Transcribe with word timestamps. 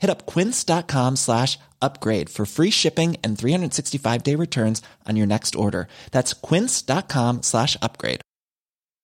Hit 0.00 0.10
up 0.10 0.26
quince.com 0.26 1.16
slash 1.16 1.58
upgrade 1.80 2.28
for 2.28 2.46
free 2.46 2.70
shipping 2.70 3.16
and 3.22 3.38
365 3.38 4.22
day 4.22 4.34
returns 4.34 4.82
on 5.06 5.16
your 5.16 5.26
next 5.26 5.54
order. 5.54 5.88
That's 6.10 6.32
quince.com 6.32 7.42
slash 7.42 7.76
upgrade. 7.80 8.22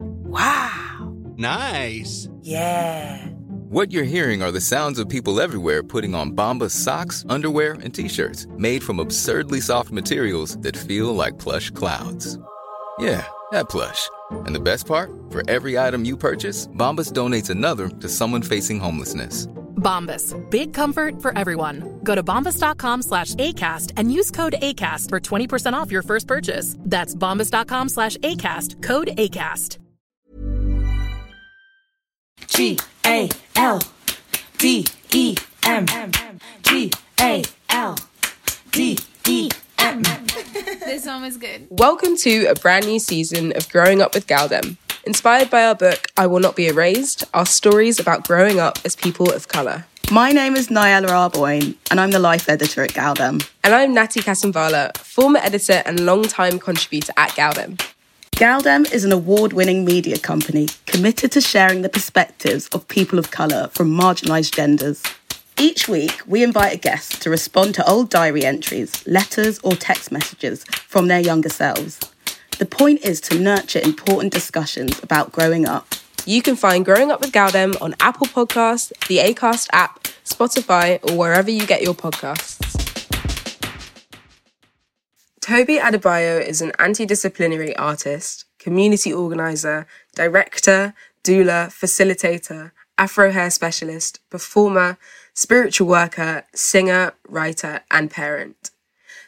Wow. 0.01 1.15
Nice. 1.37 2.29
Yeah. 2.41 3.27
What 3.69 3.93
you're 3.93 4.05
hearing 4.05 4.43
are 4.43 4.53
the 4.53 4.61
sounds 4.61 4.99
of 4.99 5.09
people 5.09 5.41
everywhere 5.41 5.83
putting 5.83 6.15
on 6.15 6.33
Bombas 6.33 6.71
socks, 6.71 7.25
underwear, 7.29 7.73
and 7.83 7.93
t-shirts 7.93 8.47
made 8.57 8.83
from 8.83 9.01
absurdly 9.01 9.61
soft 9.61 9.91
materials 9.91 10.57
that 10.59 10.77
feel 10.77 11.15
like 11.15 11.39
plush 11.39 11.71
clouds. 11.71 12.39
Yeah, 12.99 13.27
that 13.53 13.69
plush. 13.69 14.09
And 14.31 14.55
the 14.55 14.61
best 14.61 14.87
part? 14.87 15.11
For 15.31 15.49
every 15.51 15.79
item 15.79 16.05
you 16.05 16.17
purchase, 16.17 16.67
Bombas 16.69 17.13
donates 17.13 17.51
another 17.51 17.89
to 17.89 18.09
someone 18.09 18.43
facing 18.43 18.81
homelessness. 18.81 19.47
Bombas. 19.77 20.35
Big 20.51 20.73
comfort 20.73 21.21
for 21.23 21.37
everyone. 21.39 22.01
Go 22.03 22.15
to 22.15 22.23
bombas.com 22.23 23.03
slash 23.03 23.35
ACAST 23.35 23.93
and 23.97 24.13
use 24.13 24.31
code 24.31 24.55
ACAST 24.61 25.11
for 25.11 25.21
20% 25.21 25.75
off 25.75 25.93
your 25.93 26.03
first 26.03 26.27
purchase. 26.27 26.77
That's 26.81 27.15
bombas.com 27.15 27.89
slash 27.91 28.17
ACAST. 28.19 28.83
Code 28.83 29.09
ACAST. 29.09 29.79
G 32.49 32.79
A 33.05 33.29
L 33.57 33.81
D 34.59 34.87
E 35.13 35.37
M. 35.65 35.87
G 36.63 36.91
A 37.21 37.43
L 37.71 37.97
D 38.73 38.99
E 39.27 39.51
M. 39.79 40.03
This 40.87 41.05
one 41.07 41.23
was 41.23 41.37
good. 41.37 41.67
Welcome 41.69 42.17
to 42.19 42.47
a 42.47 42.55
brand 42.55 42.87
new 42.87 42.99
season 42.99 43.53
of 43.57 43.69
Growing 43.69 44.01
Up 44.01 44.15
with 44.15 44.27
Galdem. 44.27 44.77
Inspired 45.05 45.51
by 45.51 45.67
our 45.67 45.75
book, 45.75 46.07
I 46.17 46.27
Will 46.27 46.41
Not 46.41 46.57
Be 46.57 46.69
Erased, 46.69 47.25
our 47.35 47.45
stories 47.45 48.01
about 48.01 48.27
growing 48.27 48.59
up 48.59 48.79
as 48.85 48.97
people 48.97 49.31
of 49.31 49.49
colour. 49.49 49.85
My 50.11 50.33
name 50.33 50.57
is 50.57 50.69
Niellah 50.69 51.09
Arboine, 51.09 51.75
and 51.91 52.01
I'm 52.01 52.11
the 52.11 52.19
life 52.19 52.49
editor 52.49 52.83
at 52.83 52.91
Galdem. 52.91 53.47
And 53.65 53.75
I'm 53.75 53.93
Natty 53.93 54.21
Kasambala, 54.21 54.97
former 54.97 55.41
editor 55.41 55.83
and 55.85 56.07
long-time 56.07 56.59
contributor 56.59 57.13
at 57.17 57.31
Galdem. 57.31 57.77
Galdem 58.33 58.91
is 58.93 59.05
an 59.05 59.13
award 59.13 59.53
winning 59.53 59.85
media 59.85 60.19
company 60.19 60.69
committed 60.87 61.33
to 61.33 61.41
sharing 61.41 61.83
the 61.83 61.89
perspectives 61.91 62.69
of 62.69 62.89
people 62.89 63.19
of 63.19 63.31
colour 63.31 63.69
from 63.73 63.91
marginalised 63.91 64.55
genders. 64.55 65.03
Each 65.59 65.89
week, 65.89 66.21
we 66.27 66.43
invite 66.43 66.75
a 66.75 66.77
guest 66.77 67.23
to 67.23 67.31
respond 67.31 67.75
to 67.77 67.89
old 67.89 68.11
diary 68.11 68.45
entries, 68.45 69.07
letters, 69.07 69.59
or 69.61 69.73
text 69.73 70.13
messages 70.13 70.65
from 70.65 71.09
their 71.09 71.21
younger 71.21 71.49
selves. 71.49 71.99
The 72.59 72.67
point 72.67 73.03
is 73.03 73.23
to 73.23 73.39
nurture 73.39 73.81
important 73.81 74.35
discussions 74.35 75.03
about 75.03 75.33
growing 75.33 75.67
up. 75.67 75.95
You 76.27 76.43
can 76.43 76.57
find 76.57 76.85
Growing 76.85 77.11
Up 77.11 77.23
with 77.23 77.33
Galdem 77.33 77.81
on 77.81 77.95
Apple 78.01 78.27
Podcasts, 78.27 78.93
the 79.09 79.17
Acast 79.17 79.69
app, 79.73 80.05
Spotify, 80.27 80.99
or 81.11 81.17
wherever 81.17 81.51
you 81.51 81.67
get 81.67 81.81
your 81.81 81.95
podcasts. 81.95 82.61
Toby 85.41 85.79
Adebayo 85.79 86.45
is 86.45 86.61
an 86.61 86.73
antidisciplinary 86.73 87.73
artist, 87.79 88.45
community 88.59 89.11
organizer, 89.11 89.87
director, 90.15 90.93
doula, 91.25 91.69
facilitator, 91.69 92.73
afro 92.99 93.31
hair 93.31 93.51
specialist, 93.51 94.21
performer, 94.31 94.99
spiritual 95.37 95.87
worker, 95.87 96.45
singer, 96.55 97.13
writer, 97.29 97.81
and 97.91 98.11
parent. 98.11 98.71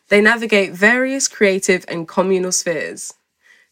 They 0.09 0.23
navigate 0.23 0.73
various 0.73 1.29
creative 1.29 1.85
and 1.87 2.09
communal 2.09 2.51
spheres. 2.51 3.13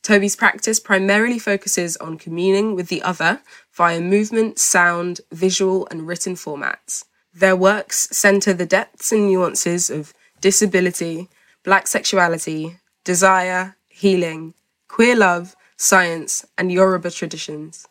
Toby's 0.03 0.37
practice 0.37 0.79
primarily 0.79 1.39
focuses 1.39 1.97
on 1.97 2.19
communing 2.19 2.77
with 2.77 2.89
the 2.89 3.03
other 3.03 3.41
via 3.73 4.01
movement, 4.01 4.59
sound, 4.59 5.23
visual, 5.33 5.89
and 5.91 6.07
written 6.07 6.35
formats. 6.35 7.05
Their 7.35 7.57
works 7.57 8.09
center 8.13 8.53
the 8.53 8.67
depths 8.67 9.13
and 9.13 9.27
nuances 9.27 9.89
of 9.91 10.13
disability, 10.41 11.29
black 11.65 11.87
sexuality, 11.87 12.79
desire, 13.03 13.77
healing, 13.89 14.53
queer 14.89 15.17
love, 15.17 15.57
science, 15.79 16.45
and 16.59 16.71
Yoruba 16.71 17.11
traditions. 17.11 17.89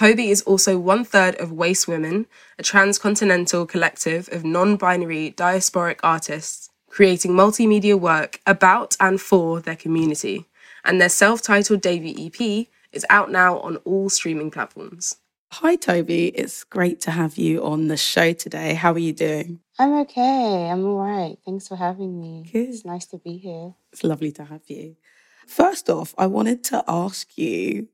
Toby 0.00 0.30
is 0.30 0.40
also 0.44 0.78
one 0.78 1.04
third 1.04 1.34
of 1.34 1.52
Waste 1.52 1.86
Women, 1.86 2.24
a 2.58 2.62
transcontinental 2.62 3.66
collective 3.66 4.30
of 4.32 4.46
non 4.46 4.76
binary 4.76 5.30
diasporic 5.36 6.00
artists 6.02 6.70
creating 6.88 7.32
multimedia 7.32 8.00
work 8.00 8.40
about 8.46 8.96
and 8.98 9.20
for 9.20 9.60
their 9.60 9.76
community. 9.76 10.46
And 10.86 11.02
their 11.02 11.10
self 11.10 11.42
titled 11.42 11.82
debut 11.82 12.14
EP 12.16 12.68
is 12.92 13.04
out 13.10 13.30
now 13.30 13.58
on 13.58 13.76
all 13.84 14.08
streaming 14.08 14.50
platforms. 14.50 15.16
Hi, 15.52 15.76
Toby. 15.76 16.28
It's 16.28 16.64
great 16.64 17.02
to 17.02 17.10
have 17.10 17.36
you 17.36 17.62
on 17.62 17.88
the 17.88 17.98
show 17.98 18.32
today. 18.32 18.72
How 18.72 18.92
are 18.92 18.98
you 18.98 19.12
doing? 19.12 19.60
I'm 19.78 19.92
okay. 19.98 20.70
I'm 20.70 20.82
all 20.86 20.96
right. 20.96 21.36
Thanks 21.44 21.68
for 21.68 21.76
having 21.76 22.18
me. 22.18 22.48
Good. 22.50 22.70
It's 22.70 22.86
nice 22.86 23.04
to 23.08 23.18
be 23.18 23.36
here. 23.36 23.74
It's 23.92 24.02
lovely 24.02 24.32
to 24.32 24.44
have 24.44 24.62
you. 24.66 24.96
First 25.46 25.90
off, 25.90 26.14
I 26.16 26.26
wanted 26.26 26.64
to 26.64 26.84
ask 26.88 27.36
you 27.36 27.88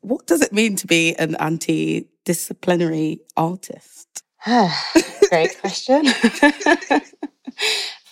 what 0.00 0.26
does 0.26 0.42
it 0.42 0.52
mean 0.52 0.76
to 0.76 0.86
be 0.86 1.14
an 1.16 1.34
anti 1.36 2.08
disciplinary 2.24 3.20
artist? 3.36 4.22
Great 5.28 5.60
question. 5.60 6.06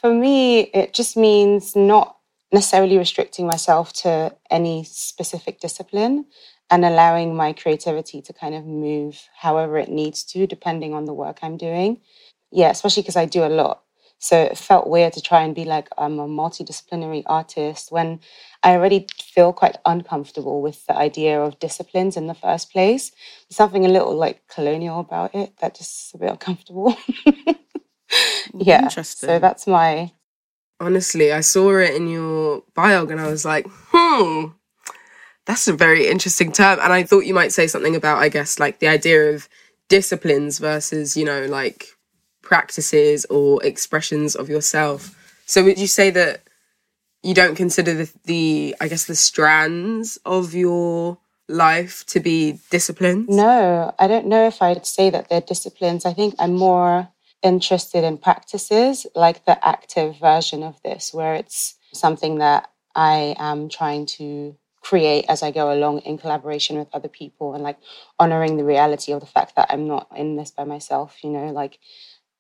For 0.01 0.13
me, 0.13 0.61
it 0.61 0.95
just 0.95 1.17
means 1.17 1.75
not 1.75 2.17
necessarily 2.53 2.97
restricting 2.99 3.47
myself 3.47 3.93
to 3.93 4.35
any 4.51 4.85
specific 4.85 5.61
discipline 5.61 6.27
and 6.71 6.85
allowing 6.85 7.35
my 7.35 7.53
creativity 7.53 8.21
to 8.23 8.33
kind 8.33 8.55
of 8.55 8.65
move 8.65 9.29
however 9.37 9.79
it 9.79 9.89
needs 9.89 10.23
to, 10.23 10.47
depending 10.47 10.95
on 10.95 11.07
the 11.07 11.15
work 11.15 11.39
I'm 11.43 11.57
doing. 11.57 12.01
Yeah, 12.51 12.71
especially 12.71 13.03
because 13.03 13.17
I 13.17 13.27
do 13.27 13.45
a 13.45 13.49
lot. 13.49 13.83
So 14.19 14.41
it 14.43 14.59
felt 14.59 14.89
weird 14.89 15.13
to 15.15 15.23
try 15.23 15.43
and 15.43 15.55
be 15.55 15.65
like, 15.65 15.89
I'm 15.97 16.19
a 16.19 16.27
multidisciplinary 16.27 17.23
artist 17.27 17.93
when 17.93 18.21
I 18.63 18.73
already 18.73 19.07
feel 19.23 19.53
quite 19.53 19.77
uncomfortable 19.85 20.61
with 20.61 20.85
the 20.87 20.97
idea 20.97 21.41
of 21.41 21.59
disciplines 21.61 22.17
in 22.17 22.27
the 22.27 22.35
first 22.35 22.73
place. 22.73 23.11
There's 23.49 23.57
something 23.57 23.87
a 23.87 23.89
little 23.89 24.17
like 24.17 24.47
colonial 24.49 24.99
about 25.01 25.35
it 25.35 25.53
that 25.61 25.77
just 25.77 26.09
is 26.09 26.15
a 26.15 26.19
bit 26.19 26.31
uncomfortable. 26.31 26.97
yeah. 28.55 28.85
Interesting. 28.85 29.29
So 29.29 29.39
that's 29.39 29.67
my 29.67 30.13
Honestly, 30.81 31.33
I 31.33 31.41
saw 31.41 31.77
it 31.79 31.95
in 31.95 32.09
your 32.09 32.63
biog 32.77 33.11
and 33.11 33.21
I 33.21 33.29
was 33.29 33.45
like, 33.45 33.67
hmm, 33.91 34.47
that's 35.45 35.67
a 35.67 35.73
very 35.73 36.07
interesting 36.07 36.53
term. 36.53 36.79
And 36.81 36.93
I 36.93 37.03
thought 37.03 37.27
you 37.27 37.35
might 37.35 37.53
say 37.53 37.67
something 37.67 37.97
about, 37.97 38.19
I 38.19 38.29
guess, 38.29 38.61
like 38.61 38.79
the 38.79 38.87
idea 38.87 39.35
of 39.35 39.49
disciplines 39.89 40.59
versus, 40.59 41.17
you 41.17 41.25
know, 41.25 41.47
like 41.47 41.98
practices 42.49 43.27
or 43.27 43.63
expressions 43.63 44.35
of 44.35 44.49
yourself. 44.49 45.15
So 45.45 45.63
would 45.65 45.79
you 45.79 45.87
say 45.87 46.09
that 46.11 46.41
you 47.23 47.35
don't 47.35 47.57
consider 47.57 47.93
the, 47.93 48.13
the 48.25 48.75
I 48.81 48.89
guess, 48.89 49.05
the 49.05 49.15
strands 49.15 50.19
of 50.25 50.55
your 50.55 51.19
life 51.47 52.07
to 52.07 52.21
be 52.21 52.59
disciplines? 52.71 53.29
No, 53.29 53.95
I 53.99 54.07
don't 54.09 54.27
know 54.27 54.47
if 54.47 54.63
I'd 54.63 54.87
say 54.87 55.11
that 55.11 55.29
they're 55.29 55.43
disciplines. 55.43 56.07
I 56.07 56.15
think 56.15 56.35
I'm 56.39 56.55
more 56.55 57.09
interested 57.43 58.03
in 58.03 58.17
practices 58.17 59.07
like 59.15 59.45
the 59.45 59.57
active 59.67 60.19
version 60.19 60.63
of 60.63 60.81
this, 60.83 61.13
where 61.13 61.35
it's 61.35 61.75
something 61.93 62.39
that 62.39 62.71
I 62.97 63.37
am 63.39 63.69
trying 63.69 64.07
to 64.19 64.57
create 64.81 65.27
as 65.29 65.43
I 65.43 65.51
go 65.51 65.71
along 65.71 65.99
in 66.01 66.17
collaboration 66.17 66.79
with 66.79 66.89
other 66.95 67.09
people 67.09 67.55
and 67.55 67.63
like 67.63 67.79
honoring 68.19 68.57
the 68.57 68.65
reality 68.65 69.13
of 69.13 69.21
the 69.21 69.27
fact 69.27 69.55
that 69.57 69.67
I'm 69.69 69.87
not 69.87 70.09
in 70.17 70.37
this 70.37 70.51
by 70.51 70.65
myself, 70.65 71.19
you 71.23 71.31
know, 71.31 71.51
like 71.51 71.79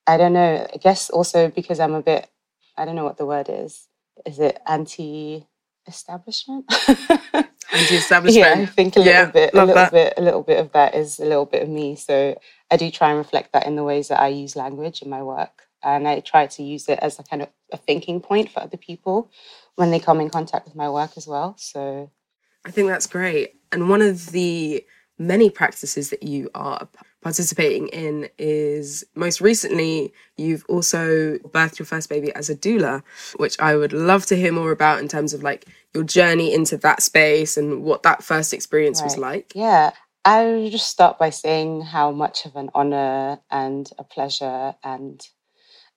I 0.08 0.18
don't 0.18 0.34
know, 0.34 0.68
I 0.74 0.78
guess 0.78 1.10
also 1.10 1.50
because 1.50 1.80
I'm 1.80 1.94
a 1.94 2.02
bit 2.02 2.30
I 2.78 2.86
don't 2.86 2.96
know 2.96 3.04
what 3.04 3.18
the 3.18 3.26
word 3.26 3.48
is. 3.50 3.88
Is 4.26 4.40
it 4.40 4.60
anti 4.66 5.46
establishment? 5.88 6.66
Anti-establishment. 7.72 8.46
yeah, 8.46 8.54
I 8.62 8.66
think 8.66 8.96
a 8.96 9.00
little 9.00 9.12
Yeah, 9.14 9.30
bit, 9.32 9.54
a 9.54 9.58
little 9.66 9.74
that. 9.76 9.92
bit, 9.92 10.14
a 10.18 10.22
little 10.22 10.42
bit 10.44 10.60
of 10.60 10.72
that 10.72 10.94
is 10.96 11.20
a 11.20 11.26
little 11.26 11.46
bit 11.46 11.62
of 11.64 11.70
me. 11.70 11.96
So 11.96 12.38
I 12.70 12.78
do 12.78 12.90
try 12.90 13.10
and 13.10 13.18
reflect 13.18 13.52
that 13.54 13.66
in 13.66 13.76
the 13.76 13.84
ways 13.84 14.08
that 14.08 14.20
I 14.20 14.28
use 14.28 14.56
language 14.56 15.02
in 15.02 15.10
my 15.10 15.22
work, 15.22 15.64
and 15.84 16.08
I 16.08 16.20
try 16.20 16.48
to 16.48 16.64
use 16.64 16.88
it 16.88 16.98
as 17.00 17.20
a 17.20 17.24
kind 17.24 17.42
of 17.42 17.50
a 17.72 17.78
thinking 17.78 18.20
point 18.22 18.50
for 18.50 18.60
other 18.62 18.78
people 18.78 19.30
when 19.76 19.92
they 19.92 20.00
come 20.00 20.20
in 20.20 20.30
contact 20.30 20.66
with 20.66 20.76
my 20.76 20.90
work 20.90 21.12
as 21.18 21.26
well. 21.28 21.56
So 21.58 22.10
I 22.66 22.70
think 22.72 22.88
that's 22.88 23.06
great. 23.08 23.56
And 23.72 23.90
one 23.90 24.02
of 24.02 24.32
the 24.32 24.84
many 25.18 25.50
practices 25.50 26.10
that 26.10 26.22
you 26.24 26.50
are 26.54 26.88
participating 27.20 27.88
in 27.88 28.28
is 28.38 29.04
most 29.14 29.40
recently 29.40 30.12
you've 30.36 30.64
also 30.68 31.38
birthed 31.38 31.78
your 31.78 31.86
first 31.86 32.08
baby 32.08 32.32
as 32.34 32.48
a 32.48 32.54
doula, 32.54 33.02
which 33.36 33.58
I 33.58 33.76
would 33.76 33.92
love 33.92 34.26
to 34.26 34.36
hear 34.36 34.52
more 34.52 34.70
about 34.70 35.00
in 35.00 35.08
terms 35.08 35.34
of 35.34 35.42
like 35.42 35.66
your 35.94 36.04
journey 36.04 36.54
into 36.54 36.76
that 36.78 37.02
space 37.02 37.56
and 37.56 37.82
what 37.82 38.02
that 38.04 38.22
first 38.22 38.52
experience 38.52 39.02
was 39.02 39.18
like. 39.18 39.52
Yeah, 39.54 39.92
I 40.24 40.44
would 40.44 40.72
just 40.72 40.88
start 40.88 41.18
by 41.18 41.30
saying 41.30 41.82
how 41.82 42.12
much 42.12 42.44
of 42.44 42.54
an 42.56 42.70
honor 42.74 43.40
and 43.50 43.90
a 43.98 44.04
pleasure 44.04 44.74
and 44.84 45.26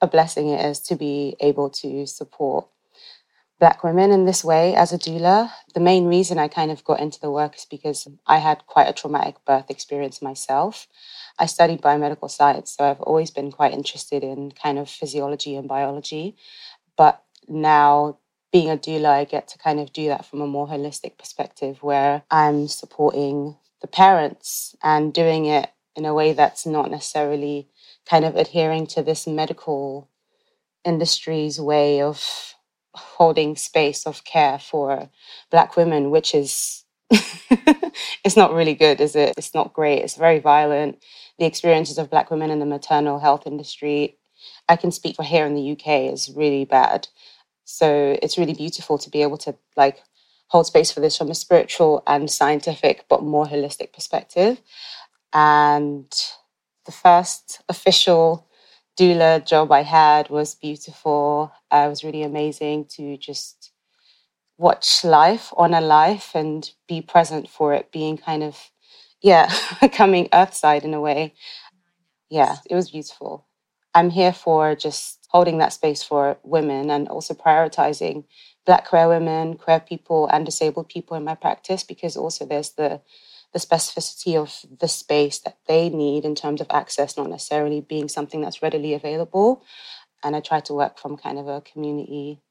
a 0.01 0.07
blessing 0.07 0.49
it 0.49 0.65
is 0.65 0.79
to 0.79 0.95
be 0.95 1.35
able 1.39 1.69
to 1.69 2.05
support 2.07 2.67
Black 3.61 3.83
women 3.83 4.09
in 4.09 4.25
this 4.25 4.43
way 4.43 4.73
as 4.73 4.91
a 4.91 4.97
doula. 4.97 5.51
The 5.75 5.79
main 5.79 6.07
reason 6.07 6.39
I 6.39 6.47
kind 6.47 6.71
of 6.71 6.83
got 6.83 6.99
into 6.99 7.19
the 7.21 7.29
work 7.29 7.55
is 7.55 7.65
because 7.69 8.07
I 8.25 8.39
had 8.39 8.65
quite 8.65 8.87
a 8.87 8.93
traumatic 8.93 9.35
birth 9.45 9.69
experience 9.69 10.19
myself. 10.19 10.87
I 11.37 11.45
studied 11.45 11.79
biomedical 11.79 12.31
science, 12.31 12.71
so 12.71 12.85
I've 12.85 13.01
always 13.01 13.29
been 13.29 13.51
quite 13.51 13.73
interested 13.73 14.23
in 14.23 14.49
kind 14.51 14.79
of 14.79 14.89
physiology 14.89 15.55
and 15.55 15.67
biology. 15.67 16.35
But 16.97 17.23
now 17.47 18.17
being 18.51 18.71
a 18.71 18.77
doula, 18.77 19.09
I 19.09 19.25
get 19.25 19.47
to 19.49 19.59
kind 19.59 19.79
of 19.79 19.93
do 19.93 20.07
that 20.07 20.25
from 20.25 20.41
a 20.41 20.47
more 20.47 20.67
holistic 20.67 21.19
perspective 21.19 21.83
where 21.83 22.23
I'm 22.31 22.67
supporting 22.67 23.57
the 23.79 23.87
parents 23.87 24.75
and 24.81 25.13
doing 25.13 25.45
it 25.45 25.69
in 25.95 26.05
a 26.05 26.15
way 26.15 26.33
that's 26.33 26.65
not 26.65 26.89
necessarily 26.89 27.67
kind 28.09 28.25
of 28.25 28.35
adhering 28.35 28.87
to 28.87 29.03
this 29.03 29.27
medical 29.27 30.09
industry's 30.83 31.61
way 31.61 32.01
of 32.01 32.55
holding 32.95 33.55
space 33.55 34.05
of 34.05 34.23
care 34.25 34.59
for 34.59 35.09
black 35.49 35.77
women 35.77 36.11
which 36.11 36.35
is 36.35 36.83
it's 38.23 38.37
not 38.37 38.53
really 38.53 38.73
good 38.73 39.01
is 39.01 39.15
it? 39.15 39.33
It's 39.37 39.53
not 39.53 39.73
great. 39.73 39.99
It's 40.01 40.15
very 40.15 40.39
violent. 40.39 41.03
The 41.39 41.45
experiences 41.45 41.97
of 41.97 42.09
black 42.09 42.31
women 42.31 42.51
in 42.51 42.59
the 42.59 42.65
maternal 42.65 43.19
health 43.19 43.45
industry 43.45 44.17
i 44.67 44.75
can 44.75 44.91
speak 44.91 45.15
for 45.15 45.23
here 45.23 45.45
in 45.45 45.53
the 45.55 45.71
uk 45.73 45.87
is 45.87 46.31
really 46.35 46.65
bad. 46.65 47.07
So 47.65 48.17
it's 48.21 48.37
really 48.37 48.53
beautiful 48.53 48.97
to 48.97 49.09
be 49.09 49.21
able 49.21 49.37
to 49.39 49.55
like 49.77 50.01
hold 50.47 50.67
space 50.67 50.91
for 50.91 50.99
this 50.99 51.17
from 51.17 51.31
a 51.31 51.35
spiritual 51.35 52.03
and 52.07 52.29
scientific 52.29 53.05
but 53.09 53.23
more 53.23 53.45
holistic 53.45 53.93
perspective. 53.93 54.61
And 55.33 56.11
the 56.85 56.91
first 56.91 57.61
official 57.69 58.47
doula 59.01 59.45
job 59.45 59.71
I 59.73 59.83
had 59.83 60.29
was 60.29 60.55
beautiful. 60.55 61.51
Uh, 61.71 61.85
it 61.87 61.89
was 61.89 62.03
really 62.05 62.23
amazing 62.23 62.85
to 62.97 63.17
just 63.17 63.73
watch 64.57 65.03
life, 65.03 65.53
honor 65.57 65.81
life, 65.81 66.31
and 66.35 66.71
be 66.87 67.01
present 67.01 67.49
for 67.49 67.73
it, 67.73 67.91
being 67.91 68.17
kind 68.17 68.43
of, 68.43 68.71
yeah, 69.21 69.51
coming 69.93 70.29
earthside 70.33 70.83
in 70.83 70.93
a 70.93 71.01
way. 71.01 71.33
Yeah, 72.29 72.57
it 72.69 72.75
was 72.75 72.91
beautiful. 72.91 73.47
I'm 73.95 74.11
here 74.11 74.33
for 74.33 74.75
just 74.75 75.27
holding 75.29 75.59
that 75.59 75.73
space 75.73 76.03
for 76.03 76.37
women 76.43 76.91
and 76.91 77.07
also 77.09 77.33
prioritizing 77.33 78.25
Black 78.65 78.87
queer 78.87 79.07
women, 79.09 79.55
queer 79.57 79.79
people, 79.79 80.27
and 80.27 80.45
disabled 80.45 80.89
people 80.89 81.17
in 81.17 81.23
my 81.25 81.35
practice 81.35 81.83
because 81.83 82.17
also 82.17 82.45
there's 82.45 82.71
the 82.71 83.01
the 83.53 83.59
specificity 83.59 84.35
of 84.35 84.65
the 84.79 84.87
space 84.87 85.39
that 85.39 85.57
they 85.67 85.89
need 85.89 86.25
in 86.25 86.35
terms 86.35 86.61
of 86.61 86.67
access, 86.69 87.17
not 87.17 87.29
necessarily 87.29 87.81
being 87.81 88.07
something 88.07 88.41
that's 88.41 88.61
readily 88.61 88.93
available. 88.93 89.63
And 90.23 90.35
I 90.35 90.39
try 90.39 90.59
to 90.61 90.73
work 90.73 90.99
from 90.99 91.17
kind 91.17 91.37
of 91.37 91.47
a 91.47 91.61
community 91.61 92.41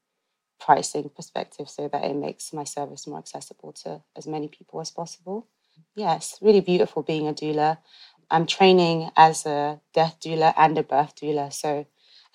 pricing 0.59 1.09
perspective 1.09 1.69
so 1.69 1.87
that 1.87 2.03
it 2.03 2.15
makes 2.15 2.53
my 2.53 2.63
service 2.63 3.07
more 3.07 3.19
accessible 3.19 3.73
to 3.73 4.01
as 4.15 4.27
many 4.27 4.47
people 4.47 4.79
as 4.79 4.91
possible. 4.91 5.47
Yes, 5.95 6.37
really 6.41 6.61
beautiful 6.61 7.01
being 7.01 7.27
a 7.27 7.33
doula. 7.33 7.79
I'm 8.29 8.45
training 8.45 9.09
as 9.17 9.45
a 9.45 9.81
death 9.93 10.17
doula 10.23 10.53
and 10.55 10.77
a 10.77 10.83
birth 10.83 11.15
doula. 11.15 11.51
So 11.51 11.85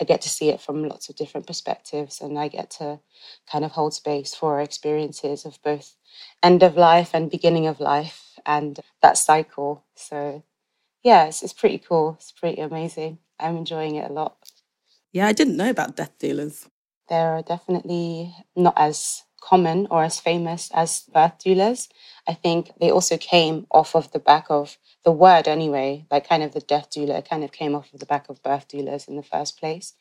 I 0.00 0.04
get 0.04 0.20
to 0.22 0.28
see 0.28 0.50
it 0.50 0.60
from 0.60 0.88
lots 0.88 1.08
of 1.08 1.16
different 1.16 1.46
perspectives 1.46 2.20
and 2.20 2.38
I 2.38 2.48
get 2.48 2.70
to 2.72 3.00
kind 3.50 3.64
of 3.64 3.72
hold 3.72 3.94
space 3.94 4.34
for 4.34 4.60
experiences 4.60 5.46
of 5.46 5.62
both 5.62 5.96
end 6.42 6.62
of 6.62 6.76
life 6.76 7.12
and 7.14 7.30
beginning 7.30 7.66
of 7.66 7.80
life 7.80 8.25
and 8.46 8.80
that 9.02 9.18
cycle. 9.18 9.84
So 9.94 10.42
yeah, 11.02 11.26
it's, 11.26 11.42
it's 11.42 11.52
pretty 11.52 11.78
cool. 11.78 12.16
It's 12.18 12.32
pretty 12.32 12.60
amazing. 12.60 13.18
I'm 13.38 13.56
enjoying 13.56 13.96
it 13.96 14.10
a 14.10 14.12
lot. 14.12 14.36
Yeah, 15.12 15.26
I 15.26 15.32
didn't 15.32 15.56
know 15.56 15.70
about 15.70 15.96
death 15.96 16.18
doulas. 16.18 16.68
They're 17.08 17.42
definitely 17.42 18.34
not 18.56 18.74
as 18.76 19.22
common 19.40 19.86
or 19.90 20.02
as 20.02 20.18
famous 20.18 20.70
as 20.74 21.02
birth 21.12 21.38
doulas. 21.38 21.88
I 22.26 22.34
think 22.34 22.72
they 22.80 22.90
also 22.90 23.16
came 23.16 23.66
off 23.70 23.94
of 23.94 24.10
the 24.12 24.18
back 24.18 24.46
of 24.48 24.76
the 25.04 25.12
word 25.12 25.46
anyway, 25.46 26.04
like 26.10 26.28
kind 26.28 26.42
of 26.42 26.52
the 26.52 26.60
death 26.60 26.90
doula 26.90 27.26
kind 27.28 27.44
of 27.44 27.52
came 27.52 27.74
off 27.74 27.92
of 27.94 28.00
the 28.00 28.06
back 28.06 28.28
of 28.28 28.42
birth 28.42 28.66
doulas 28.68 29.06
in 29.06 29.16
the 29.16 29.22
first 29.22 29.58
place. 29.58 29.94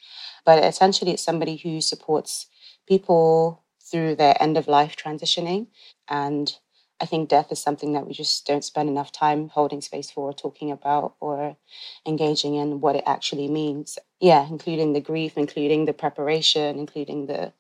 But 0.45 0.63
essentially, 0.63 1.11
it's 1.11 1.23
somebody 1.23 1.57
who 1.57 1.79
supports 1.81 2.47
people 2.87 3.63
through 3.79 4.15
their 4.15 4.35
end 4.41 4.57
of 4.57 4.67
life 4.67 4.95
transitioning. 4.95 5.67
And 6.07 6.57
I 7.01 7.05
think 7.05 7.29
death 7.29 7.51
is 7.51 7.61
something 7.61 7.93
that 7.93 8.07
we 8.07 8.13
just 8.13 8.45
don't 8.45 8.63
spend 8.63 8.87
enough 8.87 9.11
time 9.11 9.49
holding 9.49 9.81
space 9.81 10.09
for, 10.09 10.31
talking 10.33 10.71
about, 10.71 11.15
or 11.19 11.57
engaging 12.05 12.55
in 12.55 12.79
what 12.79 12.95
it 12.95 13.03
actually 13.05 13.49
means. 13.49 13.99
Yeah, 14.19 14.47
including 14.47 14.93
the 14.93 15.01
grief, 15.01 15.33
including 15.35 15.85
the 15.85 15.93
preparation, 15.93 16.79
including 16.79 17.25
the 17.25 17.53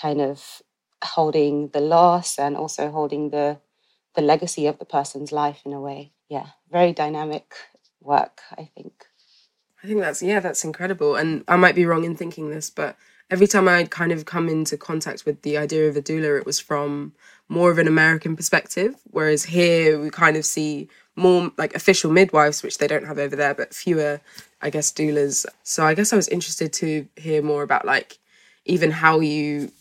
kind 0.00 0.20
of 0.20 0.62
holding 1.04 1.68
the 1.68 1.80
loss 1.80 2.38
and 2.38 2.56
also 2.56 2.90
holding 2.90 3.30
the 3.30 3.60
the 4.16 4.22
legacy 4.22 4.66
of 4.66 4.78
the 4.80 4.84
person's 4.84 5.30
life 5.30 5.60
in 5.64 5.72
a 5.72 5.80
way. 5.80 6.12
Yeah, 6.28 6.46
very 6.70 6.92
dynamic 6.92 7.54
work, 8.00 8.40
I 8.58 8.68
think. 8.74 9.06
I 9.82 9.86
think 9.86 10.00
that's 10.00 10.22
yeah, 10.22 10.40
that's 10.40 10.64
incredible. 10.64 11.16
And 11.16 11.44
I 11.48 11.56
might 11.56 11.74
be 11.74 11.86
wrong 11.86 12.04
in 12.04 12.16
thinking 12.16 12.50
this, 12.50 12.70
but 12.70 12.96
every 13.30 13.46
time 13.46 13.68
I'd 13.68 13.90
kind 13.90 14.12
of 14.12 14.24
come 14.24 14.48
into 14.48 14.76
contact 14.76 15.24
with 15.24 15.42
the 15.42 15.56
idea 15.56 15.88
of 15.88 15.96
a 15.96 16.02
doula, 16.02 16.38
it 16.38 16.46
was 16.46 16.58
from 16.60 17.14
more 17.50 17.70
of 17.70 17.78
an 17.78 17.88
American 17.88 18.36
perspective. 18.36 18.94
Whereas 19.10 19.44
here 19.44 20.00
we 20.00 20.08
kind 20.08 20.36
of 20.36 20.46
see 20.46 20.88
more 21.16 21.50
like 21.58 21.74
official 21.74 22.12
midwives, 22.12 22.62
which 22.62 22.78
they 22.78 22.86
don't 22.86 23.06
have 23.06 23.18
over 23.18 23.34
there, 23.34 23.54
but 23.54 23.74
fewer, 23.74 24.20
I 24.62 24.70
guess, 24.70 24.92
doulas. 24.92 25.44
So 25.64 25.84
I 25.84 25.94
guess 25.94 26.12
I 26.12 26.16
was 26.16 26.28
interested 26.28 26.72
to 26.74 27.06
hear 27.16 27.42
more 27.42 27.64
about 27.64 27.84
like 27.84 28.18
even 28.64 28.92
how 28.92 29.18
you 29.18 29.72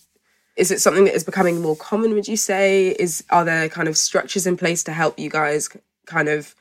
is 0.56 0.72
it 0.72 0.82
something 0.82 1.06
that 1.06 1.16
is 1.16 1.24
becoming 1.24 1.62
more 1.62 1.76
common 1.76 2.14
would 2.14 2.28
you 2.28 2.36
say 2.36 2.90
is 3.00 3.24
are 3.30 3.46
there 3.46 3.70
kind 3.70 3.88
of 3.88 3.96
structures 3.96 4.46
in 4.46 4.58
place 4.58 4.84
to 4.84 4.92
help 4.92 5.18
you 5.18 5.30
guys 5.30 5.70
kind 6.06 6.28
of 6.28 6.54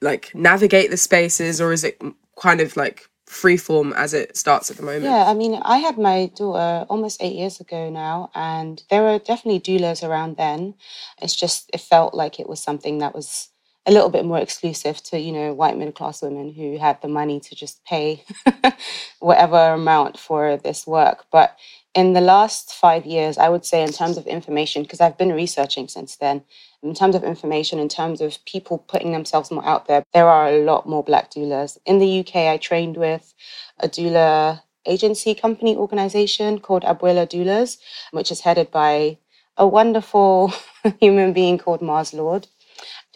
like 0.00 0.32
navigate 0.34 0.90
the 0.90 0.96
spaces 0.96 1.60
or 1.60 1.72
is 1.72 1.82
it 1.82 2.00
kind 2.40 2.60
of 2.60 2.76
like 2.76 3.08
free 3.30 3.56
form 3.56 3.92
as 3.92 4.12
it 4.12 4.36
starts 4.36 4.70
at 4.70 4.76
the 4.76 4.82
moment? 4.82 5.04
Yeah, 5.04 5.24
I 5.26 5.34
mean, 5.34 5.54
I 5.62 5.78
had 5.78 5.96
my 5.96 6.26
daughter 6.34 6.84
almost 6.88 7.22
eight 7.22 7.36
years 7.36 7.60
ago 7.60 7.88
now, 7.88 8.30
and 8.34 8.82
there 8.90 9.02
were 9.02 9.18
definitely 9.18 9.60
doulas 9.60 10.06
around 10.06 10.36
then. 10.36 10.74
It's 11.22 11.36
just, 11.36 11.70
it 11.72 11.80
felt 11.80 12.12
like 12.12 12.40
it 12.40 12.48
was 12.48 12.60
something 12.60 12.98
that 12.98 13.14
was 13.14 13.48
a 13.86 13.92
little 13.92 14.10
bit 14.10 14.24
more 14.24 14.38
exclusive 14.38 15.02
to, 15.04 15.18
you 15.18 15.32
know, 15.32 15.54
white 15.54 15.78
middle 15.78 15.92
class 15.92 16.22
women 16.22 16.52
who 16.52 16.76
had 16.76 17.00
the 17.02 17.08
money 17.08 17.38
to 17.40 17.54
just 17.54 17.84
pay 17.84 18.24
whatever 19.20 19.74
amount 19.74 20.18
for 20.18 20.56
this 20.56 20.86
work. 20.86 21.24
But 21.30 21.56
in 21.94 22.12
the 22.12 22.20
last 22.20 22.72
five 22.72 23.04
years, 23.04 23.36
I 23.36 23.48
would 23.48 23.64
say, 23.64 23.82
in 23.82 23.92
terms 23.92 24.16
of 24.16 24.26
information, 24.26 24.82
because 24.82 25.00
I've 25.00 25.18
been 25.18 25.32
researching 25.32 25.88
since 25.88 26.16
then, 26.16 26.42
in 26.82 26.94
terms 26.94 27.14
of 27.14 27.24
information, 27.24 27.78
in 27.78 27.88
terms 27.88 28.20
of 28.20 28.42
people 28.44 28.78
putting 28.78 29.12
themselves 29.12 29.50
more 29.50 29.64
out 29.66 29.86
there, 29.86 30.04
there 30.14 30.28
are 30.28 30.48
a 30.48 30.64
lot 30.64 30.88
more 30.88 31.02
black 31.02 31.30
doulas. 31.30 31.78
In 31.84 31.98
the 31.98 32.20
UK, 32.20 32.36
I 32.36 32.56
trained 32.58 32.96
with 32.96 33.34
a 33.80 33.88
doula 33.88 34.62
agency 34.86 35.34
company 35.34 35.76
organization 35.76 36.60
called 36.60 36.84
Abuela 36.84 37.26
Doulas, 37.28 37.78
which 38.12 38.30
is 38.30 38.40
headed 38.40 38.70
by 38.70 39.18
a 39.56 39.66
wonderful 39.66 40.54
human 41.00 41.32
being 41.32 41.58
called 41.58 41.82
Mars 41.82 42.14
Lord, 42.14 42.46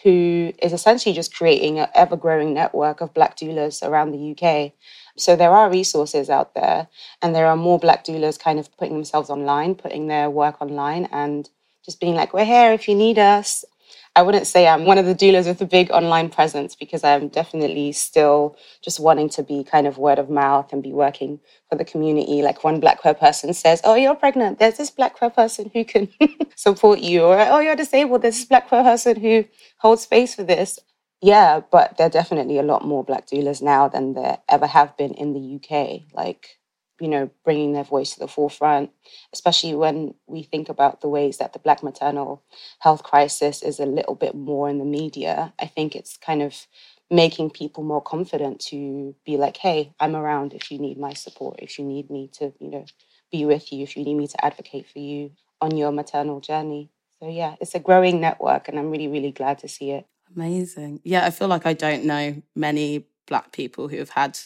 who 0.02 0.52
is 0.61 0.73
essentially 0.73 1.14
just 1.14 1.35
creating 1.35 1.78
an 1.78 1.88
ever 1.95 2.16
growing 2.16 2.52
network 2.52 3.00
of 3.00 3.14
black 3.14 3.37
doulas 3.37 3.87
around 3.87 4.11
the 4.11 4.33
UK. 4.33 4.73
So 5.16 5.37
there 5.37 5.52
are 5.52 5.71
resources 5.71 6.28
out 6.28 6.54
there, 6.54 6.88
and 7.23 7.35
there 7.35 7.47
are 7.47 7.56
more 7.56 7.78
black 7.78 8.04
doulas 8.04 8.38
kind 8.38 8.59
of 8.59 8.75
putting 8.76 8.94
themselves 8.94 9.30
online, 9.30 9.75
putting 9.76 10.09
their 10.09 10.28
work 10.28 10.61
online, 10.61 11.06
and 11.12 11.49
just 11.85 12.00
being 12.00 12.14
like, 12.14 12.33
we're 12.35 12.44
here 12.44 12.73
if 12.73 12.88
you 12.88 12.94
need 12.94 13.18
us. 13.18 13.64
I 14.16 14.23
wouldn't 14.23 14.47
say 14.47 14.68
I'm 14.68 14.85
one 14.85 14.99
of 14.99 15.06
the 15.06 15.14
doulas 15.14 15.47
with 15.47 15.61
a 15.61 15.66
big 15.66 15.90
online 15.90 16.30
presence 16.30 16.76
because 16.76 17.02
I'm 17.02 17.28
definitely 17.28 17.90
still 17.90 18.56
just 18.80 19.00
wanting 19.00 19.28
to 19.30 19.42
be 19.42 19.64
kind 19.64 19.88
of 19.88 19.99
word 19.99 20.21
of 20.21 20.30
mouth 20.30 20.73
and 20.73 20.83
be 20.85 20.92
working 20.92 21.40
for 21.68 21.76
the 21.76 21.85
community. 21.85 22.40
Like 22.40 22.62
one 22.62 22.78
black 22.78 23.00
queer 23.00 23.14
person 23.14 23.52
says, 23.54 23.80
Oh, 23.83 23.97
you're 23.97 24.14
pregnant. 24.14 24.61
There's 24.61 24.76
this 24.76 24.90
black 24.90 25.14
queer 25.14 25.30
person 25.30 25.68
who 25.75 25.85
can 25.85 26.09
support 26.54 27.00
you. 27.00 27.25
Or, 27.25 27.40
Oh, 27.40 27.59
you're 27.59 27.75
disabled. 27.75 28.23
There's 28.23 28.37
this 28.37 28.44
black 28.44 28.68
queer 28.68 28.85
person 28.85 29.18
who 29.18 29.47
holds 29.78 30.02
space 30.02 30.37
for 30.37 30.44
this. 30.44 30.78
Yeah, 31.25 31.62
but 31.73 31.99
there 31.99 32.09
are 32.09 32.11
definitely 32.11 32.59
a 32.61 32.64
lot 32.64 32.87
more 32.87 33.04
black 33.04 33.28
doulas 33.28 33.62
now 33.62 33.88
than 33.88 34.14
there 34.14 34.38
ever 34.50 34.69
have 34.69 34.97
been 34.99 35.14
in 35.14 35.35
the 35.35 35.40
UK. 35.40 36.02
Like, 36.14 36.59
you 37.00 37.09
know, 37.09 37.31
bringing 37.45 37.75
their 37.75 37.85
voice 37.85 38.14
to 38.14 38.21
the 38.21 38.28
forefront, 38.28 38.93
especially 39.35 39.75
when 39.75 40.14
we 40.28 40.45
think 40.45 40.71
about 40.71 41.02
the 41.02 41.09
ways 41.09 41.38
that 41.38 41.54
the 41.54 41.61
Black 41.61 41.83
maternal 41.83 42.45
health 42.81 43.04
crisis 43.04 43.62
is 43.64 43.81
a 43.81 43.87
little 43.87 44.16
bit 44.16 44.37
more 44.37 44.71
in 44.71 44.78
the 44.78 44.87
media. 44.87 45.54
I 45.61 45.66
think 45.66 45.97
it's 45.97 46.19
kind 46.19 46.43
of 46.43 46.69
making 47.11 47.50
people 47.52 47.85
more 47.85 48.02
confident 48.02 48.61
to 48.69 49.16
be 49.26 49.38
like, 49.38 49.59
hey, 49.59 49.95
I'm 50.00 50.16
around 50.16 50.54
if 50.54 50.73
you 50.73 50.78
need 50.78 50.99
my 50.99 51.14
support, 51.14 51.61
if 51.62 51.78
you 51.81 51.87
need 51.87 52.11
me 52.11 52.31
to, 52.35 52.54
you 52.61 52.71
know, 52.71 52.87
be 53.33 53.47
with 53.47 53.73
you, 53.73 53.85
if 53.85 53.97
you 53.97 54.04
need 54.04 54.16
me 54.16 54.28
to 54.28 54.47
advocate 54.47 54.88
for 54.88 55.00
you 55.00 55.33
on 55.62 55.76
your 55.76 55.93
maternal 55.93 56.40
journey. 56.40 56.90
So, 57.21 57.28
yeah, 57.31 57.57
it's 57.62 57.76
a 57.76 57.81
growing 57.81 58.21
network, 58.23 58.69
and 58.69 58.78
I'm 58.78 58.90
really, 58.93 59.09
really 59.09 59.33
glad 59.33 59.59
to 59.61 59.69
see 59.69 59.93
it. 59.93 60.07
Amazing. 60.34 61.00
Yeah, 61.04 61.24
I 61.26 61.30
feel 61.30 61.48
like 61.48 61.66
I 61.66 61.74
don't 61.74 62.04
know 62.04 62.42
many 62.56 63.06
Black 63.26 63.52
people 63.52 63.88
who 63.88 63.98
have 63.98 64.10
had 64.10 64.38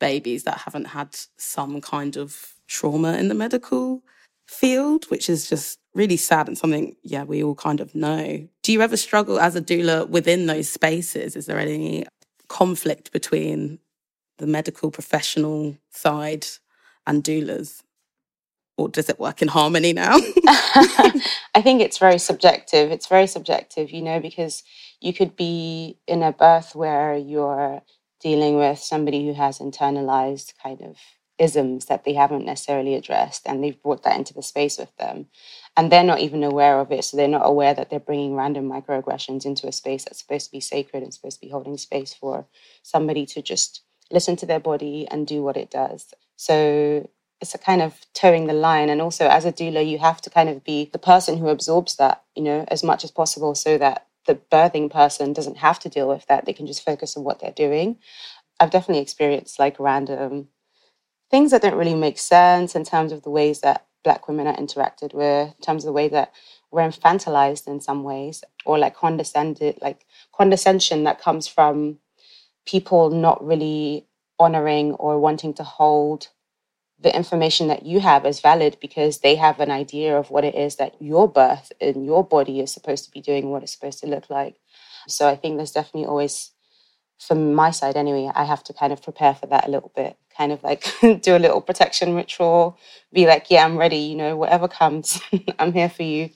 babies 0.00 0.44
that 0.44 0.58
haven't 0.58 0.86
had 0.86 1.16
some 1.38 1.80
kind 1.80 2.16
of 2.16 2.54
trauma 2.68 3.14
in 3.16 3.28
the 3.28 3.34
medical 3.34 4.02
field, 4.46 5.04
which 5.10 5.30
is 5.30 5.48
just 5.48 5.78
really 5.94 6.16
sad 6.16 6.48
and 6.48 6.58
something, 6.58 6.96
yeah, 7.02 7.24
we 7.24 7.42
all 7.42 7.54
kind 7.54 7.80
of 7.80 7.94
know. 7.94 8.46
Do 8.62 8.72
you 8.72 8.82
ever 8.82 8.96
struggle 8.96 9.38
as 9.40 9.56
a 9.56 9.62
doula 9.62 10.08
within 10.08 10.46
those 10.46 10.68
spaces? 10.68 11.36
Is 11.36 11.46
there 11.46 11.58
any 11.58 12.06
conflict 12.48 13.12
between 13.12 13.78
the 14.38 14.46
medical 14.46 14.90
professional 14.90 15.78
side 15.90 16.46
and 17.06 17.24
doulas? 17.24 17.82
Or 18.78 18.88
does 18.88 19.08
it 19.08 19.20
work 19.20 19.42
in 19.42 19.48
harmony 19.48 19.92
now? 19.92 20.18
I 20.46 21.62
think 21.62 21.80
it's 21.80 21.98
very 21.98 22.18
subjective. 22.18 22.92
It's 22.92 23.06
very 23.08 23.26
subjective, 23.28 23.90
you 23.92 24.02
know, 24.02 24.20
because 24.20 24.64
you 25.00 25.14
could 25.14 25.36
be 25.36 25.98
in 26.08 26.22
a 26.22 26.32
birth 26.32 26.74
where 26.74 27.16
you're 27.16 27.82
dealing 28.20 28.56
with 28.58 28.78
somebody 28.80 29.26
who 29.26 29.34
has 29.34 29.60
internalized 29.60 30.54
kind 30.62 30.80
of 30.82 30.96
isms 31.38 31.86
that 31.86 32.04
they 32.04 32.14
haven't 32.14 32.46
necessarily 32.46 32.94
addressed 32.94 33.46
and 33.46 33.62
they've 33.64 33.82
brought 33.82 34.04
that 34.04 34.16
into 34.16 34.34
the 34.34 34.42
space 34.42 34.78
with 34.78 34.96
them 34.98 35.26
and 35.76 35.90
they're 35.92 36.04
not 36.04 36.20
even 36.20 36.44
aware 36.44 36.80
of 36.80 36.92
it 36.92 37.04
so 37.04 37.16
they're 37.16 37.28
not 37.28 37.46
aware 37.46 37.74
that 37.74 37.90
they're 37.90 38.00
bringing 38.00 38.36
random 38.36 38.70
microaggressions 38.70 39.44
into 39.44 39.66
a 39.66 39.72
space 39.72 40.04
that's 40.04 40.20
supposed 40.20 40.46
to 40.46 40.52
be 40.52 40.60
sacred 40.60 41.02
and 41.02 41.12
supposed 41.12 41.40
to 41.40 41.46
be 41.46 41.50
holding 41.50 41.76
space 41.76 42.14
for 42.14 42.46
somebody 42.82 43.26
to 43.26 43.42
just 43.42 43.82
listen 44.12 44.36
to 44.36 44.46
their 44.46 44.60
body 44.60 45.08
and 45.10 45.26
do 45.26 45.42
what 45.42 45.56
it 45.56 45.70
does 45.70 46.14
so 46.36 47.08
it's 47.44 47.54
a 47.54 47.58
kind 47.58 47.82
of 47.82 48.00
toeing 48.14 48.46
the 48.46 48.54
line 48.54 48.88
and 48.88 49.00
also 49.00 49.28
as 49.28 49.44
a 49.44 49.52
doula 49.52 49.86
you 49.86 49.98
have 49.98 50.20
to 50.20 50.30
kind 50.30 50.48
of 50.48 50.64
be 50.64 50.90
the 50.92 50.98
person 50.98 51.36
who 51.36 51.48
absorbs 51.48 51.96
that 51.96 52.22
you 52.34 52.42
know 52.42 52.64
as 52.68 52.82
much 52.82 53.04
as 53.04 53.10
possible 53.10 53.54
so 53.54 53.76
that 53.78 54.06
the 54.26 54.34
birthing 54.34 54.90
person 54.90 55.32
doesn't 55.32 55.58
have 55.58 55.78
to 55.80 55.88
deal 55.88 56.08
with 56.08 56.26
that. 56.26 56.46
They 56.46 56.52
can 56.52 56.66
just 56.66 56.84
focus 56.84 57.16
on 57.16 57.24
what 57.24 57.40
they're 57.40 57.52
doing. 57.52 57.98
I've 58.58 58.70
definitely 58.70 59.02
experienced 59.02 59.58
like 59.58 59.78
random 59.78 60.48
things 61.30 61.50
that 61.50 61.62
don't 61.62 61.76
really 61.76 61.94
make 61.94 62.18
sense 62.18 62.74
in 62.74 62.84
terms 62.84 63.12
of 63.12 63.22
the 63.22 63.30
ways 63.30 63.60
that 63.60 63.86
Black 64.02 64.28
women 64.28 64.46
are 64.46 64.56
interacted 64.56 65.14
with, 65.14 65.48
in 65.48 65.62
terms 65.62 65.84
of 65.84 65.88
the 65.88 65.92
way 65.92 66.08
that 66.08 66.32
we're 66.70 66.86
infantilized 66.86 67.66
in 67.66 67.80
some 67.80 68.04
ways, 68.04 68.44
or 68.66 68.78
like 68.78 68.94
condescended, 68.94 69.78
like 69.80 70.06
condescension 70.36 71.04
that 71.04 71.20
comes 71.20 71.46
from 71.46 71.98
people 72.66 73.10
not 73.10 73.44
really 73.44 74.06
honoring 74.38 74.92
or 74.92 75.18
wanting 75.18 75.54
to 75.54 75.64
hold 75.64 76.28
the 77.04 77.16
information 77.16 77.68
that 77.68 77.86
you 77.86 78.00
have 78.00 78.26
is 78.26 78.40
valid 78.40 78.78
because 78.82 79.20
they 79.20 79.36
have 79.36 79.60
an 79.60 79.70
idea 79.70 80.18
of 80.18 80.30
what 80.32 80.44
it 80.44 80.56
is 80.56 80.78
that 80.78 80.96
your 81.00 81.28
birth 81.28 81.72
and 81.80 82.06
your 82.06 82.24
body 82.24 82.60
is 82.60 82.72
supposed 82.74 83.06
to 83.06 83.12
be 83.12 83.22
doing, 83.22 83.50
what 83.50 83.64
it's 83.64 83.74
supposed 83.74 84.00
to 84.00 84.08
look 84.08 84.30
like. 84.30 84.56
So 85.08 85.28
I 85.28 85.36
think 85.36 85.58
there's 85.58 85.72
definitely 85.72 86.06
always, 86.08 86.52
from 87.20 87.54
my 87.54 87.70
side 87.72 87.96
anyway, 87.96 88.30
I 88.34 88.44
have 88.44 88.64
to 88.64 88.74
kind 88.74 88.92
of 88.92 89.02
prepare 89.02 89.34
for 89.34 89.46
that 89.48 89.68
a 89.68 89.72
little 89.72 89.92
bit, 89.96 90.16
kind 90.36 90.52
of 90.52 90.62
like 90.64 90.84
do 91.22 91.36
a 91.36 91.40
little 91.40 91.60
protection 91.62 92.14
ritual, 92.14 92.78
be 93.12 93.26
like, 93.26 93.46
yeah, 93.50 93.64
I'm 93.64 93.78
ready, 93.78 93.98
you 93.98 94.16
know, 94.16 94.36
whatever 94.36 94.68
comes, 94.68 95.20
I'm 95.58 95.72
here 95.72 95.90
for 95.90 96.04
you. 96.04 96.30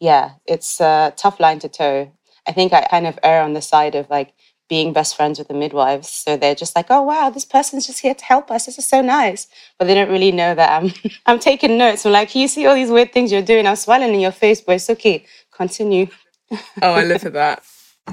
Yeah, 0.00 0.32
it's 0.46 0.80
a 0.80 1.14
tough 1.16 1.40
line 1.40 1.60
to 1.60 1.68
toe. 1.68 2.12
I 2.46 2.52
think 2.52 2.72
I 2.72 2.82
kind 2.86 3.06
of 3.06 3.18
err 3.22 3.42
on 3.42 3.54
the 3.54 3.62
side 3.62 3.94
of 3.94 4.10
like, 4.10 4.34
being 4.72 4.94
best 4.94 5.14
friends 5.16 5.38
with 5.38 5.48
the 5.48 5.54
midwives. 5.54 6.08
So 6.08 6.34
they're 6.34 6.54
just 6.54 6.74
like, 6.74 6.86
oh 6.88 7.02
wow, 7.02 7.28
this 7.28 7.44
person's 7.44 7.86
just 7.86 8.00
here 8.00 8.14
to 8.14 8.24
help 8.24 8.50
us. 8.50 8.64
This 8.64 8.78
is 8.78 8.88
so 8.88 9.02
nice. 9.02 9.46
But 9.76 9.84
they 9.84 9.94
don't 9.94 10.08
really 10.08 10.32
know 10.32 10.54
that 10.54 10.70
I'm 10.82 10.94
I'm 11.26 11.38
taking 11.38 11.76
notes. 11.76 12.06
I'm 12.06 12.12
like, 12.12 12.34
you 12.34 12.48
see 12.48 12.64
all 12.64 12.74
these 12.74 12.88
weird 12.88 13.12
things 13.12 13.30
you're 13.30 13.42
doing. 13.42 13.66
I'm 13.66 13.76
smiling 13.76 14.14
in 14.14 14.20
your 14.20 14.32
face, 14.32 14.62
but 14.62 14.76
it's 14.76 14.88
okay. 14.88 15.26
Continue. 15.50 16.06
oh, 16.50 16.94
I 16.94 17.04
live 17.04 17.20
for 17.26 17.28
that. 17.28 17.62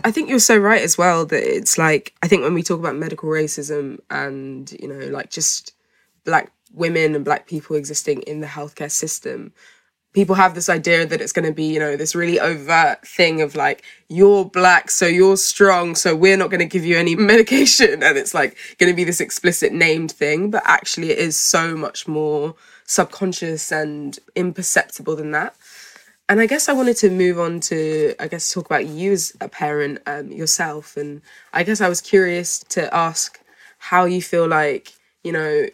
I 0.04 0.12
think 0.12 0.30
you're 0.30 0.40
so 0.40 0.58
right 0.58 0.82
as 0.82 0.98
well 0.98 1.26
that 1.28 1.42
it's 1.42 1.78
like 1.78 2.14
I 2.22 2.28
think 2.28 2.44
when 2.44 2.54
we 2.54 2.62
talk 2.62 2.82
about 2.82 2.98
medical 2.98 3.30
racism 3.30 4.00
and 4.10 4.70
you 4.82 4.90
know 4.90 5.08
like 5.08 5.30
just 5.30 5.72
black 6.26 6.52
women 6.74 7.16
and 7.16 7.24
black 7.24 7.48
people 7.48 7.78
existing 7.78 8.22
in 8.24 8.42
the 8.42 8.48
healthcare 8.48 8.92
system, 8.92 9.54
people 10.20 10.36
have 10.36 10.54
this 10.54 10.68
idea 10.68 11.06
that 11.06 11.22
it's 11.22 11.32
going 11.32 11.46
to 11.46 11.54
be, 11.54 11.64
you 11.64 11.80
know, 11.80 11.96
this 11.96 12.14
really 12.14 12.42
overt 12.42 13.08
thing 13.08 13.42
of 13.42 13.56
like, 13.56 13.86
you're 14.10 14.44
black, 14.44 14.92
so 14.92 15.06
you're 15.08 15.38
strong, 15.38 15.96
so 15.96 16.14
we're 16.14 16.36
not 16.36 16.50
going 16.50 16.60
to 16.60 16.66
give 16.66 16.84
you 16.84 16.98
any 16.98 17.16
medication. 17.34 18.04
And 18.04 18.18
it's 18.18 18.34
like 18.34 18.58
going 18.80 18.92
to 18.92 18.96
be 18.96 19.06
this 19.06 19.22
explicit 19.22 19.72
named 19.72 20.12
thing. 20.12 20.52
But 20.52 20.64
actually, 20.66 21.12
it 21.12 21.20
is 21.20 21.38
so 21.38 21.74
much 21.78 22.06
more 22.06 22.54
subconscious 22.84 23.72
and 23.72 24.20
imperceptible 24.36 25.16
than 25.16 25.32
that. 25.32 25.56
And 26.28 26.42
I 26.42 26.48
guess 26.48 26.68
I 26.68 26.74
wanted 26.74 26.98
to 26.98 27.10
move 27.10 27.40
on 27.40 27.62
to, 27.62 28.14
I 28.20 28.28
guess, 28.28 28.54
talk 28.54 28.66
about 28.66 28.88
you 28.88 29.14
as 29.14 29.32
a 29.40 29.48
parent 29.48 30.00
um, 30.06 30.34
yourself. 30.34 30.98
And 30.98 31.22
I 31.54 31.64
guess 31.64 31.80
I 31.80 31.88
was 31.88 32.02
curious 32.02 32.60
to 32.76 32.94
ask 32.94 33.40
how 33.78 34.04
you 34.04 34.22
feel 34.22 34.50
like, 34.50 34.92
you 35.24 35.32
know, 35.32 35.68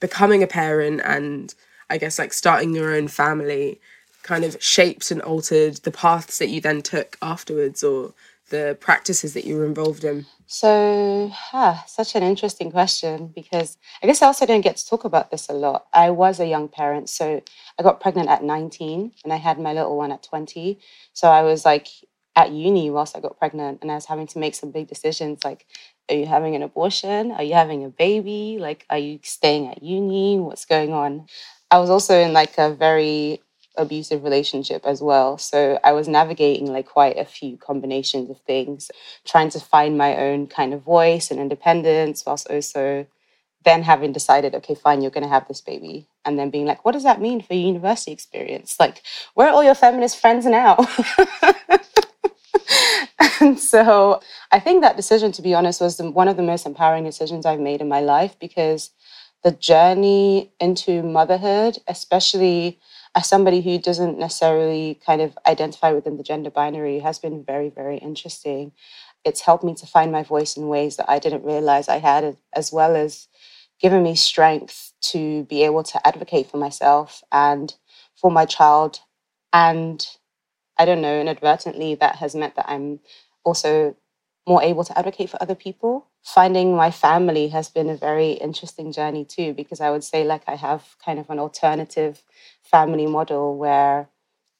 becoming 0.00 0.42
a 0.42 0.46
parent 0.46 1.02
and 1.04 1.54
I 1.90 1.98
guess 1.98 2.18
like 2.18 2.32
starting 2.32 2.74
your 2.74 2.94
own 2.94 3.08
family 3.08 3.80
kind 4.22 4.44
of 4.44 4.62
shaped 4.62 5.10
and 5.10 5.22
altered 5.22 5.76
the 5.76 5.90
paths 5.90 6.38
that 6.38 6.48
you 6.48 6.60
then 6.60 6.82
took 6.82 7.16
afterwards 7.22 7.82
or 7.82 8.12
the 8.50 8.76
practices 8.80 9.34
that 9.34 9.44
you 9.44 9.56
were 9.56 9.64
involved 9.64 10.04
in? 10.04 10.26
So, 10.46 11.30
ah, 11.52 11.84
such 11.86 12.14
an 12.14 12.22
interesting 12.22 12.70
question 12.70 13.28
because 13.34 13.76
I 14.02 14.06
guess 14.06 14.22
I 14.22 14.26
also 14.26 14.46
don't 14.46 14.62
get 14.62 14.76
to 14.76 14.86
talk 14.86 15.04
about 15.04 15.30
this 15.30 15.48
a 15.48 15.52
lot. 15.52 15.86
I 15.92 16.10
was 16.10 16.40
a 16.40 16.46
young 16.46 16.68
parent, 16.68 17.10
so 17.10 17.42
I 17.78 17.82
got 17.82 18.00
pregnant 18.00 18.28
at 18.28 18.42
19 18.42 19.12
and 19.24 19.32
I 19.32 19.36
had 19.36 19.58
my 19.58 19.72
little 19.72 19.96
one 19.96 20.12
at 20.12 20.22
20. 20.22 20.78
So 21.12 21.28
I 21.28 21.42
was 21.42 21.64
like 21.64 21.88
at 22.36 22.52
uni 22.52 22.90
whilst 22.90 23.16
I 23.16 23.20
got 23.20 23.38
pregnant 23.38 23.80
and 23.82 23.90
I 23.90 23.96
was 23.96 24.06
having 24.06 24.26
to 24.28 24.38
make 24.38 24.54
some 24.54 24.70
big 24.70 24.88
decisions 24.88 25.44
like, 25.44 25.66
are 26.08 26.14
you 26.14 26.24
having 26.24 26.54
an 26.54 26.62
abortion? 26.62 27.32
Are 27.32 27.42
you 27.42 27.52
having 27.52 27.84
a 27.84 27.90
baby? 27.90 28.56
Like, 28.58 28.86
are 28.88 28.96
you 28.96 29.18
staying 29.22 29.68
at 29.68 29.82
uni? 29.82 30.38
What's 30.38 30.64
going 30.64 30.94
on? 30.94 31.26
I 31.70 31.78
was 31.78 31.90
also 31.90 32.18
in 32.18 32.32
like 32.32 32.56
a 32.58 32.72
very 32.72 33.40
abusive 33.76 34.24
relationship 34.24 34.84
as 34.84 35.00
well. 35.00 35.38
So 35.38 35.78
I 35.84 35.92
was 35.92 36.08
navigating 36.08 36.72
like 36.72 36.86
quite 36.86 37.16
a 37.16 37.24
few 37.24 37.56
combinations 37.56 38.30
of 38.30 38.40
things, 38.40 38.90
trying 39.24 39.50
to 39.50 39.60
find 39.60 39.96
my 39.96 40.16
own 40.16 40.48
kind 40.48 40.74
of 40.74 40.82
voice 40.82 41.30
and 41.30 41.40
independence, 41.40 42.24
whilst 42.26 42.50
also 42.50 43.06
then 43.64 43.82
having 43.82 44.12
decided, 44.12 44.54
okay, 44.54 44.74
fine, 44.74 45.02
you're 45.02 45.10
going 45.10 45.24
to 45.24 45.28
have 45.28 45.48
this 45.48 45.60
baby, 45.60 46.06
and 46.24 46.38
then 46.38 46.50
being 46.50 46.64
like, 46.64 46.84
what 46.84 46.92
does 46.92 47.02
that 47.02 47.20
mean 47.20 47.40
for 47.40 47.54
your 47.54 47.66
university 47.66 48.12
experience? 48.12 48.76
Like, 48.78 49.02
where 49.34 49.48
are 49.48 49.52
all 49.52 49.64
your 49.64 49.74
feminist 49.74 50.18
friends 50.18 50.46
now? 50.46 50.76
and 53.40 53.58
so 53.58 54.20
I 54.52 54.60
think 54.60 54.82
that 54.82 54.96
decision, 54.96 55.32
to 55.32 55.42
be 55.42 55.54
honest, 55.54 55.80
was 55.80 55.96
the, 55.96 56.10
one 56.10 56.28
of 56.28 56.36
the 56.36 56.42
most 56.42 56.66
empowering 56.66 57.04
decisions 57.04 57.44
I've 57.44 57.60
made 57.60 57.80
in 57.80 57.88
my 57.88 58.00
life 58.00 58.38
because 58.38 58.90
the 59.44 59.52
journey 59.52 60.52
into 60.60 61.02
motherhood, 61.02 61.78
especially 61.86 62.78
as 63.14 63.28
somebody 63.28 63.60
who 63.60 63.78
doesn't 63.78 64.18
necessarily 64.18 65.00
kind 65.04 65.20
of 65.20 65.38
identify 65.46 65.92
within 65.92 66.16
the 66.16 66.22
gender 66.22 66.50
binary, 66.50 66.98
has 67.00 67.18
been 67.18 67.44
very, 67.44 67.70
very 67.70 67.98
interesting. 67.98 68.72
It's 69.24 69.40
helped 69.42 69.64
me 69.64 69.74
to 69.76 69.86
find 69.86 70.12
my 70.12 70.22
voice 70.22 70.56
in 70.56 70.68
ways 70.68 70.96
that 70.96 71.10
I 71.10 71.18
didn't 71.18 71.44
realize 71.44 71.88
I 71.88 71.98
had, 71.98 72.36
as 72.54 72.72
well 72.72 72.96
as 72.96 73.28
given 73.80 74.02
me 74.02 74.14
strength 74.14 74.92
to 75.00 75.44
be 75.44 75.62
able 75.64 75.84
to 75.84 76.06
advocate 76.06 76.50
for 76.50 76.56
myself 76.58 77.22
and 77.32 77.74
for 78.16 78.30
my 78.30 78.44
child. 78.44 79.00
And 79.52 80.06
I 80.78 80.84
don't 80.84 81.00
know, 81.02 81.20
inadvertently, 81.20 81.94
that 81.96 82.16
has 82.16 82.34
meant 82.34 82.56
that 82.56 82.70
I'm 82.70 83.00
also 83.44 83.96
more 84.48 84.62
able 84.62 84.84
to 84.84 84.98
advocate 84.98 85.30
for 85.30 85.42
other 85.42 85.54
people. 85.54 86.06
Finding 86.34 86.76
my 86.76 86.90
family 86.90 87.48
has 87.48 87.70
been 87.70 87.88
a 87.88 87.96
very 87.96 88.32
interesting 88.32 88.92
journey 88.92 89.24
too, 89.24 89.54
because 89.54 89.80
I 89.80 89.90
would 89.90 90.04
say, 90.04 90.24
like, 90.24 90.42
I 90.46 90.56
have 90.56 90.94
kind 91.02 91.18
of 91.18 91.30
an 91.30 91.38
alternative 91.38 92.22
family 92.62 93.06
model 93.06 93.56
where 93.56 94.10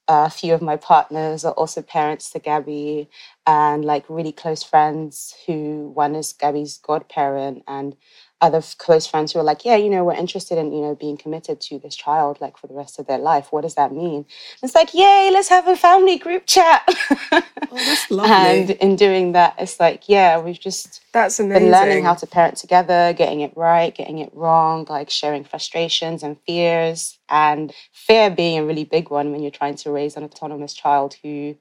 a 0.09 0.31
few 0.31 0.55
of 0.55 0.63
my 0.63 0.77
partners 0.77 1.45
are 1.45 1.53
also 1.53 1.83
parents 1.83 2.31
to 2.31 2.39
Gabby 2.39 3.11
and 3.47 3.85
like 3.85 4.07
really 4.09 4.33
close 4.33 4.63
friends 4.63 5.35
who 5.47 5.91
one 5.93 6.15
is 6.15 6.33
Gabby's 6.33 6.79
godparent 6.79 7.65
and 7.69 7.95
other 8.41 8.63
close 8.79 9.07
friends 9.07 9.33
who 9.33 9.39
are 9.41 9.45
like, 9.45 9.65
yeah, 9.65 9.77
you 9.77 9.91
know, 9.91 10.05
we're 10.05 10.15
interested 10.15 10.59
in, 10.59 10.73
you 10.73 10.81
know, 10.81 10.95
being 10.95 11.17
committed 11.17 11.61
to 11.61 11.79
this 11.79 11.97
child 11.97 12.41
like 12.41 12.57
for 12.57 12.69
the 12.69 12.75
rest 12.75 12.99
of 12.99 13.07
their 13.07 13.19
life. 13.19 13.49
What 13.51 13.63
does 13.63 13.75
that 13.75 13.93
mean? 13.93 14.27
It's 14.63 14.75
like, 14.75 14.95
yay, 14.95 15.31
let's 15.33 15.49
have 15.49 15.67
a 15.67 15.77
family 15.77 16.19
group 16.19 16.45
chat. 16.47 16.83
oh, 17.33 17.43
that's 17.71 18.11
lovely. 18.11 18.31
and 18.33 18.71
in 18.71 18.97
doing 18.97 19.33
that, 19.33 19.55
it's 19.59 19.81
like, 19.81 20.09
yeah, 20.09 20.39
we've 20.39 20.61
just 20.61 21.03
that's 21.13 21.41
amazing. 21.41 21.65
been 21.65 21.73
learning 21.73 22.05
how 22.05 22.15
to 22.15 22.27
parent 22.27 22.57
together, 22.57 23.13
getting 23.13 23.41
it 23.41 23.57
right, 23.57 23.95
getting 23.95 24.19
it 24.19 24.31
wrong, 24.35 24.87
like 24.89 25.11
sharing 25.11 25.43
frustrations 25.45 26.23
and 26.23 26.37
fears, 26.47 27.19
and 27.29 27.75
fear 27.93 28.31
being 28.31 28.59
a 28.59 28.65
really 28.65 28.85
big 28.85 29.11
one 29.11 29.33
when 29.33 29.43
you're 29.43 29.51
trying 29.51 29.77
to 29.77 29.91
raise 29.91 30.17
an 30.17 30.25
autonomous 30.25 30.75
child 30.75 31.17
who 31.23 31.57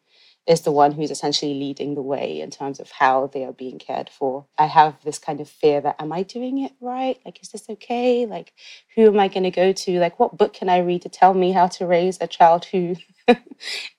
is 0.47 0.61
the 0.61 0.71
one 0.71 0.93
who's 0.93 1.11
essentially 1.11 1.53
leading 1.53 1.93
the 1.93 2.01
way 2.01 2.39
in 2.39 2.49
terms 2.49 2.79
of 2.79 2.89
how 2.89 3.27
they 3.27 3.43
are 3.43 3.51
being 3.51 3.77
cared 3.77 4.09
for. 4.09 4.45
I 4.57 4.65
have 4.67 4.95
this 5.03 5.19
kind 5.19 5.41
of 5.41 5.49
fear 5.49 5.81
that, 5.81 5.97
am 5.99 6.13
I 6.13 6.23
doing 6.23 6.59
it 6.59 6.71
right? 6.79 7.19
Like, 7.25 7.41
is 7.41 7.49
this 7.49 7.69
okay? 7.69 8.25
Like, 8.25 8.53
who 8.95 9.07
am 9.07 9.19
I 9.19 9.27
going 9.27 9.43
to 9.43 9.51
go 9.51 9.73
to? 9.73 9.99
Like, 9.99 10.19
what 10.19 10.37
book 10.37 10.53
can 10.53 10.69
I 10.69 10.79
read 10.79 11.01
to 11.01 11.09
tell 11.09 11.33
me 11.33 11.51
how 11.51 11.67
to 11.67 11.85
raise 11.85 12.17
a 12.21 12.27
child 12.27 12.65
who 12.65 12.95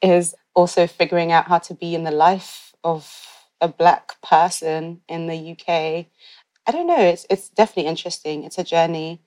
is 0.02 0.34
also 0.54 0.86
figuring 0.86 1.32
out 1.32 1.48
how 1.48 1.58
to 1.58 1.74
be 1.74 1.94
in 1.94 2.04
the 2.04 2.10
life 2.10 2.74
of 2.82 3.14
a 3.60 3.68
Black 3.68 4.20
person 4.22 5.02
in 5.06 5.26
the 5.26 5.52
UK? 5.52 6.06
I 6.66 6.72
don't 6.72 6.86
know. 6.86 6.98
It's, 7.00 7.26
it's 7.28 7.50
definitely 7.50 7.90
interesting. 7.90 8.44
It's 8.44 8.58
a 8.58 8.64
journey. 8.64 9.20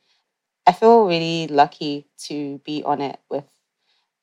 I 0.66 0.74
feel 0.74 1.06
really 1.06 1.48
lucky 1.48 2.08
to 2.26 2.60
be 2.66 2.84
on 2.84 3.02
it 3.02 3.20
with 3.30 3.46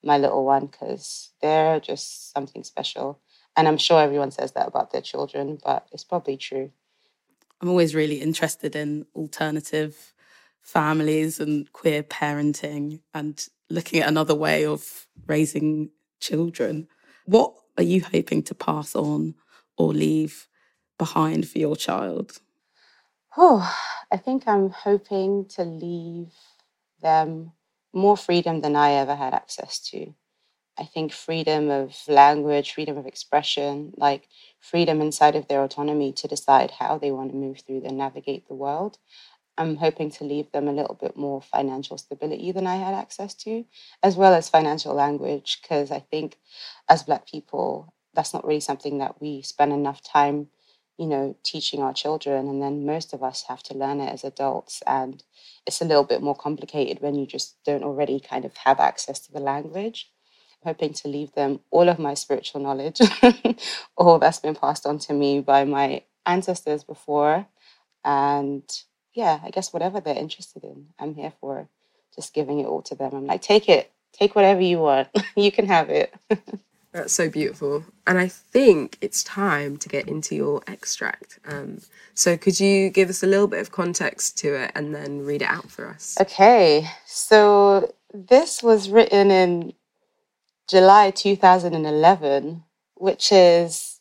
my 0.03 0.19
little 0.19 0.45
one 0.45 0.67
because 0.67 1.31
they're 1.43 1.81
just 1.81 2.33
something 2.33 2.65
special. 2.65 3.21
And 3.57 3.67
I'm 3.67 3.79
sure 3.79 4.01
everyone 4.01 4.31
says 4.31 4.53
that 4.53 4.69
about 4.69 4.93
their 4.93 5.01
children, 5.01 5.59
but 5.65 5.87
it's 5.93 6.05
probably 6.05 6.37
true. 6.37 6.71
I'm 7.61 7.69
always 7.69 7.95
really 7.95 8.21
interested 8.21 8.77
in 8.77 9.07
alternative 9.17 10.15
families 10.61 11.41
and 11.41 11.71
queer 11.73 12.03
parenting 12.03 13.01
and 13.13 13.45
looking 13.69 14.01
at 14.01 14.09
another 14.09 14.35
way 14.35 14.65
of 14.65 15.07
raising 15.27 15.91
children. 16.21 16.89
What 17.27 17.55
are 17.77 17.83
you 17.83 18.03
hoping 18.03 18.43
to 18.45 18.55
pass 18.55 18.95
on 18.95 19.35
or 19.77 19.93
leave 19.93 20.47
behind 20.99 21.49
for 21.49 21.59
your 21.59 21.77
child? 21.77 22.39
Oh, 23.37 23.75
I 24.11 24.17
think 24.17 24.45
I'm 24.47 24.71
hoping 24.71 25.47
to 25.57 25.65
leave 25.65 26.33
them 27.03 27.53
more 27.99 28.17
freedom 28.17 28.61
than 28.63 28.77
I 28.77 28.93
ever 28.93 29.17
had 29.17 29.35
access 29.35 29.79
to. 29.91 30.15
I 30.79 30.85
think 30.85 31.13
freedom 31.13 31.71
of 31.71 31.97
language, 32.09 32.73
freedom 32.73 32.97
of 32.97 33.07
expression, 33.07 33.93
like 33.97 34.29
freedom 34.61 35.01
inside 35.01 35.37
of 35.37 35.49
their 35.49 35.63
autonomy 35.63 36.13
to 36.15 36.29
decide 36.29 36.71
how 36.73 36.99
they 36.99 37.11
want 37.11 37.31
to 37.33 37.37
move 37.37 37.61
through 37.67 37.83
and 37.85 37.99
navigate 37.99 38.49
the 38.49 38.55
world. 38.55 38.99
I'm 39.59 39.77
hoping 39.77 40.11
to 40.13 40.25
leave 40.25 40.53
them 40.53 40.69
a 40.69 40.73
little 40.73 40.95
bit 40.95 41.17
more 41.17 41.43
financial 41.43 41.99
stability 41.99 42.53
than 42.53 42.67
I 42.67 42.77
had 42.77 42.95
access 42.95 43.35
to, 43.37 43.65
as 44.05 44.17
well 44.17 44.35
as 44.35 44.49
financial 44.49 44.95
language, 44.95 45.59
because 45.61 45.91
I 45.91 45.99
think 45.99 46.39
as 46.89 47.03
Black 47.03 47.27
people, 47.27 47.93
that's 48.15 48.33
not 48.33 48.47
really 48.47 48.61
something 48.61 48.99
that 48.99 49.21
we 49.21 49.43
spend 49.43 49.73
enough 49.73 50.01
time, 50.03 50.49
you 50.99 51.07
know, 51.07 51.37
teaching 51.45 51.83
our 51.83 51.95
children. 51.95 52.49
And 52.49 52.63
then 52.63 52.87
most 52.87 53.15
of 53.15 53.23
us 53.25 53.45
have 53.49 53.63
to 53.65 53.75
learn 53.79 54.01
it 54.01 54.13
as 54.13 54.25
adults. 54.25 54.83
And 54.87 55.25
it's 55.67 55.83
a 55.83 55.87
little 55.87 56.05
bit 56.05 56.23
more 56.23 56.37
complicated 56.37 57.03
when 57.03 57.17
you 57.17 57.27
just 57.27 57.57
don't 57.65 57.85
already 57.85 58.21
kind 58.21 58.47
of 58.47 58.57
have 58.59 58.81
access 58.81 59.21
to 59.21 59.33
the 59.33 59.41
language. 59.41 60.11
I'm 60.65 60.71
hoping 60.75 60.95
to 60.95 61.09
leave 61.09 61.33
them 61.35 61.61
all 61.71 61.89
of 61.89 61.99
my 62.01 62.15
spiritual 62.15 62.63
knowledge, 62.63 63.01
all 63.99 64.19
that's 64.21 64.41
been 64.41 64.57
passed 64.57 64.87
on 64.87 64.99
to 65.01 65.15
me 65.15 65.41
by 65.41 65.65
my 65.65 66.05
ancestors 66.27 66.85
before. 66.85 67.47
And 68.05 68.65
yeah, 69.15 69.41
I 69.45 69.51
guess 69.51 69.73
whatever 69.73 70.01
they're 70.01 70.17
interested 70.17 70.65
in, 70.65 70.89
I'm 70.99 71.15
here 71.15 71.33
for 71.41 71.69
just 72.17 72.35
giving 72.35 72.61
it 72.61 72.67
all 72.67 72.83
to 72.85 72.97
them. 72.97 73.15
I'm 73.15 73.27
like, 73.27 73.43
take 73.43 73.69
it, 73.69 73.93
take 74.13 74.37
whatever 74.37 74.63
you 74.63 74.79
want, 74.81 75.09
you 75.37 75.53
can 75.53 75.67
have 75.67 75.91
it. 75.91 76.15
That's 76.93 77.13
so 77.13 77.29
beautiful. 77.29 77.85
And 78.07 78.19
I 78.19 78.29
think 78.29 78.97
it's 79.01 79.23
time 79.23 79.77
to 79.79 79.89
get 79.89 80.09
into 80.09 80.35
your 80.35 80.63
extract. 80.67 81.39
Um, 81.47 81.81
so, 82.15 82.37
could 82.37 82.59
you 82.59 82.89
give 82.89 83.11
us 83.11 83.23
a 83.23 83.27
little 83.27 83.47
bit 83.47 83.61
of 83.61 83.71
context 83.71 84.39
to 84.39 84.55
it 84.55 84.73
and 84.75 84.95
then 84.95 85.25
read 85.25 85.43
it 85.43 85.49
out 85.49 85.71
for 85.71 85.89
us? 85.89 86.17
Okay. 86.21 86.89
So, 87.07 87.93
this 88.15 88.63
was 88.63 88.89
written 88.89 89.31
in 89.31 89.75
July 90.67 91.11
2011, 91.11 92.65
which 92.95 93.33
is 93.33 94.01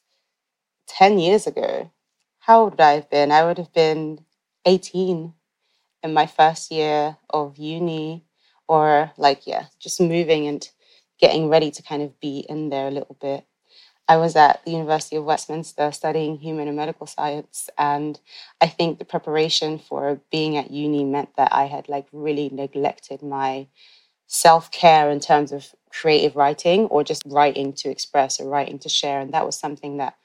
10 0.87 1.19
years 1.19 1.45
ago. 1.45 1.91
How 2.39 2.61
old 2.61 2.71
would 2.71 2.81
I 2.81 2.93
have 2.93 3.09
been? 3.09 3.31
I 3.31 3.43
would 3.43 3.57
have 3.57 3.73
been 3.73 4.23
18 4.65 5.33
in 6.03 6.13
my 6.13 6.25
first 6.25 6.71
year 6.71 7.17
of 7.29 7.57
uni, 7.57 8.25
or 8.67 9.11
like, 9.17 9.45
yeah, 9.45 9.65
just 9.79 9.99
moving 9.99 10.47
and 10.47 10.69
getting 11.19 11.49
ready 11.49 11.71
to 11.71 11.83
kind 11.83 12.01
of 12.01 12.19
be 12.19 12.45
in 12.47 12.69
there 12.69 12.87
a 12.87 12.91
little 12.91 13.17
bit. 13.19 13.45
I 14.09 14.17
was 14.17 14.35
at 14.37 14.63
the 14.63 14.71
University 14.71 15.17
of 15.17 15.25
Westminster 15.25 15.91
studying 15.91 16.37
human 16.37 16.67
and 16.67 16.77
medical 16.77 17.07
science. 17.07 17.69
And 17.77 18.19
I 18.61 18.67
think 18.67 18.99
the 18.99 19.05
preparation 19.05 19.79
for 19.79 20.21
being 20.31 20.55
at 20.55 20.71
uni 20.71 21.03
meant 21.03 21.35
that 21.35 21.53
I 21.53 21.65
had 21.65 21.89
like 21.89 22.07
really 22.13 22.49
neglected 22.49 23.21
my 23.21 23.67
self 24.27 24.71
care 24.71 25.09
in 25.09 25.19
terms 25.19 25.51
of 25.51 25.73
creative 25.89 26.35
writing 26.35 26.85
or 26.85 27.03
just 27.03 27.23
writing 27.25 27.73
to 27.73 27.89
express 27.89 28.39
or 28.39 28.47
writing 28.47 28.79
to 28.79 28.89
share. 28.89 29.19
And 29.19 29.33
that 29.33 29.45
was 29.45 29.57
something 29.57 29.97
that 29.97 30.15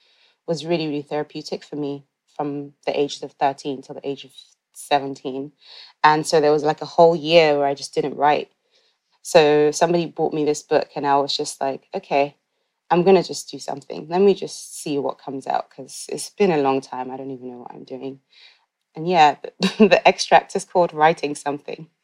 was 0.47 0.65
really, 0.65 0.87
really 0.87 1.03
therapeutic 1.03 1.65
for 1.65 1.77
me 1.77 2.05
from 2.37 2.75
the 2.87 2.99
ages 2.99 3.23
of 3.23 3.33
13 3.33 3.83
till 3.83 3.95
the 3.95 4.09
age 4.09 4.25
of 4.25 4.33
17. 4.75 5.53
And 6.05 6.27
so 6.27 6.41
there 6.41 6.53
was 6.53 6.65
like 6.65 6.83
a 6.83 6.87
whole 6.87 7.17
year 7.17 7.59
where 7.59 7.67
I 7.67 7.75
just 7.75 7.95
didn't 7.95 8.17
write. 8.17 8.51
So 9.23 9.71
somebody 9.71 10.07
bought 10.07 10.35
me 10.35 10.45
this 10.45 10.63
book, 10.63 10.91
and 10.97 11.07
I 11.07 11.17
was 11.19 11.37
just 11.37 11.61
like, 11.61 11.89
okay, 11.95 12.37
I'm 12.91 13.03
going 13.05 13.17
to 13.17 13.23
just 13.27 13.51
do 13.51 13.59
something. 13.59 14.09
Let 14.09 14.21
me 14.21 14.35
just 14.35 14.81
see 14.83 14.99
what 14.99 15.19
comes 15.19 15.47
out 15.47 15.71
because 15.71 16.07
it's 16.09 16.31
been 16.31 16.53
a 16.53 16.59
long 16.63 16.81
time. 16.81 17.11
I 17.11 17.17
don't 17.17 17.31
even 17.31 17.51
know 17.51 17.59
what 17.59 17.73
I'm 17.73 17.85
doing. 17.85 18.21
And 18.95 19.09
yeah, 19.09 19.37
the, 19.61 19.89
the 19.89 20.09
extract 20.09 20.57
is 20.57 20.65
called 20.65 20.93
Writing 20.95 21.35
Something. 21.35 21.89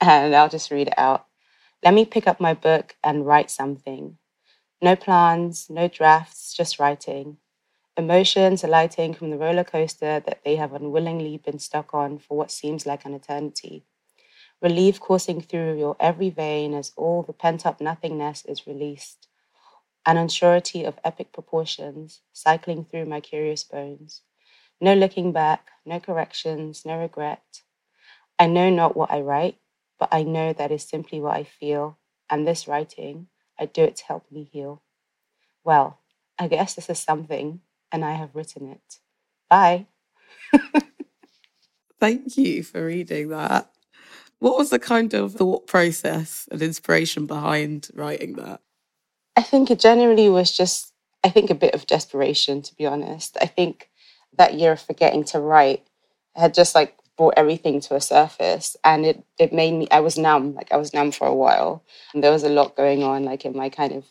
And 0.00 0.34
I'll 0.34 0.48
just 0.48 0.70
read 0.70 0.88
it 0.88 0.98
out. 0.98 1.26
Let 1.84 1.94
me 1.94 2.04
pick 2.04 2.28
up 2.28 2.40
my 2.40 2.54
book 2.54 2.96
and 3.02 3.26
write 3.26 3.50
something. 3.50 4.18
No 4.82 4.96
plans, 4.96 5.68
no 5.70 5.88
drafts, 5.88 6.54
just 6.54 6.78
writing. 6.78 7.38
Emotions 7.96 8.64
alighting 8.64 9.14
from 9.14 9.30
the 9.30 9.38
roller 9.38 9.64
coaster 9.64 10.20
that 10.20 10.40
they 10.44 10.56
have 10.56 10.72
unwillingly 10.74 11.38
been 11.38 11.58
stuck 11.58 11.94
on 11.94 12.18
for 12.18 12.36
what 12.36 12.50
seems 12.52 12.86
like 12.86 13.04
an 13.04 13.14
eternity 13.14 13.84
relief 14.62 15.00
coursing 15.00 15.40
through 15.40 15.78
your 15.78 15.96
every 16.00 16.30
vein 16.30 16.74
as 16.74 16.92
all 16.96 17.22
the 17.22 17.32
pent 17.32 17.66
up 17.66 17.80
nothingness 17.80 18.44
is 18.46 18.66
released, 18.66 19.28
an 20.06 20.16
unsurety 20.16 20.86
of 20.86 20.98
epic 21.04 21.32
proportions 21.32 22.22
cycling 22.32 22.84
through 22.84 23.06
my 23.06 23.20
curious 23.20 23.64
bones. 23.64 24.22
No 24.80 24.94
looking 24.94 25.32
back, 25.32 25.68
no 25.86 26.00
corrections, 26.00 26.84
no 26.86 26.98
regret. 26.98 27.62
I 28.38 28.46
know 28.46 28.70
not 28.70 28.96
what 28.96 29.10
I 29.10 29.20
write, 29.20 29.58
but 29.98 30.08
I 30.12 30.22
know 30.24 30.52
that 30.52 30.72
is 30.72 30.84
simply 30.84 31.20
what 31.20 31.36
I 31.36 31.44
feel, 31.44 31.98
and 32.30 32.46
this 32.46 32.68
writing, 32.68 33.28
I 33.58 33.66
do 33.66 33.82
it 33.84 33.96
to 33.96 34.06
help 34.06 34.30
me 34.30 34.50
heal. 34.52 34.82
Well, 35.64 36.00
I 36.38 36.48
guess 36.48 36.74
this 36.74 36.90
is 36.90 36.98
something, 37.00 37.60
and 37.92 38.04
I 38.04 38.14
have 38.14 38.34
written 38.34 38.70
it. 38.70 38.98
Bye. 39.50 39.86
Thank 42.00 42.36
you 42.36 42.62
for 42.62 42.86
reading 42.86 43.28
that. 43.30 43.70
What 44.40 44.56
was 44.56 44.70
the 44.70 44.78
kind 44.78 45.14
of 45.14 45.34
thought 45.34 45.66
process 45.66 46.48
and 46.50 46.62
inspiration 46.62 47.26
behind 47.26 47.88
writing 47.94 48.34
that? 48.34 48.60
I 49.36 49.42
think 49.42 49.70
it 49.70 49.80
generally 49.80 50.28
was 50.28 50.56
just, 50.56 50.92
I 51.24 51.30
think, 51.30 51.50
a 51.50 51.54
bit 51.54 51.74
of 51.74 51.86
desperation, 51.86 52.62
to 52.62 52.74
be 52.74 52.86
honest. 52.86 53.36
I 53.40 53.46
think 53.46 53.90
that 54.36 54.54
year 54.54 54.72
of 54.72 54.80
forgetting 54.80 55.24
to 55.24 55.40
write 55.40 55.86
had 56.36 56.54
just 56.54 56.74
like 56.74 56.94
brought 57.16 57.34
everything 57.36 57.80
to 57.80 57.96
a 57.96 58.00
surface 58.00 58.76
and 58.84 59.04
it, 59.04 59.24
it 59.38 59.52
made 59.52 59.72
me, 59.72 59.88
I 59.90 60.00
was 60.00 60.16
numb, 60.16 60.54
like 60.54 60.70
I 60.70 60.76
was 60.76 60.94
numb 60.94 61.10
for 61.10 61.26
a 61.26 61.34
while. 61.34 61.82
And 62.14 62.22
there 62.22 62.30
was 62.30 62.44
a 62.44 62.48
lot 62.48 62.76
going 62.76 63.02
on, 63.02 63.24
like 63.24 63.44
in 63.44 63.56
my 63.56 63.68
kind 63.68 63.92
of 63.92 64.04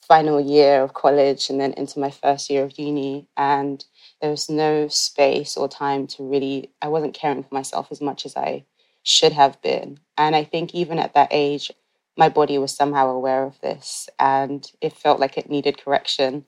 final 0.00 0.40
year 0.40 0.82
of 0.82 0.94
college 0.94 1.50
and 1.50 1.60
then 1.60 1.72
into 1.74 1.98
my 1.98 2.10
first 2.10 2.48
year 2.48 2.64
of 2.64 2.78
uni. 2.78 3.28
And 3.36 3.84
there 4.22 4.30
was 4.30 4.48
no 4.48 4.88
space 4.88 5.56
or 5.56 5.68
time 5.68 6.06
to 6.08 6.22
really, 6.22 6.70
I 6.80 6.88
wasn't 6.88 7.12
caring 7.14 7.42
for 7.42 7.54
myself 7.54 7.88
as 7.90 8.00
much 8.00 8.24
as 8.24 8.36
I 8.36 8.64
should 9.06 9.32
have 9.32 9.62
been. 9.62 10.00
And 10.18 10.36
I 10.36 10.44
think 10.44 10.74
even 10.74 10.98
at 10.98 11.14
that 11.14 11.28
age, 11.30 11.72
my 12.18 12.28
body 12.28 12.58
was 12.58 12.72
somehow 12.74 13.08
aware 13.10 13.44
of 13.44 13.60
this 13.62 14.08
and 14.18 14.70
it 14.82 14.94
felt 14.94 15.20
like 15.20 15.38
it 15.38 15.50
needed 15.50 15.78
correction. 15.82 16.44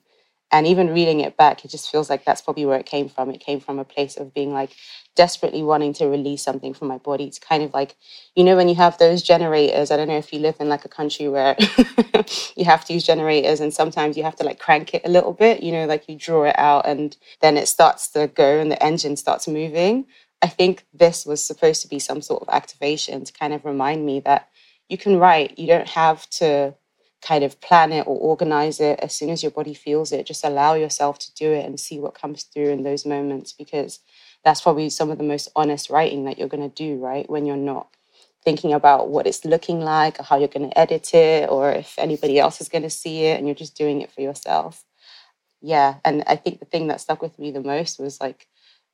And 0.51 0.67
even 0.67 0.93
reading 0.93 1.21
it 1.21 1.37
back, 1.37 1.65
it 1.65 1.71
just 1.71 1.91
feels 1.91 2.09
like 2.09 2.25
that's 2.25 2.41
probably 2.41 2.65
where 2.65 2.79
it 2.79 2.85
came 2.87 3.09
from. 3.09 3.31
It 3.31 3.39
came 3.39 3.61
from 3.61 3.79
a 3.79 3.85
place 3.85 4.17
of 4.17 4.33
being 4.33 4.53
like 4.53 4.71
desperately 5.15 5.63
wanting 5.63 5.93
to 5.93 6.07
release 6.07 6.43
something 6.43 6.73
from 6.73 6.89
my 6.89 6.97
body. 6.97 7.25
It's 7.25 7.39
kind 7.39 7.63
of 7.63 7.73
like, 7.73 7.95
you 8.35 8.43
know, 8.43 8.57
when 8.57 8.69
you 8.69 8.75
have 8.75 8.97
those 8.97 9.23
generators, 9.23 9.91
I 9.91 9.97
don't 9.97 10.09
know 10.09 10.17
if 10.17 10.33
you 10.33 10.39
live 10.39 10.57
in 10.59 10.67
like 10.69 10.85
a 10.85 10.89
country 10.89 11.29
where 11.29 11.55
you 12.57 12.65
have 12.65 12.85
to 12.85 12.93
use 12.93 13.05
generators 13.05 13.61
and 13.61 13.73
sometimes 13.73 14.17
you 14.17 14.23
have 14.23 14.37
to 14.37 14.45
like 14.45 14.59
crank 14.59 14.93
it 14.95 15.03
a 15.05 15.09
little 15.09 15.33
bit, 15.33 15.63
you 15.63 15.71
know, 15.71 15.85
like 15.85 16.09
you 16.09 16.15
draw 16.17 16.43
it 16.45 16.59
out 16.59 16.85
and 16.87 17.15
then 17.41 17.57
it 17.57 17.67
starts 17.69 18.09
to 18.11 18.27
go 18.27 18.59
and 18.59 18.71
the 18.71 18.83
engine 18.83 19.15
starts 19.17 19.47
moving. 19.47 20.07
I 20.41 20.47
think 20.47 20.85
this 20.93 21.25
was 21.25 21.43
supposed 21.43 21.81
to 21.81 21.87
be 21.87 21.99
some 21.99 22.21
sort 22.21 22.41
of 22.41 22.49
activation 22.49 23.23
to 23.25 23.33
kind 23.33 23.53
of 23.53 23.65
remind 23.65 24.05
me 24.05 24.21
that 24.21 24.49
you 24.87 24.97
can 24.97 25.17
write. 25.17 25.59
You 25.59 25.67
don't 25.67 25.89
have 25.89 26.29
to 26.31 26.75
kind 27.21 27.43
of 27.43 27.59
plan 27.59 27.91
it 27.91 28.07
or 28.07 28.17
organize 28.17 28.79
it 28.79 28.99
as 29.01 29.13
soon 29.13 29.29
as 29.29 29.43
your 29.43 29.51
body 29.51 29.73
feels 29.73 30.11
it. 30.11 30.25
Just 30.25 30.45
allow 30.45 30.73
yourself 30.75 31.19
to 31.19 31.33
do 31.33 31.51
it 31.51 31.65
and 31.65 31.79
see 31.79 31.99
what 31.99 32.13
comes 32.13 32.43
through 32.43 32.69
in 32.69 32.83
those 32.83 33.05
moments 33.05 33.51
because 33.51 33.99
that's 34.43 34.61
probably 34.61 34.89
some 34.89 35.11
of 35.11 35.17
the 35.17 35.23
most 35.23 35.49
honest 35.55 35.89
writing 35.89 36.25
that 36.25 36.37
you're 36.37 36.47
going 36.47 36.69
to 36.69 36.75
do, 36.75 36.97
right? 36.97 37.29
When 37.29 37.45
you're 37.45 37.57
not 37.57 37.89
thinking 38.45 38.71
about 38.73 39.09
what 39.09 39.27
it's 39.27 39.43
looking 39.43 39.81
like 39.81 40.19
or 40.19 40.23
how 40.23 40.37
you're 40.37 40.47
going 40.47 40.69
to 40.69 40.79
edit 40.79 41.13
it 41.13 41.49
or 41.49 41.71
if 41.71 41.95
anybody 41.99 42.39
else 42.39 42.61
is 42.61 42.69
going 42.69 42.83
to 42.83 42.89
see 42.89 43.25
it 43.25 43.37
and 43.37 43.45
you're 43.45 43.55
just 43.55 43.75
doing 43.75 44.01
it 44.01 44.11
for 44.11 44.21
yourself. 44.21 44.85
Yeah. 45.61 45.95
And 46.05 46.23
I 46.25 46.37
think 46.37 46.59
the 46.59 46.65
thing 46.65 46.87
that 46.87 47.01
stuck 47.01 47.21
with 47.21 47.37
me 47.37 47.51
the 47.51 47.61
most 47.61 47.99
was 47.99 48.21
like 48.21 48.47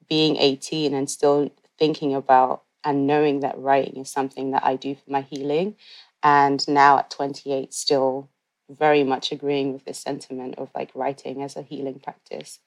being 0.08 0.38
18 0.38 0.94
and 0.94 1.10
still 1.10 1.52
thinking 1.78 2.14
about 2.14 2.64
and 2.84 3.08
knowing 3.08 3.40
that 3.40 3.58
writing 3.58 3.98
is 3.98 4.10
something 4.10 4.52
that 4.52 4.64
I 4.64 4.76
do 4.76 4.96
for 4.96 5.12
my 5.12 5.22
healing. 5.22 5.76
And 6.24 6.66
now 6.68 7.00
at 7.00 7.10
28, 7.10 7.74
still 7.74 8.30
very 8.70 9.04
much 9.04 9.32
agreeing 9.32 9.74
with 9.74 9.86
this 9.86 10.00
sentiment 10.00 10.56
of 10.58 10.70
like 10.74 10.92
writing 10.96 11.44
as 11.44 11.56
a 11.56 11.62
healing 11.62 12.00
practice. 12.00 12.60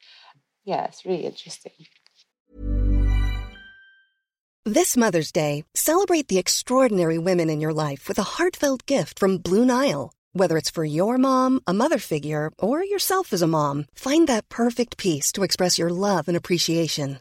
Yeah, 0.65 0.85
it's 0.85 1.05
really 1.05 1.25
interesting. 1.25 1.73
This 4.65 4.97
Mother's 4.97 5.33
Day, 5.33 5.65
celebrate 5.75 6.29
the 6.29 6.39
extraordinary 6.39 7.19
women 7.19 7.49
in 7.49 7.61
your 7.61 7.73
life 7.73 8.07
with 8.07 8.19
a 8.19 8.37
heartfelt 8.37 8.85
gift 8.85 9.19
from 9.19 9.39
Blue 9.39 9.65
Nile. 9.65 10.13
Whether 10.35 10.59
it's 10.59 10.71
for 10.71 10.85
your 10.85 11.17
mom, 11.17 11.61
a 11.67 11.73
mother 11.73 11.99
figure, 11.99 12.51
or 12.59 12.85
yourself 12.85 13.33
as 13.33 13.41
a 13.41 13.47
mom, 13.47 13.87
find 13.95 14.29
that 14.29 14.49
perfect 14.51 14.99
piece 14.99 15.33
to 15.33 15.43
express 15.43 15.79
your 15.79 15.91
love 15.91 16.29
and 16.29 16.37
appreciation. 16.37 17.21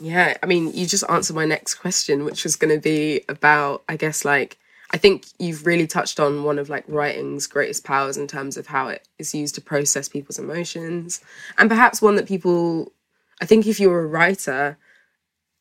Yeah, 0.00 0.36
I 0.42 0.46
mean, 0.46 0.72
you 0.72 0.86
just 0.86 1.04
answered 1.08 1.34
my 1.34 1.44
next 1.44 1.74
question, 1.76 2.24
which 2.24 2.44
was 2.44 2.56
going 2.56 2.74
to 2.74 2.80
be 2.80 3.22
about, 3.28 3.82
I 3.88 3.96
guess, 3.96 4.24
like, 4.24 4.58
I 4.90 4.96
think 4.96 5.26
you've 5.38 5.66
really 5.66 5.86
touched 5.86 6.18
on 6.18 6.44
one 6.44 6.58
of 6.58 6.70
like 6.70 6.84
writing's 6.88 7.46
greatest 7.46 7.84
powers 7.84 8.16
in 8.16 8.26
terms 8.26 8.56
of 8.56 8.68
how 8.68 8.88
it 8.88 9.06
is 9.18 9.34
used 9.34 9.54
to 9.56 9.60
process 9.60 10.08
people's 10.08 10.38
emotions. 10.38 11.20
And 11.58 11.68
perhaps 11.68 12.00
one 12.00 12.16
that 12.16 12.26
people, 12.26 12.92
I 13.40 13.44
think 13.44 13.66
if 13.66 13.78
you're 13.78 14.00
a 14.00 14.06
writer, 14.06 14.78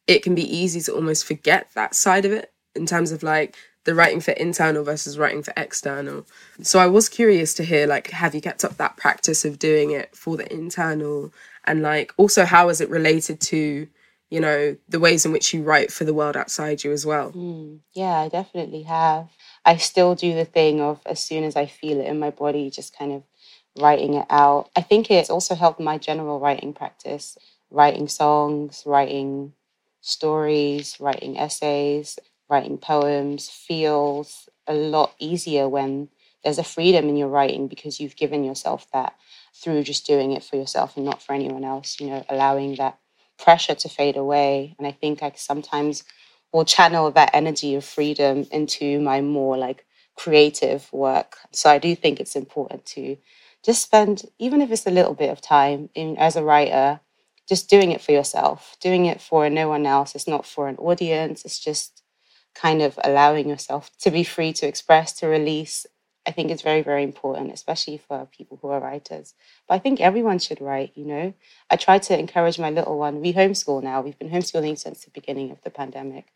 it 0.08 0.24
can 0.24 0.34
be 0.34 0.56
easy 0.56 0.80
to 0.82 0.94
almost 0.96 1.26
forget 1.26 1.70
that 1.76 1.94
side 1.94 2.24
of 2.24 2.32
it 2.32 2.54
in 2.74 2.86
terms 2.86 3.12
of 3.12 3.22
like 3.22 3.58
the 3.84 3.94
writing 3.94 4.22
for 4.22 4.32
internal 4.32 4.84
versus 4.84 5.18
writing 5.18 5.44
for 5.44 5.54
external. 5.58 6.26
So 6.62 6.80
I 6.80 6.88
was 6.88 7.10
curious 7.10 7.54
to 7.56 7.66
hear 7.66 7.86
like 7.86 8.12
have 8.12 8.34
you 8.34 8.40
kept 8.40 8.64
up 8.64 8.78
that 8.78 8.96
practice 8.96 9.44
of 9.44 9.60
doing 9.60 9.92
it 9.92 10.16
for 10.16 10.38
the 10.38 10.52
internal 10.54 11.34
and 11.66 11.82
like 11.82 12.14
also 12.16 12.46
how 12.46 12.70
is 12.70 12.80
it 12.80 12.90
related 12.90 13.42
to 13.42 13.88
you 14.30 14.40
know 14.40 14.76
the 14.88 15.00
ways 15.00 15.26
in 15.26 15.32
which 15.32 15.54
you 15.54 15.64
write 15.64 15.92
for 15.92 16.04
the 16.04 16.14
world 16.14 16.36
outside 16.36 16.84
you 16.84 16.92
as 16.92 17.06
well. 17.06 17.32
Mm, 17.32 17.80
yeah, 17.94 18.20
I 18.20 18.30
definitely 18.30 18.84
have. 18.84 19.30
I 19.66 19.78
still 19.78 20.16
do 20.16 20.34
the 20.34 20.46
thing 20.46 20.82
of 20.82 21.00
as 21.06 21.22
soon 21.22 21.44
as 21.44 21.56
I 21.56 21.66
feel 21.66 22.00
it 22.00 22.08
in 22.08 22.20
my 22.20 22.30
body, 22.30 22.70
just 22.70 22.98
kind 22.98 23.12
of 23.12 23.24
writing 23.80 24.16
it 24.16 24.26
out. 24.30 24.70
I 24.76 24.82
think 24.82 25.10
it's 25.12 25.30
also 25.30 25.56
helped 25.56 25.80
my 25.80 25.98
general 25.98 26.40
writing 26.40 26.74
practice, 26.74 27.38
writing 27.70 28.08
songs, 28.08 28.84
writing 28.86 29.54
stories, 30.02 31.00
writing 31.00 31.38
essays, 31.38 32.18
writing 32.50 32.78
poems 32.78 33.50
feels 33.50 34.50
a 34.68 34.74
lot 34.74 35.14
easier 35.20 35.68
when 35.68 36.10
there's 36.44 36.60
a 36.60 36.64
freedom 36.64 37.10
in 37.10 37.18
your 37.18 37.28
writing 37.28 37.68
because 37.68 38.00
you've 38.00 38.16
given 38.16 38.44
yourself 38.44 38.88
that 38.94 39.16
through 39.54 39.84
just 39.84 40.06
doing 40.06 40.32
it 40.32 40.44
for 40.44 40.56
yourself 40.56 40.96
and 40.96 41.06
not 41.06 41.22
for 41.22 41.34
anyone 41.34 41.64
else, 41.64 42.00
you 42.00 42.08
know, 42.08 42.24
allowing 42.30 42.76
that 42.76 42.98
pressure 43.38 43.76
to 43.76 43.90
fade 43.90 44.18
away. 44.18 44.76
And 44.78 44.88
I 44.88 44.92
think 44.92 45.24
I 45.24 45.32
sometimes 45.36 46.04
will 46.54 46.66
channel 46.66 47.12
that 47.12 47.32
energy 47.34 47.76
of 47.76 47.86
freedom 47.86 48.46
into 48.52 49.00
my 49.02 49.22
more 49.22 49.58
like 49.58 49.86
creative 50.16 50.92
work. 50.94 51.38
So 51.52 51.70
I 51.70 51.78
do 51.78 51.96
think 51.96 52.20
it's 52.20 52.36
important 52.36 52.86
to 52.88 53.18
just 53.64 53.82
spend, 53.84 54.24
even 54.40 54.62
if 54.62 54.72
it's 54.72 54.88
a 54.88 54.92
little 54.92 55.14
bit 55.14 55.30
of 55.30 55.42
time 55.42 55.90
in, 55.96 56.18
as 56.18 56.36
a 56.36 56.44
writer, 56.44 57.02
just 57.48 57.70
doing 57.70 57.92
it 57.92 58.02
for 58.02 58.12
yourself, 58.12 58.76
doing 58.82 59.06
it 59.06 59.22
for 59.22 59.50
no 59.50 59.70
one 59.70 59.86
else. 59.86 60.16
It's 60.16 60.28
not 60.28 60.46
for 60.46 60.68
an 60.68 60.78
audience. 60.78 61.46
It's 61.46 61.60
just 61.60 62.04
kind 62.56 62.82
of 62.82 63.00
allowing 63.04 63.50
yourself 63.50 63.92
to 64.00 64.12
be 64.12 64.24
free 64.24 64.54
to 64.54 64.68
express, 64.68 65.14
to 65.20 65.28
release. 65.28 65.86
I 66.28 66.32
think 66.32 66.52
it's 66.52 66.62
very, 66.62 66.82
very 66.82 67.04
important, 67.04 67.54
especially 67.54 67.98
for 67.98 68.28
people 68.38 68.60
who 68.62 68.68
are 68.68 68.82
writers. 68.82 69.34
But 69.68 69.76
I 69.76 69.80
think 69.80 70.02
everyone 70.02 70.40
should 70.40 70.60
write, 70.60 70.92
you 70.96 71.06
know. 71.06 71.34
I 71.70 71.78
try 71.78 72.00
to 72.00 72.20
encourage 72.20 72.60
my 72.60 72.70
little 72.70 73.00
one. 73.00 73.22
We 73.22 73.34
homeschool 73.34 73.82
now. 73.82 74.02
We've 74.02 74.20
been 74.20 74.30
homeschooling 74.30 74.78
since 74.78 75.06
the 75.06 75.12
beginning 75.12 75.52
of 75.52 75.62
the 75.64 75.70
pandemic. 75.70 76.28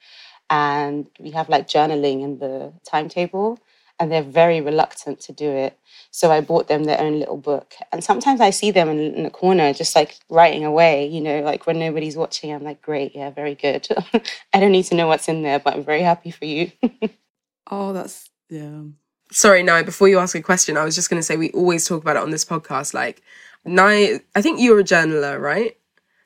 And 0.50 1.10
we 1.20 1.32
have 1.32 1.50
like 1.50 1.68
journaling 1.68 2.24
in 2.24 2.40
the 2.40 2.74
timetable 2.90 3.60
and 4.02 4.12
they're 4.12 4.24
very 4.24 4.62
reluctant 4.62 5.20
to 5.20 5.32
do 5.32 5.50
it. 5.52 5.78
So 6.10 6.32
I 6.32 6.42
bought 6.42 6.68
them 6.68 6.86
their 6.86 7.00
own 7.00 7.20
little 7.20 7.38
book. 7.38 7.76
And 7.92 8.04
sometimes 8.04 8.42
I 8.42 8.50
see 8.50 8.72
them 8.72 8.90
in, 8.90 9.00
in 9.14 9.24
the 9.24 9.30
corner 9.30 9.74
just 9.74 9.96
like 9.96 10.18
writing 10.28 10.66
away, 10.66 11.06
you 11.06 11.22
know, 11.22 11.42
like 11.42 11.68
when 11.68 11.78
nobody's 11.78 12.18
watching, 12.18 12.52
I'm 12.52 12.64
like, 12.64 12.82
great, 12.82 13.16
yeah, 13.16 13.30
very 13.30 13.54
good. 13.54 13.88
I 14.54 14.60
don't 14.60 14.72
need 14.72 14.86
to 14.86 14.96
know 14.96 15.08
what's 15.08 15.28
in 15.28 15.44
there, 15.44 15.60
but 15.60 15.76
I'm 15.76 15.84
very 15.84 16.02
happy 16.02 16.32
for 16.32 16.46
you. 16.46 16.72
oh, 17.70 17.94
that's, 17.94 18.30
yeah. 18.50 18.82
Sorry, 19.32 19.64
Nai, 19.64 19.84
before 19.84 20.08
you 20.10 20.20
ask 20.20 20.36
a 20.36 20.42
question, 20.42 20.78
I 20.78 20.84
was 20.84 20.96
just 20.96 21.10
going 21.10 21.20
to 21.20 21.24
say 21.24 21.38
we 21.38 21.52
always 21.52 21.88
talk 21.88 22.02
about 22.02 22.18
it 22.18 22.22
on 22.22 22.32
this 22.32 22.46
podcast. 22.46 22.94
Like, 22.94 23.22
Nai, 23.66 24.20
I 24.36 24.42
think 24.42 24.60
you're 24.60 24.80
a 24.80 24.84
journaler, 24.84 25.40
right? 25.40 25.78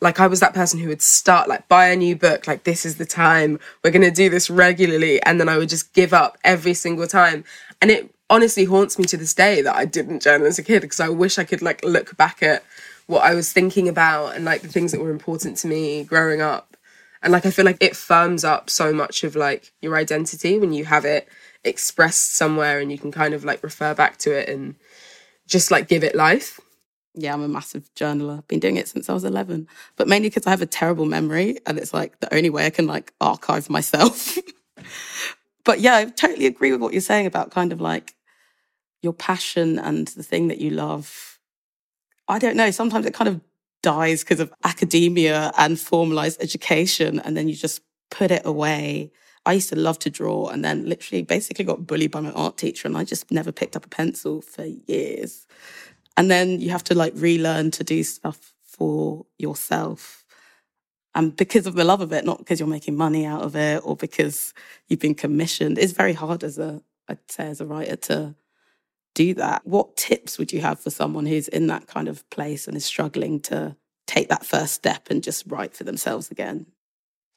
like 0.01 0.19
I 0.19 0.27
was 0.27 0.39
that 0.41 0.53
person 0.53 0.79
who 0.79 0.89
would 0.89 1.01
start 1.01 1.47
like 1.47 1.67
buy 1.67 1.87
a 1.87 1.95
new 1.95 2.15
book 2.15 2.47
like 2.47 2.63
this 2.63 2.85
is 2.85 2.97
the 2.97 3.05
time 3.05 3.59
we're 3.83 3.91
going 3.91 4.01
to 4.01 4.11
do 4.11 4.29
this 4.29 4.49
regularly 4.49 5.21
and 5.23 5.39
then 5.39 5.49
I 5.49 5.57
would 5.57 5.69
just 5.69 5.93
give 5.93 6.13
up 6.13 6.37
every 6.43 6.73
single 6.73 7.07
time 7.07 7.43
and 7.81 7.89
it 7.89 8.13
honestly 8.29 8.65
haunts 8.65 8.99
me 8.99 9.05
to 9.05 9.17
this 9.17 9.33
day 9.33 9.61
that 9.61 9.75
I 9.75 9.85
didn't 9.85 10.21
journal 10.21 10.47
as 10.47 10.59
a 10.59 10.63
kid 10.63 10.81
because 10.81 10.99
I 10.99 11.09
wish 11.09 11.37
I 11.37 11.43
could 11.43 11.61
like 11.61 11.83
look 11.83 12.15
back 12.17 12.43
at 12.43 12.63
what 13.07 13.23
I 13.23 13.35
was 13.35 13.51
thinking 13.51 13.87
about 13.87 14.35
and 14.35 14.45
like 14.45 14.61
the 14.61 14.67
things 14.67 14.91
that 14.91 15.01
were 15.01 15.11
important 15.11 15.57
to 15.57 15.67
me 15.67 16.03
growing 16.03 16.41
up 16.41 16.75
and 17.23 17.31
like 17.31 17.45
I 17.45 17.51
feel 17.51 17.65
like 17.65 17.81
it 17.81 17.95
firms 17.95 18.43
up 18.43 18.69
so 18.69 18.93
much 18.93 19.23
of 19.23 19.35
like 19.35 19.71
your 19.81 19.95
identity 19.95 20.59
when 20.59 20.73
you 20.73 20.85
have 20.85 21.05
it 21.05 21.27
expressed 21.65 22.35
somewhere 22.35 22.79
and 22.79 22.91
you 22.91 22.97
can 22.97 23.11
kind 23.11 23.33
of 23.33 23.43
like 23.43 23.63
refer 23.63 23.93
back 23.93 24.17
to 24.17 24.31
it 24.31 24.47
and 24.47 24.75
just 25.47 25.71
like 25.71 25.87
give 25.87 26.03
it 26.03 26.15
life 26.15 26.59
yeah, 27.17 27.33
I'm 27.33 27.43
a 27.43 27.47
massive 27.47 27.89
journaler. 27.95 28.39
I've 28.39 28.47
been 28.47 28.59
doing 28.59 28.75
it 28.75 28.87
since 28.87 29.09
I 29.09 29.13
was 29.13 29.23
11, 29.23 29.67
but 29.95 30.07
mainly 30.07 30.29
because 30.29 30.45
I 30.45 30.49
have 30.49 30.61
a 30.61 30.67
terrible 30.67 31.05
memory 31.05 31.57
and 31.65 31.77
it's 31.77 31.93
like 31.93 32.19
the 32.19 32.33
only 32.35 32.49
way 32.49 32.65
I 32.65 32.69
can 32.69 32.87
like 32.87 33.13
archive 33.21 33.69
myself. 33.69 34.37
but 35.63 35.79
yeah, 35.79 35.95
I 35.95 36.05
totally 36.05 36.45
agree 36.45 36.71
with 36.71 36.81
what 36.81 36.93
you're 36.93 37.01
saying 37.01 37.25
about 37.25 37.51
kind 37.51 37.71
of 37.71 37.79
like 37.79 38.15
your 39.01 39.13
passion 39.13 39.79
and 39.79 40.07
the 40.09 40.23
thing 40.23 40.49
that 40.49 40.59
you 40.59 40.71
love. 40.71 41.39
I 42.27 42.39
don't 42.39 42.57
know, 42.57 42.71
sometimes 42.71 43.05
it 43.05 43.13
kind 43.13 43.29
of 43.29 43.39
dies 43.81 44.23
because 44.23 44.39
of 44.39 44.51
academia 44.63 45.51
and 45.57 45.79
formalized 45.79 46.41
education 46.41 47.19
and 47.19 47.37
then 47.37 47.47
you 47.47 47.55
just 47.55 47.81
put 48.11 48.31
it 48.31 48.41
away. 48.45 49.11
I 49.45 49.53
used 49.53 49.69
to 49.69 49.75
love 49.75 49.99
to 49.99 50.09
draw 50.09 50.47
and 50.47 50.65
then 50.65 50.87
literally 50.87 51.21
basically 51.21 51.65
got 51.65 51.85
bullied 51.85 52.11
by 52.11 52.21
my 52.21 52.31
art 52.31 52.57
teacher 52.57 52.87
and 52.87 52.97
I 52.97 53.03
just 53.03 53.29
never 53.31 53.51
picked 53.51 53.75
up 53.75 53.85
a 53.85 53.89
pencil 53.89 54.41
for 54.41 54.65
years. 54.87 55.45
And 56.17 56.31
then 56.31 56.59
you 56.59 56.69
have 56.71 56.83
to 56.85 56.95
like 56.95 57.13
relearn 57.15 57.71
to 57.71 57.83
do 57.83 58.03
stuff 58.03 58.53
for 58.63 59.25
yourself. 59.37 60.25
And 61.13 61.35
because 61.35 61.67
of 61.67 61.75
the 61.75 61.83
love 61.83 62.01
of 62.01 62.11
it, 62.11 62.25
not 62.25 62.39
because 62.39 62.59
you're 62.59 62.67
making 62.67 62.97
money 62.97 63.25
out 63.25 63.41
of 63.41 63.55
it 63.55 63.81
or 63.85 63.95
because 63.95 64.53
you've 64.87 64.99
been 64.99 65.15
commissioned, 65.15 65.77
it's 65.77 65.93
very 65.93 66.13
hard 66.13 66.43
as 66.43 66.57
a, 66.57 66.81
I'd 67.07 67.19
say, 67.29 67.47
as 67.47 67.61
a 67.61 67.65
writer 67.65 67.95
to 67.95 68.35
do 69.13 69.33
that. 69.35 69.65
What 69.65 69.95
tips 69.95 70.37
would 70.37 70.51
you 70.51 70.61
have 70.61 70.79
for 70.79 70.89
someone 70.89 71.25
who's 71.25 71.47
in 71.47 71.67
that 71.67 71.87
kind 71.87 72.07
of 72.07 72.29
place 72.29 72.67
and 72.67 72.75
is 72.75 72.85
struggling 72.85 73.39
to 73.41 73.77
take 74.07 74.29
that 74.29 74.45
first 74.45 74.73
step 74.73 75.09
and 75.09 75.23
just 75.23 75.45
write 75.47 75.75
for 75.75 75.85
themselves 75.85 76.31
again? 76.31 76.65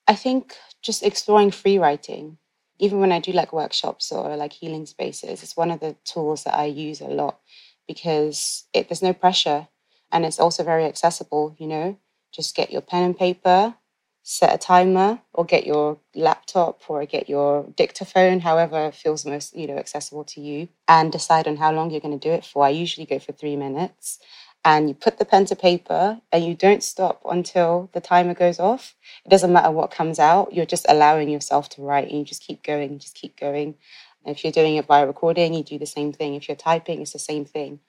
I 0.08 0.16
think 0.16 0.56
just 0.82 1.04
exploring 1.04 1.52
free 1.52 1.78
writing, 1.78 2.38
even 2.80 3.00
when 3.00 3.12
I 3.12 3.20
do 3.20 3.32
like 3.32 3.54
workshops 3.54 4.12
or 4.12 4.36
like 4.36 4.54
healing 4.54 4.86
spaces, 4.86 5.42
it's 5.44 5.56
one 5.58 5.72
of 5.72 5.80
the 5.80 5.96
tools 6.04 6.44
that 6.44 6.56
I 6.56 6.66
use 6.66 7.02
a 7.02 7.06
lot 7.08 7.40
because 7.88 8.66
it, 8.74 8.90
there's 8.90 9.02
no 9.02 9.14
pressure 9.14 9.68
and 10.12 10.26
it's 10.26 10.40
also 10.40 10.64
very 10.64 10.86
accessible, 10.86 11.56
you 11.58 11.68
know. 11.68 11.98
Just 12.32 12.56
get 12.56 12.72
your 12.72 12.82
pen 12.82 13.04
and 13.04 13.18
paper, 13.18 13.76
set 14.24 14.54
a 14.54 14.58
timer, 14.58 15.20
or 15.34 15.46
get 15.46 15.66
your 15.66 15.98
laptop 16.16 16.82
or 16.88 17.06
get 17.06 17.30
your 17.30 17.64
dictaphone, 17.76 18.40
however 18.40 18.92
feels 18.92 19.26
most, 19.26 19.56
you 19.56 19.68
know, 19.68 19.78
accessible 19.78 20.24
to 20.26 20.42
you, 20.42 20.68
and 20.88 21.12
decide 21.12 21.48
on 21.48 21.58
how 21.58 21.72
long 21.72 21.90
you're 21.90 22.02
going 22.02 22.18
to 22.20 22.28
do 22.28 22.34
it 22.34 22.44
for. 22.46 22.66
I 22.66 22.70
usually 22.70 23.06
go 23.06 23.20
for 23.20 23.32
three 23.32 23.56
minutes. 23.56 24.20
And 24.64 24.88
you 24.88 24.94
put 24.94 25.18
the 25.18 25.24
pen 25.24 25.46
to 25.46 25.56
paper 25.56 26.20
and 26.32 26.44
you 26.44 26.54
don't 26.54 26.82
stop 26.82 27.22
until 27.28 27.90
the 27.94 28.00
timer 28.00 28.34
goes 28.34 28.60
off. 28.60 28.94
It 29.24 29.30
doesn't 29.30 29.52
matter 29.52 29.70
what 29.70 29.90
comes 29.90 30.18
out, 30.18 30.54
you're 30.54 30.66
just 30.66 30.86
allowing 30.88 31.30
yourself 31.30 31.68
to 31.70 31.82
write 31.82 32.10
and 32.10 32.18
you 32.18 32.24
just 32.24 32.42
keep 32.42 32.62
going, 32.62 32.98
just 32.98 33.14
keep 33.16 33.38
going. 33.38 33.76
And 34.24 34.36
If 34.36 34.44
you're 34.44 34.52
doing 34.52 34.76
it 34.76 34.86
by 34.86 35.02
recording, 35.02 35.54
you 35.54 35.64
do 35.64 35.78
the 35.78 35.86
same 35.86 36.12
thing. 36.12 36.34
If 36.34 36.48
you're 36.48 36.56
typing, 36.56 37.02
it's 37.02 37.14
the 37.14 37.18
same 37.20 37.44
thing. 37.46 37.80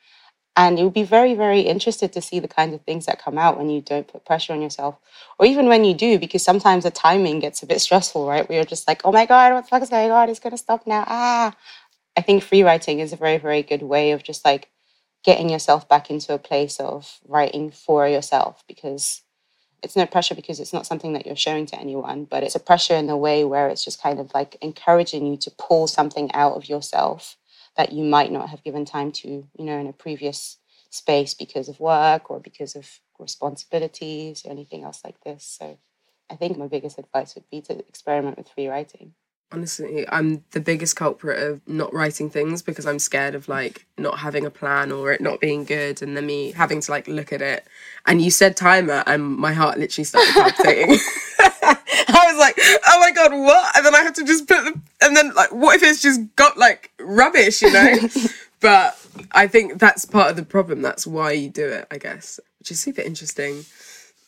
And 0.57 0.79
you'll 0.79 0.91
be 0.91 1.03
very, 1.03 1.35
very 1.35 1.61
interested 1.61 2.13
to 2.13 2.21
see 2.21 2.39
the 2.39 2.47
kinds 2.47 2.75
of 2.75 2.81
things 2.81 3.07
that 3.07 3.21
come 3.21 3.37
out 3.37 3.57
when 3.57 3.69
you 3.69 3.81
don't 3.81 4.07
put 4.07 4.25
pressure 4.25 4.53
on 4.53 4.61
yourself, 4.61 4.97
or 5.39 5.45
even 5.47 5.67
when 5.67 5.85
you 5.85 5.93
do, 5.95 6.19
because 6.19 6.43
sometimes 6.43 6.83
the 6.83 6.91
timing 6.91 7.39
gets 7.39 7.63
a 7.63 7.67
bit 7.67 7.81
stressful, 7.81 8.27
right? 8.27 8.47
Where 8.49 8.57
you're 8.57 8.65
just 8.65 8.87
like, 8.87 9.01
oh 9.05 9.11
my 9.11 9.25
God, 9.25 9.53
what 9.53 9.63
the 9.63 9.69
fuck 9.69 9.83
is 9.83 9.89
going 9.89 10.11
on? 10.11 10.29
It's 10.29 10.39
going 10.39 10.51
to 10.51 10.57
stop 10.57 10.87
now. 10.87 11.05
Ah. 11.07 11.55
I 12.15 12.21
think 12.21 12.43
free 12.43 12.63
writing 12.63 12.99
is 12.99 13.13
a 13.13 13.17
very, 13.17 13.37
very 13.37 13.63
good 13.63 13.81
way 13.81 14.11
of 14.11 14.23
just 14.23 14.45
like 14.45 14.69
getting 15.23 15.49
yourself 15.49 15.87
back 15.89 16.09
into 16.09 16.33
a 16.33 16.39
place 16.39 16.79
of 16.79 17.19
writing 17.27 17.71
for 17.71 18.07
yourself 18.07 18.63
because 18.67 19.21
it's 19.83 19.95
no 19.95 20.05
pressure 20.05 20.35
because 20.35 20.59
it's 20.59 20.73
not 20.73 20.85
something 20.85 21.13
that 21.13 21.25
you're 21.25 21.35
showing 21.35 21.65
to 21.67 21.79
anyone, 21.79 22.25
but 22.25 22.43
it's 22.43 22.55
a 22.55 22.59
pressure 22.59 22.95
in 22.95 23.09
a 23.09 23.17
way 23.17 23.43
where 23.45 23.69
it's 23.69 23.83
just 23.83 24.01
kind 24.01 24.19
of 24.19 24.33
like 24.33 24.57
encouraging 24.61 25.25
you 25.25 25.37
to 25.37 25.51
pull 25.51 25.87
something 25.87 26.31
out 26.33 26.53
of 26.53 26.67
yourself 26.67 27.37
that 27.77 27.93
you 27.93 28.03
might 28.03 28.31
not 28.31 28.49
have 28.49 28.63
given 28.63 28.85
time 28.85 29.11
to, 29.11 29.29
you 29.29 29.65
know, 29.65 29.77
in 29.77 29.87
a 29.87 29.93
previous 29.93 30.57
space 30.89 31.33
because 31.33 31.69
of 31.69 31.79
work 31.79 32.29
or 32.29 32.39
because 32.39 32.75
of 32.75 32.99
responsibilities 33.19 34.43
or 34.45 34.51
anything 34.51 34.83
else 34.83 35.01
like 35.03 35.21
this. 35.23 35.45
So 35.45 35.77
I 36.29 36.35
think 36.35 36.57
my 36.57 36.67
biggest 36.67 36.97
advice 36.97 37.35
would 37.35 37.49
be 37.49 37.61
to 37.61 37.79
experiment 37.79 38.37
with 38.37 38.49
free 38.49 38.67
writing 38.67 39.13
honestly 39.51 40.05
i'm 40.09 40.43
the 40.51 40.59
biggest 40.59 40.95
culprit 40.95 41.41
of 41.41 41.61
not 41.67 41.93
writing 41.93 42.29
things 42.29 42.61
because 42.61 42.85
i'm 42.85 42.99
scared 42.99 43.33
of 43.35 43.47
like 43.47 43.85
not 43.99 44.19
having 44.19 44.45
a 44.45 44.49
plan 44.49 44.91
or 44.91 45.11
it 45.11 45.21
not 45.21 45.39
being 45.39 45.65
good 45.65 46.01
and 46.01 46.15
then 46.15 46.25
me 46.25 46.51
having 46.51 46.79
to 46.81 46.91
like 46.91 47.07
look 47.07 47.31
at 47.33 47.41
it. 47.41 47.65
And 48.05 48.21
you 48.21 48.31
said 48.31 48.55
timer 48.55 49.03
and 49.05 49.23
my 49.23 49.53
heart 49.53 49.77
literally 49.77 50.05
started 50.05 50.33
palpitating. 50.33 50.97
I 51.41 52.25
was 52.27 52.37
like 52.39 52.55
oh 52.57 52.99
my 52.99 53.11
god 53.11 53.31
what? 53.31 53.75
And 53.77 53.85
then 53.85 53.95
i 53.95 54.01
had 54.01 54.15
to 54.15 54.25
just 54.25 54.47
put 54.47 54.63
the 54.63 54.79
and 55.01 55.15
then 55.15 55.33
like 55.33 55.51
what 55.51 55.75
if 55.75 55.83
it's 55.83 56.01
just 56.01 56.21
got 56.35 56.57
like 56.57 56.91
rubbish 56.99 57.61
you 57.61 57.71
know? 57.71 57.97
But 58.61 58.99
i 59.31 59.47
think 59.47 59.79
that's 59.79 60.03
part 60.03 60.29
of 60.29 60.35
the 60.35 60.43
problem. 60.43 60.81
That's 60.81 61.07
why 61.07 61.31
you 61.31 61.49
do 61.49 61.65
it 61.67 61.87
i 61.91 61.97
guess 61.97 62.39
which 62.59 62.71
is 62.71 62.79
super 62.79 63.01
interesting 63.01 63.63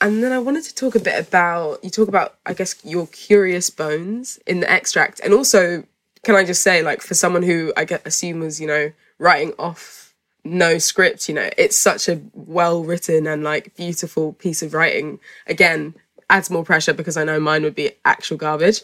and 0.02 0.24
then 0.24 0.32
I 0.32 0.40
wanted 0.40 0.64
to 0.66 0.76
talk 0.76 0.96
a 0.96 1.00
bit 1.00 1.28
about 1.28 1.84
you 1.84 1.90
talk 1.90 2.08
about 2.08 2.36
I 2.46 2.54
guess 2.54 2.76
your 2.84 3.08
curious 3.08 3.70
bones 3.70 4.40
in 4.46 4.60
the 4.60 4.70
extract, 4.70 5.22
and 5.22 5.34
also 5.34 5.84
can 6.24 6.36
I 6.36 6.44
just 6.44 6.64
say 6.64 6.82
like 6.82 7.02
for 7.02 7.14
someone 7.14 7.44
who 7.44 7.72
I 7.78 7.86
get 7.86 8.06
assume 8.06 8.40
was 8.40 8.60
you 8.60 8.68
know 8.68 8.92
writing 9.20 9.54
off 9.58 10.14
no 10.44 10.80
script, 10.80 11.30
you 11.30 11.36
know 11.36 11.50
it's 11.58 11.78
such 11.78 12.10
a 12.10 12.20
well 12.34 12.84
written 12.84 13.28
and 13.28 13.44
like 13.44 13.76
beautiful 13.76 14.34
piece 14.34 14.62
of 14.62 14.74
writing. 14.74 15.20
Again, 15.48 15.94
adds 16.30 16.50
more 16.50 16.66
pressure 16.66 16.94
because 16.94 17.16
I 17.16 17.24
know 17.24 17.40
mine 17.40 17.64
would 17.64 17.76
be 17.76 17.92
actual 18.04 18.38
garbage. 18.38 18.82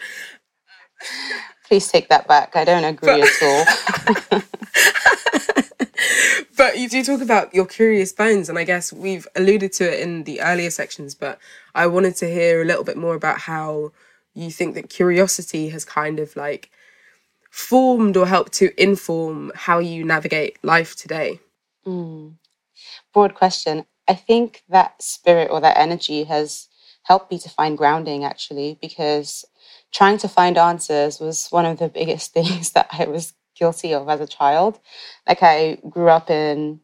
Please 1.67 1.89
take 1.89 2.09
that 2.09 2.27
back. 2.27 2.55
I 2.55 2.63
don't 2.63 2.85
agree 2.85 3.21
but, 3.21 3.29
at 3.41 4.31
all. 4.31 4.41
but 6.57 6.77
you 6.79 6.89
do 6.89 7.03
talk 7.03 7.21
about 7.21 7.53
your 7.53 7.65
curious 7.65 8.11
bones, 8.11 8.49
and 8.49 8.57
I 8.57 8.63
guess 8.63 8.91
we've 8.91 9.27
alluded 9.35 9.71
to 9.73 9.93
it 9.93 9.99
in 10.01 10.23
the 10.23 10.41
earlier 10.41 10.69
sections, 10.71 11.15
but 11.15 11.39
I 11.75 11.87
wanted 11.87 12.15
to 12.17 12.27
hear 12.29 12.61
a 12.61 12.65
little 12.65 12.83
bit 12.83 12.97
more 12.97 13.15
about 13.15 13.39
how 13.41 13.91
you 14.33 14.51
think 14.51 14.75
that 14.75 14.89
curiosity 14.89 15.69
has 15.69 15.85
kind 15.85 16.19
of 16.19 16.35
like 16.35 16.69
formed 17.49 18.17
or 18.17 18.27
helped 18.27 18.53
to 18.53 18.81
inform 18.81 19.51
how 19.55 19.79
you 19.79 20.03
navigate 20.03 20.57
life 20.63 20.95
today. 20.95 21.39
Mm. 21.85 22.33
Broad 23.13 23.33
question. 23.33 23.85
I 24.07 24.13
think 24.13 24.63
that 24.69 25.01
spirit 25.01 25.49
or 25.51 25.61
that 25.61 25.77
energy 25.77 26.25
has 26.25 26.67
helped 27.03 27.31
me 27.31 27.39
to 27.39 27.49
find 27.49 27.77
grounding 27.77 28.23
actually, 28.23 28.77
because 28.81 29.45
trying 29.91 30.17
to 30.19 30.27
find 30.27 30.57
answers 30.57 31.19
was 31.19 31.47
one 31.49 31.65
of 31.65 31.79
the 31.79 31.89
biggest 31.89 32.33
things 32.33 32.71
that 32.71 32.87
I 32.91 33.05
was 33.05 33.33
guilty 33.57 33.93
of 33.93 34.09
as 34.09 34.21
a 34.21 34.27
child. 34.27 34.79
Like 35.27 35.39
I 35.41 35.77
grew 35.89 36.09
up 36.09 36.29
in 36.29 36.79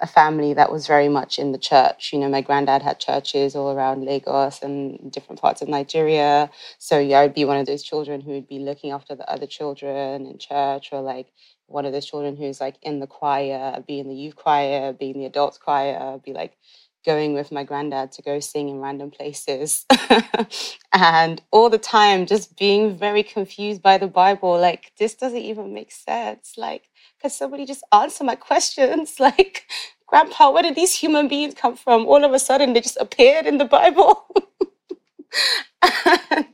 a 0.00 0.06
family 0.06 0.54
that 0.54 0.70
was 0.70 0.86
very 0.86 1.08
much 1.08 1.38
in 1.38 1.52
the 1.52 1.58
church. 1.58 2.12
You 2.12 2.20
know, 2.20 2.28
my 2.28 2.40
granddad 2.40 2.82
had 2.82 3.00
churches 3.00 3.56
all 3.56 3.72
around 3.72 4.04
Lagos 4.04 4.62
and 4.62 5.10
different 5.10 5.40
parts 5.40 5.60
of 5.60 5.68
Nigeria. 5.68 6.50
So 6.78 6.98
yeah, 6.98 7.20
I'd 7.20 7.34
be 7.34 7.44
one 7.44 7.58
of 7.58 7.66
those 7.66 7.82
children 7.82 8.20
who 8.20 8.32
would 8.32 8.48
be 8.48 8.60
looking 8.60 8.92
after 8.92 9.14
the 9.16 9.28
other 9.30 9.46
children 9.46 10.26
in 10.26 10.38
church 10.38 10.90
or 10.92 11.00
like 11.00 11.32
one 11.66 11.84
of 11.84 11.92
those 11.92 12.06
children 12.06 12.36
who's 12.36 12.60
like 12.60 12.76
in 12.82 13.00
the 13.00 13.06
choir, 13.06 13.82
be 13.86 13.98
in 13.98 14.08
the 14.08 14.14
youth 14.14 14.36
choir, 14.36 14.92
be 14.92 15.10
in 15.10 15.18
the 15.18 15.26
adults 15.26 15.58
choir, 15.58 16.18
be 16.24 16.32
like 16.32 16.56
going 17.08 17.32
with 17.32 17.50
my 17.50 17.64
granddad 17.64 18.12
to 18.12 18.20
go 18.20 18.38
sing 18.38 18.68
in 18.68 18.80
random 18.80 19.10
places. 19.10 19.86
and 20.92 21.40
all 21.50 21.70
the 21.70 21.78
time 21.78 22.26
just 22.26 22.54
being 22.58 22.98
very 22.98 23.22
confused 23.22 23.80
by 23.80 23.96
the 23.96 24.06
Bible. 24.06 24.60
Like, 24.60 24.92
this 24.98 25.14
doesn't 25.14 25.48
even 25.52 25.72
make 25.72 25.90
sense. 25.90 26.58
Like, 26.58 26.90
could 27.22 27.32
somebody 27.32 27.64
just 27.64 27.82
answer 27.92 28.24
my 28.24 28.34
questions? 28.50 29.18
Like, 29.18 29.64
Grandpa, 30.06 30.50
where 30.50 30.62
did 30.62 30.74
these 30.74 30.94
human 30.94 31.28
beings 31.28 31.54
come 31.54 31.76
from? 31.76 32.04
All 32.04 32.22
of 32.26 32.34
a 32.34 32.38
sudden, 32.38 32.74
they 32.74 32.82
just 32.82 32.98
appeared 33.00 33.46
in 33.46 33.56
the 33.56 33.64
Bible. 33.64 34.12
and 36.30 36.46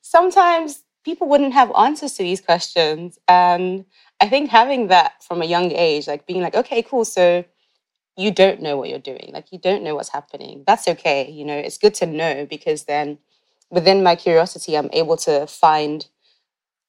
sometimes 0.00 0.82
people 1.04 1.28
wouldn't 1.28 1.52
have 1.52 1.70
answers 1.78 2.14
to 2.14 2.24
these 2.24 2.40
questions. 2.40 3.16
And 3.28 3.84
I 4.20 4.28
think 4.28 4.50
having 4.50 4.88
that 4.88 5.22
from 5.22 5.40
a 5.40 5.46
young 5.54 5.70
age, 5.70 6.08
like 6.08 6.26
being 6.26 6.42
like, 6.42 6.56
okay, 6.56 6.82
cool, 6.82 7.04
so 7.04 7.44
you 8.16 8.30
don't 8.30 8.62
know 8.62 8.76
what 8.76 8.88
you're 8.88 8.98
doing. 8.98 9.30
Like 9.32 9.52
you 9.52 9.58
don't 9.58 9.82
know 9.82 9.94
what's 9.94 10.10
happening. 10.10 10.64
That's 10.66 10.86
okay. 10.88 11.30
You 11.30 11.44
know, 11.44 11.56
it's 11.56 11.78
good 11.78 11.94
to 11.94 12.06
know 12.06 12.46
because 12.48 12.84
then 12.84 13.18
within 13.70 14.02
my 14.02 14.16
curiosity, 14.16 14.76
I'm 14.76 14.90
able 14.92 15.16
to 15.18 15.46
find 15.46 16.06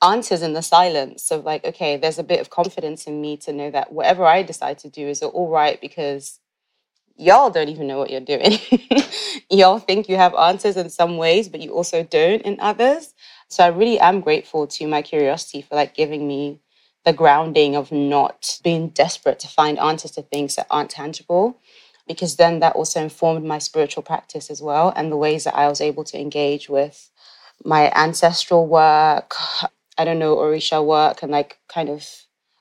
answers 0.03 0.41
in 0.41 0.53
the 0.53 0.61
silence. 0.61 1.31
of 1.31 1.43
like, 1.43 1.65
okay, 1.65 1.97
there's 1.97 2.19
a 2.19 2.23
bit 2.23 2.39
of 2.41 2.49
confidence 2.49 3.07
in 3.07 3.21
me 3.21 3.37
to 3.37 3.53
know 3.53 3.71
that 3.71 3.91
whatever 3.91 4.25
I 4.25 4.43
decide 4.43 4.77
to 4.79 4.89
do 4.89 5.07
is 5.07 5.21
all 5.23 5.49
right 5.49 5.79
because 5.81 6.39
y'all 7.17 7.49
don't 7.49 7.69
even 7.69 7.87
know 7.87 7.97
what 7.97 8.09
you're 8.09 8.19
doing. 8.19 8.59
y'all 9.49 9.79
think 9.79 10.09
you 10.09 10.17
have 10.17 10.35
answers 10.35 10.77
in 10.77 10.89
some 10.89 11.17
ways, 11.17 11.49
but 11.49 11.61
you 11.61 11.71
also 11.71 12.03
don't 12.03 12.41
in 12.43 12.59
others. 12.59 13.13
So 13.47 13.63
I 13.63 13.67
really 13.67 13.99
am 13.99 14.21
grateful 14.21 14.67
to 14.67 14.87
my 14.87 15.01
curiosity 15.01 15.61
for 15.61 15.75
like 15.75 15.95
giving 15.95 16.27
me 16.27 16.59
the 17.05 17.13
grounding 17.13 17.75
of 17.75 17.91
not 17.91 18.59
being 18.63 18.89
desperate 18.89 19.39
to 19.39 19.47
find 19.47 19.79
answers 19.79 20.11
to 20.11 20.23
things 20.23 20.55
that 20.55 20.67
aren't 20.71 20.91
tangible 20.91 21.57
because 22.07 22.37
then 22.37 22.59
that 22.59 22.75
also 22.75 23.01
informed 23.01 23.45
my 23.45 23.59
spiritual 23.59 24.03
practice 24.03 24.49
as 24.51 24.61
well 24.61 24.93
and 24.95 25.11
the 25.11 25.17
ways 25.17 25.45
that 25.45 25.55
I 25.55 25.67
was 25.69 25.81
able 25.81 26.03
to 26.05 26.19
engage 26.19 26.69
with 26.69 27.09
my 27.63 27.91
ancestral 27.95 28.67
work, 28.67 29.35
I 29.97 30.05
don't 30.05 30.19
know, 30.19 30.35
Orisha 30.37 30.85
work, 30.85 31.23
and 31.23 31.31
like 31.31 31.59
kind 31.67 31.89
of 31.89 32.05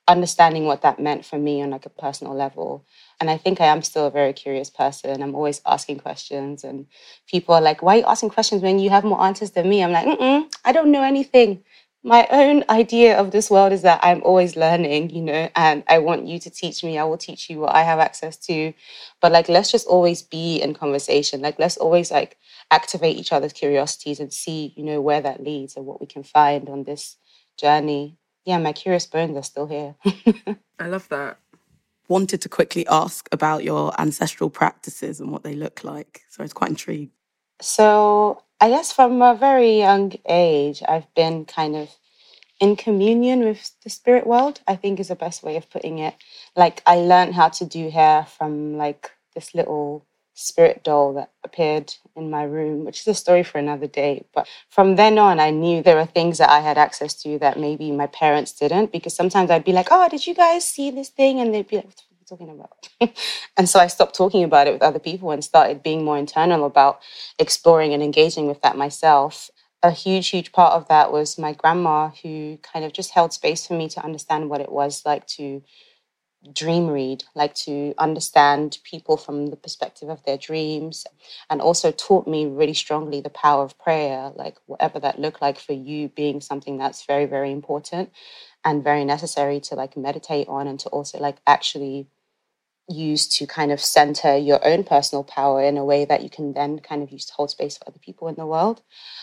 understanding 0.09 0.67
what 0.67 0.83
that 0.83 1.01
meant 1.01 1.25
for 1.25 1.39
me 1.39 1.63
on 1.63 1.71
like 1.71 1.87
a 1.87 1.91
personal 1.91 2.35
level. 2.35 2.85
And 3.21 3.31
I 3.31 3.37
think 3.39 3.61
I 3.61 3.67
am 3.67 3.83
still 3.83 4.07
a 4.07 4.11
very 4.11 4.33
curious 4.33 4.71
person. 4.71 5.23
I'm 5.23 5.35
always 5.35 5.61
asking 5.67 6.01
questions, 6.01 6.65
and 6.65 6.87
people 7.29 7.55
are 7.55 7.61
like, 7.61 7.83
"Why 7.83 7.97
are 7.97 7.99
you 8.01 8.07
asking 8.07 8.31
questions 8.31 8.63
when 8.63 8.79
you 8.79 8.91
have 8.91 9.05
more 9.05 9.23
answers 9.23 9.53
than 9.53 9.69
me?" 9.69 9.83
I'm 9.85 9.93
like, 9.93 10.07
Mm-mm, 10.07 10.51
"I 10.65 10.73
don't 10.73 10.93
know 10.93 11.03
anything 11.03 11.65
my 12.07 12.27
own 12.31 12.65
idea 12.69 13.19
of 13.19 13.31
this 13.31 13.51
world 13.51 13.73
is 13.73 13.81
that 13.81 13.99
I'm 14.03 14.23
always 14.23 14.57
learning, 14.57 15.09
you 15.09 15.23
know, 15.23 15.49
and 15.57 15.83
I 15.89 15.99
want 16.01 16.27
you 16.27 16.39
to 16.39 16.51
teach 16.51 16.85
me. 16.85 16.99
I 16.99 17.05
will 17.05 17.17
teach 17.17 17.49
you 17.49 17.61
what 17.61 17.75
I 17.75 17.83
have 17.83 17.99
access 17.99 18.37
to. 18.47 18.75
But 19.23 19.33
like, 19.33 19.49
let's 19.49 19.73
just 19.73 19.87
always 19.87 20.21
be 20.21 20.61
in 20.61 20.75
conversation. 20.75 21.41
Like, 21.41 21.59
let's 21.59 21.79
always 21.79 22.11
like 22.11 22.37
activate 22.71 23.17
each 23.17 23.33
other's 23.33 23.55
curiosities 23.55 24.21
and 24.21 24.31
see, 24.31 24.75
you 24.77 24.85
know, 24.85 25.01
where 25.01 25.23
that 25.23 25.43
leads 25.43 25.77
and 25.77 25.87
what 25.87 25.99
we 25.99 26.07
can 26.07 26.23
find 26.23 26.69
on 26.69 26.85
this 26.85 27.17
journey. 27.57 28.19
Yeah, 28.45 28.59
my 28.59 28.75
curious 28.75 29.07
bones 29.07 29.39
are 29.39 29.43
still 29.43 29.67
here. 29.67 29.95
I 30.79 30.89
love 30.89 31.09
that. 31.09 31.39
Wanted 32.07 32.43
to 32.43 32.51
quickly 32.51 32.87
ask 32.87 33.31
about 33.33 33.65
your 33.65 33.99
ancestral 33.99 34.51
practices 34.51 35.21
and 35.21 35.33
what 35.33 35.43
they 35.43 35.55
look 35.55 35.85
like. 35.85 36.21
So 36.29 36.43
I 36.43 36.45
was 36.45 36.53
quite 36.53 36.69
intrigued. 36.69 37.13
So 37.63 38.44
I 38.61 38.71
guess 38.71 38.93
from 38.93 39.21
a 39.21 39.35
very 39.35 39.79
young 39.79 40.13
age, 40.29 40.83
I've 40.89 41.13
been 41.15 41.45
kind 41.45 41.77
of 41.77 41.91
in 42.61 42.77
communion 42.77 43.41
with 43.45 43.73
the 43.83 43.91
spirit 43.91 44.27
world, 44.27 44.61
I 44.67 44.77
think 44.77 45.01
is 45.01 45.09
the 45.09 45.17
best 45.17 45.43
way 45.43 45.57
of 45.57 45.69
putting 45.69 45.99
it. 45.99 46.15
Like 46.57 46.83
I 46.87 46.97
learned 46.97 47.35
how 47.35 47.49
to 47.51 47.65
do 47.65 47.91
hair 47.91 48.25
from 48.25 48.77
like 48.77 49.11
this 49.35 49.55
little 49.55 50.07
spirit 50.35 50.83
doll 50.83 51.15
that 51.15 51.31
appeared 51.45 51.95
in 52.17 52.31
my 52.31 52.43
room, 52.45 52.85
which 52.85 53.01
is 53.01 53.07
a 53.09 53.15
story 53.15 53.43
for 53.43 53.59
another 53.59 53.87
day. 53.87 54.25
But 54.33 54.49
from 54.69 54.97
then 54.97 55.19
on, 55.19 55.41
I 55.41 55.51
knew 55.51 55.83
there 55.83 55.97
were 55.97 56.07
things 56.07 56.39
that 56.39 56.51
I 56.51 56.61
had 56.61 56.79
access 56.79 57.15
to 57.23 57.39
that 57.41 57.59
maybe 57.59 57.91
my 57.93 58.07
parents 58.07 58.53
didn't, 58.53 58.93
because 58.93 59.15
sometimes 59.15 59.51
I'd 59.51 59.65
be 59.65 59.73
like, 59.73 59.89
oh, 59.91 60.09
did 60.09 60.27
you 60.27 60.35
guys 60.35 60.67
see 60.67 60.91
this 60.91 61.09
thing? 61.09 61.41
And 61.41 61.53
they'd 61.53 61.69
be 61.69 61.77
like, 61.77 61.91
talking 62.25 62.51
about? 62.51 62.89
and 63.57 63.69
so 63.69 63.79
I 63.79 63.87
stopped 63.87 64.15
talking 64.15 64.45
about 64.45 64.67
it 64.67 64.73
with 64.73 64.83
other 64.83 64.99
people 64.99 65.31
and 65.31 65.45
started 65.45 65.83
being 65.83 66.05
more 66.05 66.19
internal 66.19 66.65
about 66.67 67.01
exploring 67.39 67.93
and 67.95 68.03
engaging 68.03 68.47
with 68.47 68.63
that 68.63 68.77
myself. 68.77 69.51
A 69.83 69.91
huge, 69.91 70.29
huge 70.29 70.53
part 70.53 70.73
of 70.73 70.89
that 70.89 71.13
was 71.13 71.39
my 71.39 71.53
grandma, 71.53 72.11
who 72.23 72.59
kind 72.63 72.85
of 72.85 72.93
just 72.93 73.11
held 73.11 73.33
space 73.33 73.67
for 73.67 73.75
me 73.75 73.89
to 73.91 74.05
understand 74.05 74.49
what 74.49 74.61
it 74.61 74.73
was 74.73 75.03
like 75.05 75.27
to 75.27 75.63
dream 76.53 76.89
read, 76.89 77.25
like 77.35 77.55
to 77.55 77.95
understand 77.99 78.79
people 78.85 79.17
from 79.17 79.47
the 79.47 79.57
perspective 79.57 80.09
of 80.09 80.23
their 80.25 80.37
dreams, 80.37 81.07
and 81.51 81.61
also 81.61 81.91
taught 81.91 82.27
me 82.27 82.47
really 82.47 82.75
strongly 82.75 83.21
the 83.21 83.31
power 83.31 83.65
of 83.65 83.79
prayer, 83.79 84.31
like 84.35 84.57
whatever 84.67 84.99
that 85.01 85.19
looked 85.19 85.41
like 85.41 85.59
for 85.59 85.73
you 85.73 86.09
being 86.09 86.41
something 86.41 86.77
that's 86.79 87.05
very, 87.07 87.27
very 87.27 87.51
important 87.51 88.11
and 88.65 88.85
very 88.85 89.05
necessary 89.05 89.61
to 89.61 89.75
like 89.75 89.97
meditate 89.97 90.49
on 90.49 90.67
and 90.67 90.81
to 90.81 90.89
also 90.91 91.19
like 91.19 91.37
actually 91.47 92.07
use 92.89 93.27
to 93.27 93.47
kind 93.47 93.73
of 93.73 93.81
center 93.81 94.37
your 94.37 94.65
own 94.67 94.85
personal 94.85 95.25
power 95.25 95.63
in 95.63 95.77
a 95.77 95.85
way 95.85 96.05
that 96.05 96.23
you 96.23 96.29
can 96.29 96.53
then 96.53 96.79
kind 96.79 97.03
of 97.03 97.11
use 97.11 97.25
to 97.27 97.33
hold 97.33 97.51
space 97.51 97.79
for 97.79 97.89
other 97.89 97.99
people 97.99 98.29
in 98.29 98.35
the 98.35 98.47
world. 98.47 98.83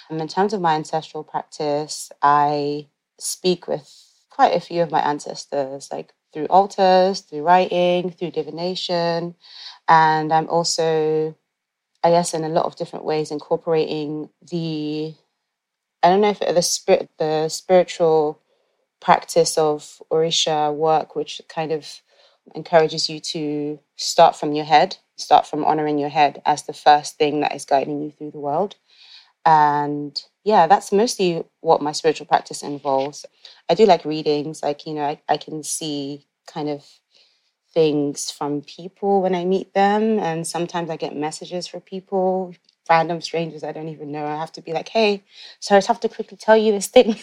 And 0.09 0.19
um, 0.19 0.21
in 0.21 0.27
terms 0.27 0.53
of 0.53 0.61
my 0.61 0.75
ancestral 0.75 1.23
practice, 1.23 2.11
I 2.21 2.87
speak 3.19 3.67
with 3.67 3.87
quite 4.29 4.55
a 4.55 4.59
few 4.59 4.81
of 4.81 4.91
my 4.91 5.01
ancestors, 5.01 5.89
like 5.91 6.13
through 6.33 6.45
altars, 6.45 7.21
through 7.21 7.43
writing, 7.43 8.09
through 8.11 8.31
divination. 8.31 9.35
And 9.87 10.33
I'm 10.33 10.49
also, 10.49 11.35
I 12.03 12.09
guess, 12.09 12.33
in 12.33 12.43
a 12.43 12.49
lot 12.49 12.65
of 12.65 12.77
different 12.77 13.05
ways 13.05 13.31
incorporating 13.31 14.29
the, 14.49 15.13
I 16.01 16.09
don't 16.09 16.21
know 16.21 16.29
if 16.29 16.39
the 16.39 16.61
spirit, 16.61 17.09
the 17.19 17.49
spiritual 17.49 18.39
practice 18.99 19.57
of 19.57 20.01
Orisha 20.11 20.73
work, 20.73 21.15
which 21.15 21.41
kind 21.47 21.71
of 21.71 22.01
encourages 22.55 23.09
you 23.09 23.19
to 23.19 23.79
start 23.95 24.35
from 24.35 24.53
your 24.53 24.65
head, 24.65 24.97
start 25.17 25.47
from 25.47 25.63
honoring 25.65 25.99
your 25.99 26.09
head 26.09 26.41
as 26.45 26.63
the 26.63 26.73
first 26.73 27.17
thing 27.17 27.41
that 27.41 27.55
is 27.55 27.65
guiding 27.65 28.01
you 28.01 28.11
through 28.11 28.31
the 28.31 28.39
world. 28.39 28.75
And 29.45 30.21
yeah, 30.43 30.67
that's 30.67 30.91
mostly 30.91 31.43
what 31.61 31.81
my 31.81 31.91
spiritual 31.91 32.27
practice 32.27 32.63
involves. 32.63 33.25
I 33.69 33.75
do 33.75 33.85
like 33.85 34.05
readings, 34.05 34.63
like, 34.63 34.85
you 34.85 34.93
know, 34.93 35.03
I, 35.03 35.21
I 35.27 35.37
can 35.37 35.63
see 35.63 36.27
kind 36.47 36.69
of 36.69 36.85
things 37.73 38.31
from 38.31 38.61
people 38.61 39.21
when 39.21 39.35
I 39.35 39.45
meet 39.45 39.73
them. 39.73 40.19
And 40.19 40.45
sometimes 40.45 40.89
I 40.89 40.97
get 40.97 41.15
messages 41.15 41.67
for 41.67 41.79
people, 41.79 42.53
random 42.89 43.21
strangers 43.21 43.63
I 43.63 43.71
don't 43.71 43.89
even 43.89 44.11
know. 44.11 44.25
I 44.25 44.35
have 44.35 44.51
to 44.53 44.61
be 44.61 44.73
like, 44.73 44.89
hey, 44.89 45.23
so 45.59 45.75
I 45.75 45.77
just 45.77 45.87
have 45.87 45.99
to 46.01 46.09
quickly 46.09 46.37
tell 46.37 46.57
you 46.57 46.71
this 46.71 46.87
thing, 46.87 47.17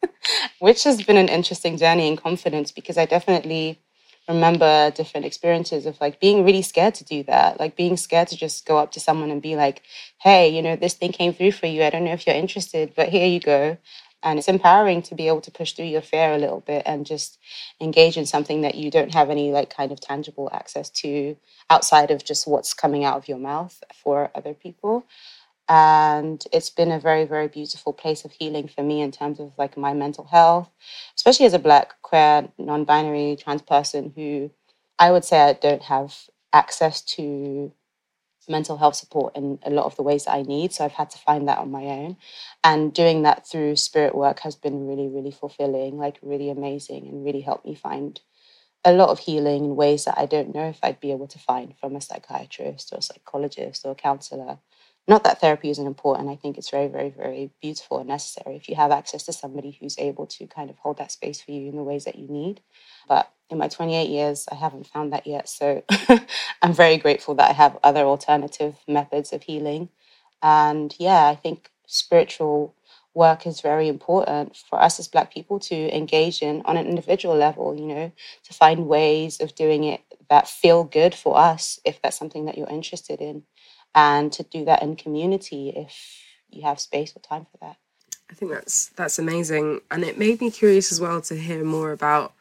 which 0.58 0.84
has 0.84 1.02
been 1.02 1.16
an 1.16 1.28
interesting 1.28 1.76
journey 1.76 2.08
in 2.08 2.16
confidence 2.16 2.72
because 2.72 2.98
I 2.98 3.06
definitely 3.06 3.80
remember 4.28 4.90
different 4.92 5.26
experiences 5.26 5.86
of 5.86 6.00
like 6.00 6.20
being 6.20 6.44
really 6.44 6.62
scared 6.62 6.94
to 6.96 7.04
do 7.04 7.22
that, 7.24 7.60
like 7.60 7.76
being 7.76 7.96
scared 7.96 8.28
to 8.28 8.36
just 8.36 8.66
go 8.66 8.78
up 8.78 8.92
to 8.92 9.00
someone 9.00 9.30
and 9.30 9.42
be 9.42 9.56
like, 9.56 9.82
hey, 10.20 10.48
you 10.48 10.62
know, 10.62 10.76
this 10.76 10.94
thing 10.94 11.12
came 11.12 11.34
through 11.34 11.52
for 11.52 11.66
you. 11.66 11.82
I 11.82 11.90
don't 11.90 12.04
know 12.04 12.12
if 12.12 12.26
you're 12.26 12.36
interested, 12.36 12.94
but 12.96 13.08
here 13.08 13.26
you 13.26 13.40
go. 13.40 13.78
And 14.22 14.38
it's 14.38 14.48
empowering 14.48 15.02
to 15.02 15.16
be 15.16 15.26
able 15.26 15.40
to 15.42 15.50
push 15.50 15.72
through 15.72 15.86
your 15.86 16.00
fear 16.02 16.32
a 16.32 16.38
little 16.38 16.60
bit 16.60 16.84
and 16.86 17.04
just 17.04 17.38
engage 17.80 18.16
in 18.16 18.26
something 18.26 18.62
that 18.62 18.76
you 18.76 18.90
don't 18.90 19.14
have 19.14 19.30
any 19.30 19.50
like 19.50 19.74
kind 19.74 19.90
of 19.90 20.00
tangible 20.00 20.48
access 20.52 20.90
to 20.90 21.36
outside 21.70 22.10
of 22.12 22.24
just 22.24 22.46
what's 22.46 22.72
coming 22.72 23.04
out 23.04 23.16
of 23.16 23.28
your 23.28 23.38
mouth 23.38 23.82
for 23.94 24.30
other 24.34 24.54
people 24.54 25.04
and 25.72 26.44
it's 26.52 26.68
been 26.68 26.90
a 26.92 27.00
very 27.00 27.24
very 27.24 27.48
beautiful 27.48 27.94
place 27.94 28.26
of 28.26 28.32
healing 28.32 28.68
for 28.68 28.82
me 28.82 29.00
in 29.00 29.10
terms 29.10 29.40
of 29.40 29.52
like 29.56 29.74
my 29.74 29.94
mental 29.94 30.24
health 30.24 30.68
especially 31.16 31.46
as 31.46 31.54
a 31.54 31.58
black 31.58 31.94
queer 32.02 32.46
non-binary 32.58 33.36
trans 33.36 33.62
person 33.62 34.12
who 34.14 34.50
i 34.98 35.10
would 35.10 35.24
say 35.24 35.40
i 35.40 35.54
don't 35.54 35.82
have 35.82 36.14
access 36.52 37.00
to 37.00 37.72
mental 38.48 38.76
health 38.76 38.96
support 38.96 39.34
in 39.34 39.58
a 39.62 39.70
lot 39.70 39.86
of 39.86 39.96
the 39.96 40.02
ways 40.02 40.26
that 40.26 40.34
i 40.34 40.42
need 40.42 40.74
so 40.74 40.84
i've 40.84 40.92
had 40.92 41.08
to 41.08 41.16
find 41.16 41.48
that 41.48 41.58
on 41.58 41.70
my 41.70 41.84
own. 41.84 42.16
And 42.62 42.92
doing 42.92 43.22
that 43.22 43.46
through 43.46 43.76
spirit 43.76 44.14
work 44.14 44.40
has 44.40 44.54
been 44.54 44.86
really 44.86 45.08
really 45.08 45.30
fulfilling 45.30 45.96
like 45.96 46.18
really 46.20 46.50
amazing 46.50 47.06
and 47.06 47.24
really 47.24 47.40
helped 47.40 47.64
me 47.64 47.74
find 47.74 48.20
a 48.84 48.92
lot 48.92 49.08
of 49.10 49.20
healing 49.20 49.64
in 49.64 49.76
ways 49.76 50.04
that 50.04 50.18
i 50.18 50.26
don't 50.26 50.54
know 50.54 50.68
if 50.68 50.80
i'd 50.82 51.00
be 51.00 51.12
able 51.12 51.28
to 51.28 51.38
find 51.38 51.78
from 51.78 51.96
a 51.96 52.00
psychiatrist 52.00 52.92
or 52.92 52.98
a 52.98 53.02
psychologist 53.02 53.86
or 53.86 53.92
a 53.92 53.94
counselor 53.94 54.58
not 55.08 55.24
that 55.24 55.40
therapy 55.40 55.70
isn't 55.70 55.86
important. 55.86 56.28
I 56.28 56.36
think 56.36 56.58
it's 56.58 56.70
very, 56.70 56.88
very, 56.88 57.10
very 57.10 57.50
beautiful 57.60 57.98
and 57.98 58.08
necessary 58.08 58.56
if 58.56 58.68
you 58.68 58.76
have 58.76 58.92
access 58.92 59.24
to 59.24 59.32
somebody 59.32 59.76
who's 59.80 59.98
able 59.98 60.26
to 60.26 60.46
kind 60.46 60.70
of 60.70 60.78
hold 60.78 60.98
that 60.98 61.12
space 61.12 61.40
for 61.40 61.50
you 61.50 61.68
in 61.68 61.76
the 61.76 61.82
ways 61.82 62.04
that 62.04 62.16
you 62.18 62.28
need. 62.28 62.60
But 63.08 63.30
in 63.50 63.58
my 63.58 63.68
28 63.68 64.08
years, 64.08 64.46
I 64.50 64.54
haven't 64.54 64.86
found 64.86 65.12
that 65.12 65.26
yet. 65.26 65.48
So 65.48 65.82
I'm 66.62 66.72
very 66.72 66.98
grateful 66.98 67.34
that 67.36 67.50
I 67.50 67.52
have 67.52 67.78
other 67.82 68.02
alternative 68.02 68.76
methods 68.88 69.32
of 69.32 69.42
healing. 69.42 69.88
And 70.42 70.94
yeah, 70.98 71.26
I 71.26 71.34
think 71.34 71.70
spiritual 71.86 72.74
work 73.14 73.46
is 73.46 73.60
very 73.60 73.88
important 73.88 74.56
for 74.56 74.80
us 74.80 74.98
as 74.98 75.08
Black 75.08 75.32
people 75.32 75.58
to 75.60 75.96
engage 75.96 76.42
in 76.42 76.62
on 76.64 76.76
an 76.76 76.86
individual 76.86 77.36
level, 77.36 77.76
you 77.76 77.86
know, 77.86 78.12
to 78.44 78.54
find 78.54 78.86
ways 78.86 79.40
of 79.40 79.54
doing 79.54 79.84
it 79.84 80.00
that 80.30 80.48
feel 80.48 80.84
good 80.84 81.14
for 81.14 81.36
us 81.36 81.78
if 81.84 82.00
that's 82.00 82.16
something 82.18 82.46
that 82.46 82.56
you're 82.56 82.68
interested 82.68 83.20
in, 83.20 83.42
and 83.94 84.32
to 84.32 84.42
do 84.42 84.64
that 84.64 84.82
in 84.82 84.96
community 84.96 85.70
if 85.70 86.22
you 86.50 86.62
have 86.62 86.80
space 86.80 87.14
or 87.16 87.20
time 87.20 87.46
for 87.50 87.58
that. 87.60 87.76
I 88.30 88.34
think 88.34 88.50
that's 88.50 88.88
that's 88.90 89.18
amazing, 89.18 89.80
and 89.90 90.02
it 90.04 90.18
made 90.18 90.40
me 90.40 90.50
curious 90.50 90.90
as 90.90 91.00
well 91.00 91.20
to 91.22 91.36
hear 91.36 91.64
more 91.64 91.92
about, 91.92 92.32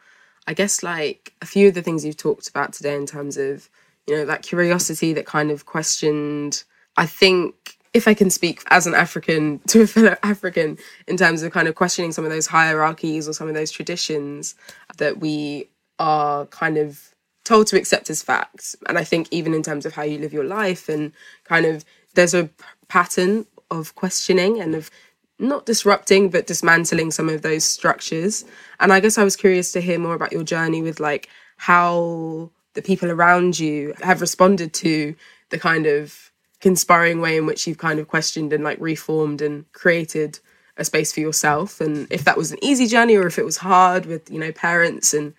I 0.48 0.54
guess, 0.54 0.84
like 0.84 1.34
a 1.42 1.46
few 1.46 1.68
of 1.68 1.74
the 1.74 1.82
things 1.82 2.06
you've 2.06 2.18
talked 2.18 2.48
about 2.48 2.74
today 2.74 2.96
in 2.96 3.06
terms 3.06 3.38
of, 3.38 3.70
you 4.08 4.16
know, 4.16 4.26
that 4.26 4.42
curiosity 4.42 5.14
that 5.14 5.26
kind 5.26 5.52
of 5.52 5.66
questioned. 5.66 6.64
I 6.96 7.06
think 7.06 7.78
if 7.94 8.08
I 8.08 8.14
can 8.14 8.30
speak 8.30 8.64
as 8.70 8.88
an 8.88 8.96
African 8.96 9.60
to 9.68 9.82
a 9.82 9.88
fellow 9.88 10.16
African 10.24 10.78
in 11.08 11.18
terms 11.18 11.44
of 11.44 11.52
kind 11.52 11.68
of 11.68 11.76
questioning 11.76 12.14
some 12.14 12.24
of 12.24 12.32
those 12.32 12.48
hierarchies 12.48 13.28
or 13.28 13.34
some 13.34 13.50
of 13.50 13.54
those 13.54 13.72
traditions 13.72 14.56
that 14.98 15.20
we 15.20 15.70
are 16.00 16.46
kind 16.48 16.78
of 16.78 17.11
told 17.52 17.68
to 17.68 17.78
accept 17.78 18.10
as 18.10 18.24
facts. 18.24 18.78
And 18.88 18.98
I 18.98 19.04
think 19.04 19.28
even 19.30 19.54
in 19.54 19.62
terms 19.62 19.86
of 19.86 19.94
how 19.94 20.04
you 20.04 20.18
live 20.20 20.32
your 20.32 20.46
life 20.46 20.88
and 20.88 21.12
kind 21.44 21.66
of 21.66 21.84
there's 22.14 22.34
a 22.34 22.50
pattern 22.88 23.46
of 23.70 23.94
questioning 23.96 24.62
and 24.62 24.74
of 24.74 24.90
not 25.38 25.66
disrupting 25.66 26.30
but 26.30 26.48
dismantling 26.48 27.12
some 27.12 27.28
of 27.28 27.42
those 27.42 27.66
structures. 27.66 28.46
And 28.80 28.94
I 28.94 29.02
guess 29.02 29.18
I 29.18 29.26
was 29.26 29.36
curious 29.36 29.74
to 29.74 29.82
hear 29.82 30.00
more 30.00 30.14
about 30.14 30.32
your 30.32 30.46
journey 30.46 30.82
with 30.82 31.02
like 31.02 31.28
how 31.58 32.50
the 32.74 32.82
people 32.82 33.12
around 33.12 33.60
you 33.60 33.94
have 34.02 34.22
responded 34.22 34.74
to 34.76 35.14
the 35.50 35.60
kind 35.60 35.88
of 35.88 36.32
conspiring 36.62 37.20
way 37.20 37.36
in 37.36 37.46
which 37.46 37.68
you've 37.68 37.86
kind 37.88 38.00
of 38.00 38.08
questioned 38.08 38.54
and 38.54 38.64
like 38.64 38.80
reformed 38.80 39.42
and 39.42 39.70
created 39.74 40.40
a 40.78 40.86
space 40.86 41.12
for 41.12 41.20
yourself 41.20 41.82
and 41.82 42.08
if 42.10 42.24
that 42.24 42.38
was 42.38 42.54
an 42.54 42.64
easy 42.64 42.88
journey 42.88 43.16
or 43.18 43.28
if 43.28 43.38
it 43.38 43.44
was 43.44 43.58
hard 43.58 44.06
with 44.06 44.32
you 44.32 44.40
know 44.40 44.54
parents 44.54 45.14
and 45.14 45.34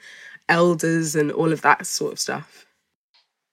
elders 0.53 1.17
and 1.17 1.33
all 1.33 1.53
of 1.53 1.63
that 1.63 1.87
sort 1.87 2.13
of 2.13 2.21
stuff 2.21 2.63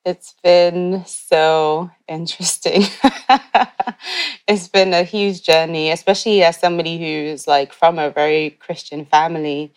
it's 0.05 0.33
been 0.43 1.03
so 1.05 1.91
interesting. 2.07 2.83
it's 4.47 4.67
been 4.67 4.93
a 4.93 5.03
huge 5.03 5.43
journey, 5.43 5.91
especially 5.91 6.43
as 6.43 6.57
somebody 6.57 6.97
who's 6.97 7.47
like 7.47 7.73
from 7.73 7.99
a 7.99 8.09
very 8.09 8.51
Christian 8.51 9.05
family. 9.05 9.73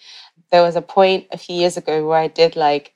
There 0.50 0.62
was 0.62 0.76
a 0.76 0.82
point 0.82 1.26
a 1.32 1.38
few 1.38 1.56
years 1.56 1.76
ago 1.76 2.06
where 2.06 2.18
I 2.18 2.28
did 2.28 2.56
like, 2.56 2.94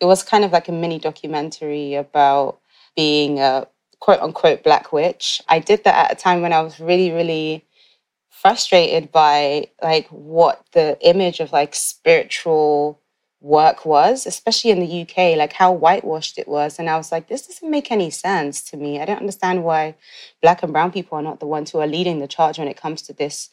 it 0.00 0.04
was 0.04 0.22
kind 0.22 0.44
of 0.44 0.52
like 0.52 0.68
a 0.68 0.72
mini 0.72 0.98
documentary 0.98 1.94
about 1.94 2.60
being 2.96 3.38
a 3.40 3.66
quote 4.00 4.20
unquote 4.20 4.62
black 4.62 4.92
witch. 4.92 5.40
I 5.48 5.60
did 5.60 5.84
that 5.84 6.10
at 6.10 6.18
a 6.18 6.20
time 6.20 6.42
when 6.42 6.52
I 6.52 6.60
was 6.60 6.80
really, 6.80 7.12
really 7.12 7.64
frustrated 8.30 9.10
by 9.10 9.68
like 9.82 10.06
what 10.08 10.64
the 10.72 10.98
image 11.00 11.40
of 11.40 11.52
like 11.52 11.74
spiritual 11.74 13.00
work 13.40 13.86
was, 13.86 14.26
especially 14.26 14.70
in 14.70 14.80
the 14.80 15.02
UK, 15.02 15.36
like 15.36 15.52
how 15.52 15.72
whitewashed 15.72 16.38
it 16.38 16.48
was. 16.48 16.78
And 16.78 16.90
I 16.90 16.96
was 16.96 17.12
like, 17.12 17.28
this 17.28 17.46
doesn't 17.46 17.70
make 17.70 17.92
any 17.92 18.10
sense 18.10 18.62
to 18.70 18.76
me. 18.76 19.00
I 19.00 19.04
don't 19.04 19.20
understand 19.20 19.64
why 19.64 19.94
black 20.42 20.62
and 20.62 20.72
brown 20.72 20.90
people 20.90 21.18
are 21.18 21.22
not 21.22 21.40
the 21.40 21.46
ones 21.46 21.70
who 21.70 21.78
are 21.78 21.86
leading 21.86 22.18
the 22.18 22.28
charge 22.28 22.58
when 22.58 22.68
it 22.68 22.76
comes 22.76 23.02
to 23.02 23.12
this, 23.12 23.50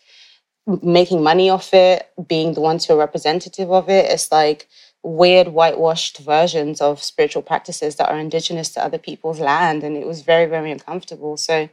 making 0.81 1.21
money 1.21 1.49
off 1.49 1.73
it, 1.73 2.09
being 2.27 2.53
the 2.53 2.61
ones 2.61 2.85
who 2.85 2.93
are 2.93 2.97
representative 2.97 3.71
of 3.71 3.89
it. 3.89 4.09
It's 4.09 4.31
like 4.31 4.67
weird 5.03 5.49
whitewashed 5.49 6.17
versions 6.17 6.81
of 6.81 7.03
spiritual 7.03 7.43
practices 7.43 7.97
that 7.97 8.09
are 8.09 8.17
indigenous 8.17 8.69
to 8.69 8.83
other 8.83 8.97
people's 8.97 9.39
land. 9.39 9.83
And 9.83 9.95
it 9.95 10.07
was 10.07 10.21
very, 10.21 10.47
very 10.47 10.71
uncomfortable. 10.71 11.37
So 11.37 11.69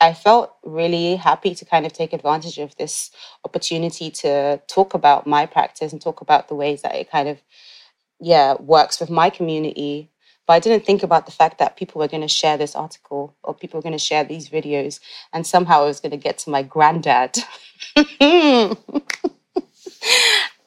I 0.00 0.14
felt 0.14 0.54
really 0.64 1.16
happy 1.16 1.54
to 1.54 1.64
kind 1.64 1.84
of 1.84 1.92
take 1.92 2.12
advantage 2.12 2.58
of 2.58 2.76
this 2.76 3.10
opportunity 3.44 4.10
to 4.10 4.60
talk 4.68 4.94
about 4.94 5.26
my 5.26 5.44
practice 5.46 5.92
and 5.92 6.00
talk 6.00 6.20
about 6.20 6.48
the 6.48 6.54
ways 6.54 6.82
that 6.82 6.94
it 6.94 7.10
kind 7.10 7.28
of, 7.28 7.42
yeah, 8.20 8.54
works 8.60 9.00
with 9.00 9.10
my 9.10 9.28
community. 9.28 10.10
But 10.46 10.52
I 10.54 10.60
didn't 10.60 10.86
think 10.86 11.02
about 11.02 11.26
the 11.26 11.32
fact 11.32 11.58
that 11.58 11.76
people 11.76 11.98
were 11.98 12.08
going 12.08 12.22
to 12.22 12.28
share 12.28 12.56
this 12.56 12.76
article 12.76 13.36
or 13.42 13.54
people 13.54 13.78
were 13.78 13.82
going 13.82 13.92
to 13.92 13.98
share 13.98 14.24
these 14.24 14.48
videos, 14.48 15.00
and 15.32 15.46
somehow 15.46 15.82
it 15.82 15.88
was 15.88 16.00
going 16.00 16.12
to 16.12 16.16
get 16.16 16.38
to 16.38 16.50
my 16.50 16.62
granddad. 16.62 17.38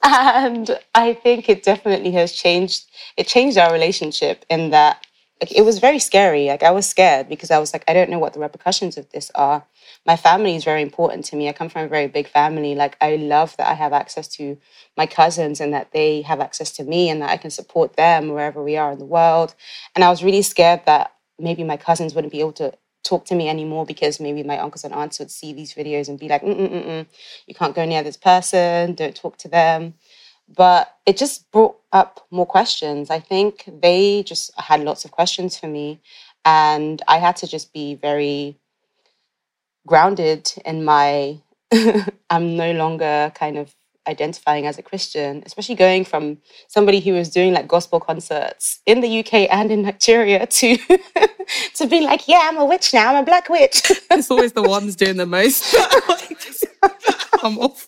and 0.03 0.79
I 0.93 1.13
think 1.13 1.47
it 1.47 1.63
definitely 1.63 2.11
has 2.11 2.33
changed. 2.33 2.91
It 3.17 3.27
changed 3.27 3.57
our 3.57 3.71
relationship 3.71 4.45
in 4.49 4.71
that 4.71 5.05
like, 5.41 5.51
it 5.51 5.63
was 5.63 5.79
very 5.79 5.99
scary. 5.99 6.47
Like 6.47 6.63
I 6.63 6.71
was 6.71 6.87
scared 6.87 7.27
because 7.27 7.51
I 7.51 7.57
was 7.57 7.73
like, 7.73 7.83
I 7.87 7.93
don't 7.93 8.11
know 8.11 8.19
what 8.19 8.33
the 8.33 8.39
repercussions 8.39 8.97
of 8.97 9.09
this 9.09 9.31
are. 9.33 9.65
My 10.05 10.15
family 10.15 10.55
is 10.55 10.63
very 10.63 10.83
important 10.83 11.25
to 11.25 11.35
me. 11.35 11.49
I 11.49 11.53
come 11.53 11.69
from 11.69 11.85
a 11.85 11.87
very 11.89 12.07
big 12.07 12.27
family. 12.27 12.75
Like 12.75 12.95
I 13.01 13.15
love 13.15 13.57
that 13.57 13.67
I 13.67 13.73
have 13.73 13.91
access 13.91 14.27
to 14.35 14.57
my 14.95 15.07
cousins 15.07 15.59
and 15.59 15.73
that 15.73 15.91
they 15.93 16.21
have 16.21 16.39
access 16.41 16.71
to 16.73 16.83
me 16.83 17.09
and 17.09 17.21
that 17.21 17.31
I 17.31 17.37
can 17.37 17.49
support 17.49 17.95
them 17.95 18.29
wherever 18.29 18.63
we 18.63 18.77
are 18.77 18.91
in 18.91 18.99
the 18.99 19.05
world. 19.05 19.55
And 19.95 20.03
I 20.03 20.09
was 20.09 20.23
really 20.23 20.43
scared 20.43 20.81
that 20.85 21.13
maybe 21.39 21.63
my 21.63 21.77
cousins 21.77 22.13
wouldn't 22.13 22.31
be 22.33 22.39
able 22.39 22.53
to 22.53 22.73
talk 23.03 23.25
to 23.25 23.35
me 23.35 23.49
anymore 23.49 23.85
because 23.85 24.19
maybe 24.19 24.43
my 24.43 24.59
uncles 24.59 24.83
and 24.83 24.93
aunts 24.93 25.17
would 25.17 25.31
see 25.31 25.53
these 25.53 25.73
videos 25.73 26.07
and 26.07 26.19
be 26.19 26.29
like, 26.29 26.43
Mm-mm-mm-mm, 26.43 27.07
you 27.47 27.55
can't 27.55 27.75
go 27.75 27.83
near 27.83 28.03
this 28.03 28.17
person, 28.17 28.93
don't 28.93 29.15
talk 29.15 29.37
to 29.37 29.47
them 29.47 29.95
but 30.55 30.95
it 31.05 31.17
just 31.17 31.49
brought 31.51 31.77
up 31.91 32.25
more 32.31 32.45
questions. 32.45 33.09
I 33.09 33.19
think 33.19 33.69
they 33.81 34.23
just 34.23 34.51
had 34.59 34.81
lots 34.83 35.05
of 35.05 35.11
questions 35.11 35.57
for 35.57 35.67
me, 35.67 35.99
and 36.45 37.01
I 37.07 37.17
had 37.17 37.35
to 37.37 37.47
just 37.47 37.73
be 37.73 37.95
very 37.95 38.57
grounded 39.87 40.51
in 40.65 40.83
my. 40.83 41.39
I'm 42.29 42.57
no 42.57 42.71
longer 42.73 43.31
kind 43.35 43.57
of 43.57 43.73
identifying 44.07 44.65
as 44.67 44.77
a 44.77 44.81
Christian, 44.81 45.43
especially 45.45 45.75
going 45.75 46.05
from 46.05 46.39
somebody 46.67 46.99
who 46.99 47.13
was 47.13 47.29
doing 47.29 47.53
like 47.53 47.67
gospel 47.67 47.99
concerts 47.99 48.79
in 48.85 49.01
the 49.01 49.19
UK 49.19 49.47
and 49.49 49.71
in 49.71 49.83
Nigeria 49.83 50.45
to 50.57 50.77
to 51.75 51.87
be 51.87 52.01
like, 52.01 52.27
yeah, 52.27 52.41
I'm 52.43 52.57
a 52.57 52.65
witch 52.65 52.93
now. 52.93 53.09
I'm 53.13 53.23
a 53.23 53.25
black 53.25 53.49
witch. 53.49 53.81
it's 54.11 54.31
always 54.31 54.53
the 54.53 54.63
ones 54.63 54.95
doing 54.95 55.17
the 55.17 55.25
most. 55.25 55.75
I'm 57.43 57.57
off. 57.59 57.87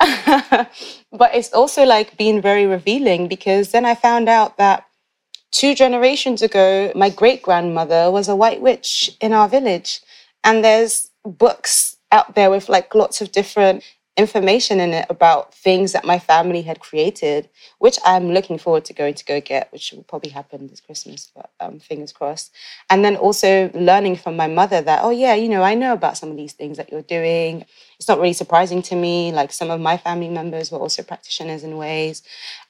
but 1.12 1.34
it's 1.34 1.52
also 1.52 1.84
like 1.84 2.16
being 2.16 2.40
very 2.40 2.66
revealing 2.66 3.28
because 3.28 3.72
then 3.72 3.84
I 3.84 3.94
found 3.94 4.28
out 4.28 4.56
that 4.58 4.84
two 5.50 5.74
generations 5.74 6.42
ago, 6.42 6.92
my 6.94 7.10
great 7.10 7.42
grandmother 7.42 8.10
was 8.10 8.28
a 8.28 8.36
white 8.36 8.60
witch 8.60 9.16
in 9.20 9.32
our 9.32 9.48
village. 9.48 10.00
And 10.44 10.64
there's 10.64 11.10
books 11.24 11.96
out 12.12 12.34
there 12.34 12.50
with 12.50 12.68
like 12.68 12.94
lots 12.94 13.20
of 13.20 13.32
different 13.32 13.82
information 14.18 14.80
in 14.80 14.92
it 14.92 15.06
about 15.08 15.54
things 15.54 15.92
that 15.92 16.04
my 16.04 16.18
family 16.18 16.62
had 16.62 16.80
created, 16.80 17.48
which 17.78 17.98
I'm 18.04 18.32
looking 18.32 18.58
forward 18.58 18.84
to 18.86 18.92
going 18.92 19.14
to 19.14 19.24
go 19.24 19.40
get, 19.40 19.72
which 19.72 19.92
will 19.92 20.02
probably 20.02 20.30
happen 20.30 20.66
this 20.66 20.80
Christmas, 20.80 21.30
but 21.34 21.50
um, 21.60 21.78
fingers 21.78 22.12
crossed. 22.12 22.52
And 22.90 23.04
then 23.04 23.14
also 23.14 23.70
learning 23.74 24.16
from 24.16 24.36
my 24.36 24.48
mother 24.48 24.82
that, 24.82 25.04
oh, 25.04 25.10
yeah, 25.10 25.34
you 25.34 25.48
know, 25.48 25.62
I 25.62 25.74
know 25.74 25.92
about 25.92 26.18
some 26.18 26.32
of 26.32 26.36
these 26.36 26.52
things 26.52 26.76
that 26.78 26.90
you're 26.90 27.02
doing. 27.02 27.64
It's 27.98 28.08
not 28.08 28.18
really 28.18 28.32
surprising 28.32 28.82
to 28.82 28.96
me. 28.96 29.30
Like 29.30 29.52
some 29.52 29.70
of 29.70 29.80
my 29.80 29.96
family 29.96 30.28
members 30.28 30.72
were 30.72 30.78
also 30.78 31.04
practitioners 31.04 31.62
in 31.62 31.76
ways. 31.76 32.24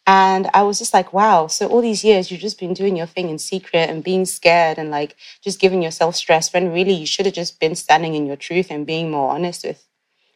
And 0.06 0.50
I 0.52 0.62
was 0.64 0.78
just 0.78 0.92
like, 0.92 1.14
wow, 1.14 1.46
so 1.46 1.66
all 1.68 1.80
these 1.80 2.04
years 2.04 2.30
you've 2.30 2.40
just 2.40 2.60
been 2.60 2.74
doing 2.74 2.94
your 2.96 3.06
thing 3.06 3.30
in 3.30 3.38
secret 3.38 3.88
and 3.88 4.04
being 4.04 4.26
scared 4.26 4.78
and 4.78 4.90
like 4.90 5.16
just 5.42 5.60
giving 5.60 5.82
yourself 5.82 6.14
stress 6.14 6.52
when 6.52 6.72
really 6.72 6.94
you 6.94 7.06
should 7.06 7.26
have 7.26 7.34
just 7.34 7.58
been 7.58 7.74
standing 7.74 8.14
in 8.14 8.26
your 8.26 8.36
truth 8.36 8.70
and 8.70 8.86
being 8.86 9.10
more 9.10 9.30
honest 9.30 9.64
with 9.64 9.87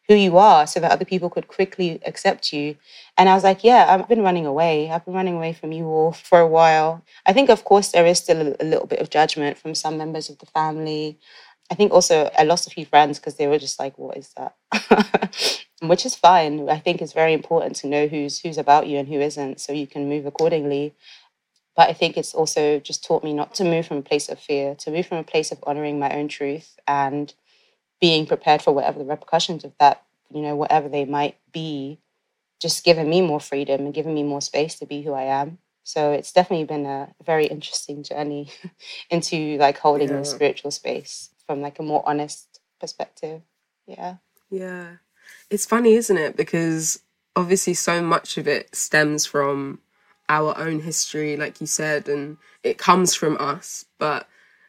who 0.09 0.15
you 0.15 0.37
are 0.37 0.67
so 0.67 0.81
that 0.81 0.91
other 0.91 1.05
people 1.05 1.31
could 1.31 1.49
quickly 1.49 2.01
accept 2.05 2.53
you. 2.53 2.77
And 3.17 3.29
I 3.29 3.35
was 3.35 3.45
like, 3.45 3.63
yeah, 3.63 3.87
I've 3.89 4.09
been 4.09 4.23
running 4.23 4.47
away. 4.47 4.91
I've 4.91 5.05
been 5.05 5.15
running 5.15 5.37
away 5.37 5.53
from 5.53 5.73
you 5.73 5.87
all 5.87 6.13
for 6.13 6.41
a 6.41 6.47
while. 6.47 7.05
I 7.25 7.33
think, 7.33 7.51
of 7.51 7.65
course, 7.65 7.91
there 7.91 8.07
is 8.07 8.19
still 8.19 8.55
a, 8.61 8.65
little 8.65 8.87
bit 8.87 9.01
of 9.01 9.11
judgment 9.11 9.59
from 9.59 9.75
some 9.75 9.97
members 9.97 10.29
of 10.29 10.39
the 10.39 10.47
family. 10.47 11.19
I 11.71 11.75
think 11.75 11.93
also 11.93 12.31
I 12.37 12.43
lost 12.43 12.67
a 12.67 12.71
few 12.71 12.85
friends 12.85 13.19
because 13.19 13.37
they 13.37 13.47
were 13.47 13.59
just 13.59 13.79
like, 13.79 13.97
what 13.97 14.17
is 14.17 14.35
that? 14.37 15.65
Which 15.83 16.05
is 16.05 16.15
fine. 16.15 16.69
I 16.69 16.79
think 16.79 17.01
it's 17.01 17.13
very 17.13 17.33
important 17.33 17.77
to 17.77 17.87
know 17.87 18.07
who's 18.07 18.41
who's 18.41 18.59
about 18.59 18.87
you 18.87 18.99
and 18.99 19.09
who 19.09 19.21
isn't 19.21 19.61
so 19.61 19.73
you 19.73 19.87
can 19.87 20.09
move 20.09 20.27
accordingly. 20.27 20.95
But 21.75 21.89
I 21.89 21.93
think 21.95 22.17
it's 22.17 22.35
also 22.35 22.79
just 22.79 23.05
taught 23.05 23.25
me 23.25 23.33
not 23.33 23.55
to 23.55 23.65
move 23.65 23.87
from 23.87 23.97
a 23.99 24.03
place 24.03 24.29
of 24.29 24.39
fear, 24.39 24.75
to 24.77 24.91
move 24.91 25.07
from 25.07 25.19
a 25.19 25.25
place 25.25 25.51
of 25.51 25.59
honoring 25.67 25.99
my 25.99 26.15
own 26.15 26.29
truth 26.29 26.79
and 26.87 27.33
being 28.03 28.27
prepared 28.27 28.61
for 28.61 28.73
whatever 28.73 28.99
the 28.99 29.05
repercussions 29.05 29.63
of 29.63 29.73
that, 29.79 30.03
you 30.35 30.43
know, 30.43 30.57
whatever 30.57 30.89
they 30.89 31.05
might 31.05 31.37
be, 31.53 32.01
just 32.61 32.85
giving 32.85 33.09
me 33.09 33.23
more 33.23 33.39
freedom 33.39 33.83
and 33.83 33.95
giving 33.95 34.13
me 34.13 34.25
more 34.25 34.41
space 34.41 34.77
to 34.81 34.85
be 34.85 35.03
who 35.03 35.13
I 35.13 35.23
am. 35.23 35.59
So 35.85 36.11
it's 36.11 36.33
definitely 36.33 36.65
been 36.65 36.85
a 36.85 37.15
very 37.25 37.47
interesting 37.47 38.03
journey 38.03 38.51
into 39.11 39.57
like 39.57 39.79
holding 39.79 40.09
yeah. 40.09 40.19
the 40.19 40.25
spiritual 40.25 40.73
space 40.73 41.31
from 41.47 41.61
like 41.61 41.79
a 41.79 41.85
more 41.85 42.03
honest 42.05 42.59
perspective. 42.81 43.41
Yeah. 43.87 44.17
Yeah. 44.51 44.97
It's 45.49 45.65
funny, 45.65 45.95
isn't 45.95 46.19
it? 46.19 46.37
Because 46.37 47.01
obviously 47.37 47.75
so 47.75 48.03
much 48.03 48.37
of 48.37 48.49
it 48.49 48.75
stems 48.75 49.27
from 49.27 49.79
our 50.29 50.59
own 50.59 50.81
history, 50.81 51.37
like 51.37 51.61
you 51.61 51.69
said, 51.69 52.09
and 52.09 52.39
it 52.65 52.79
comes 52.79 53.15
from 53.15 53.37
us. 53.39 53.85
But 54.01 54.27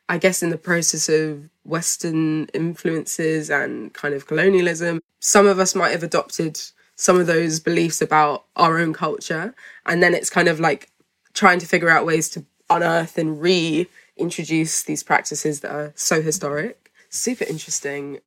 I 0.09 0.17
guess 0.17 0.43
in 0.43 0.49
the 0.49 0.57
process 0.57 1.09
of 1.09 1.49
Western 1.63 2.47
influences 2.47 3.49
and 3.49 3.93
kind 3.93 4.13
of 4.13 4.27
colonialism, 4.27 5.01
some 5.19 5.47
of 5.47 5.59
us 5.59 5.75
might 5.75 5.91
have 5.91 6.03
adopted 6.03 6.59
some 6.95 7.19
of 7.19 7.27
those 7.27 7.59
beliefs 7.59 8.01
about 8.01 8.45
our 8.55 8.79
own 8.79 8.93
culture. 8.93 9.55
And 9.85 10.03
then 10.03 10.13
it's 10.13 10.29
kind 10.29 10.47
of 10.47 10.59
like 10.59 10.89
trying 11.33 11.59
to 11.59 11.65
figure 11.65 11.89
out 11.89 12.05
ways 12.05 12.29
to 12.31 12.45
unearth 12.69 13.17
and 13.17 13.41
reintroduce 13.41 14.83
these 14.83 15.03
practices 15.03 15.61
that 15.61 15.71
are 15.71 15.93
so 15.95 16.21
historic. 16.21 16.91
Super 17.09 17.45
interesting. 17.45 18.19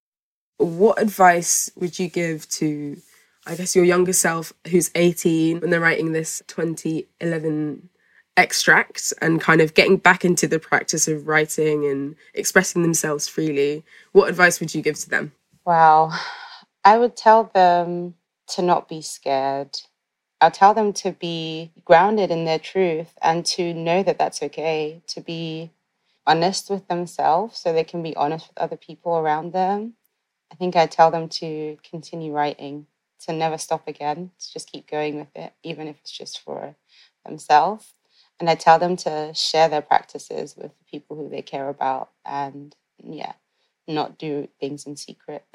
What 0.58 1.00
advice 1.00 1.70
would 1.76 1.98
you 1.98 2.08
give 2.08 2.48
to, 2.50 2.96
I 3.46 3.54
guess, 3.54 3.76
your 3.76 3.84
younger 3.84 4.12
self 4.12 4.52
who's 4.70 4.90
18 4.94 5.60
when 5.60 5.70
they're 5.70 5.80
writing 5.80 6.12
this 6.12 6.42
2011 6.46 7.88
extract 8.36 9.12
and 9.20 9.40
kind 9.40 9.60
of 9.60 9.74
getting 9.74 9.96
back 9.96 10.24
into 10.24 10.46
the 10.46 10.58
practice 10.58 11.08
of 11.08 11.26
writing 11.26 11.86
and 11.86 12.16
expressing 12.34 12.82
themselves 12.82 13.28
freely? 13.28 13.84
What 14.12 14.28
advice 14.28 14.60
would 14.60 14.74
you 14.74 14.82
give 14.82 14.98
to 15.00 15.10
them? 15.10 15.32
Wow. 15.64 16.12
I 16.84 16.98
would 16.98 17.16
tell 17.16 17.50
them 17.52 18.14
to 18.48 18.62
not 18.62 18.88
be 18.88 19.02
scared. 19.02 19.78
I'll 20.40 20.50
tell 20.50 20.74
them 20.74 20.92
to 20.94 21.12
be 21.12 21.72
grounded 21.84 22.30
in 22.30 22.44
their 22.44 22.58
truth 22.58 23.16
and 23.22 23.44
to 23.46 23.72
know 23.72 24.02
that 24.02 24.18
that's 24.18 24.42
okay, 24.42 25.02
to 25.08 25.20
be 25.20 25.70
honest 26.26 26.68
with 26.70 26.86
themselves 26.88 27.58
so 27.58 27.72
they 27.72 27.84
can 27.84 28.02
be 28.02 28.14
honest 28.16 28.48
with 28.48 28.58
other 28.58 28.76
people 28.76 29.16
around 29.16 29.52
them. 29.52 29.94
I 30.52 30.54
think 30.56 30.76
I 30.76 30.86
tell 30.86 31.10
them 31.10 31.28
to 31.30 31.78
continue 31.88 32.32
writing, 32.32 32.86
to 33.20 33.32
never 33.32 33.58
stop 33.58 33.88
again, 33.88 34.30
to 34.38 34.52
just 34.52 34.70
keep 34.70 34.88
going 34.88 35.18
with 35.18 35.34
it, 35.34 35.52
even 35.62 35.88
if 35.88 35.96
it's 36.00 36.12
just 36.12 36.40
for 36.40 36.76
themselves. 37.24 37.94
And 38.38 38.50
I 38.50 38.54
tell 38.54 38.78
them 38.78 38.96
to 38.98 39.32
share 39.34 39.68
their 39.68 39.82
practices 39.82 40.56
with 40.56 40.72
the 40.78 40.84
people 40.90 41.16
who 41.16 41.28
they 41.28 41.42
care 41.42 41.68
about 41.68 42.10
and, 42.24 42.74
yeah, 43.02 43.32
not 43.88 44.18
do 44.18 44.48
things 44.60 44.86
in 44.86 44.96
secret. 44.96 45.44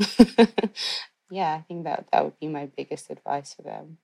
yeah, 1.29 1.53
I 1.53 1.63
think 1.67 1.84
that 1.84 2.07
that 2.11 2.23
would 2.23 2.39
be 2.39 2.47
my 2.47 2.67
biggest 2.75 3.09
advice 3.09 3.53
for 3.53 3.61
them. 3.61 3.97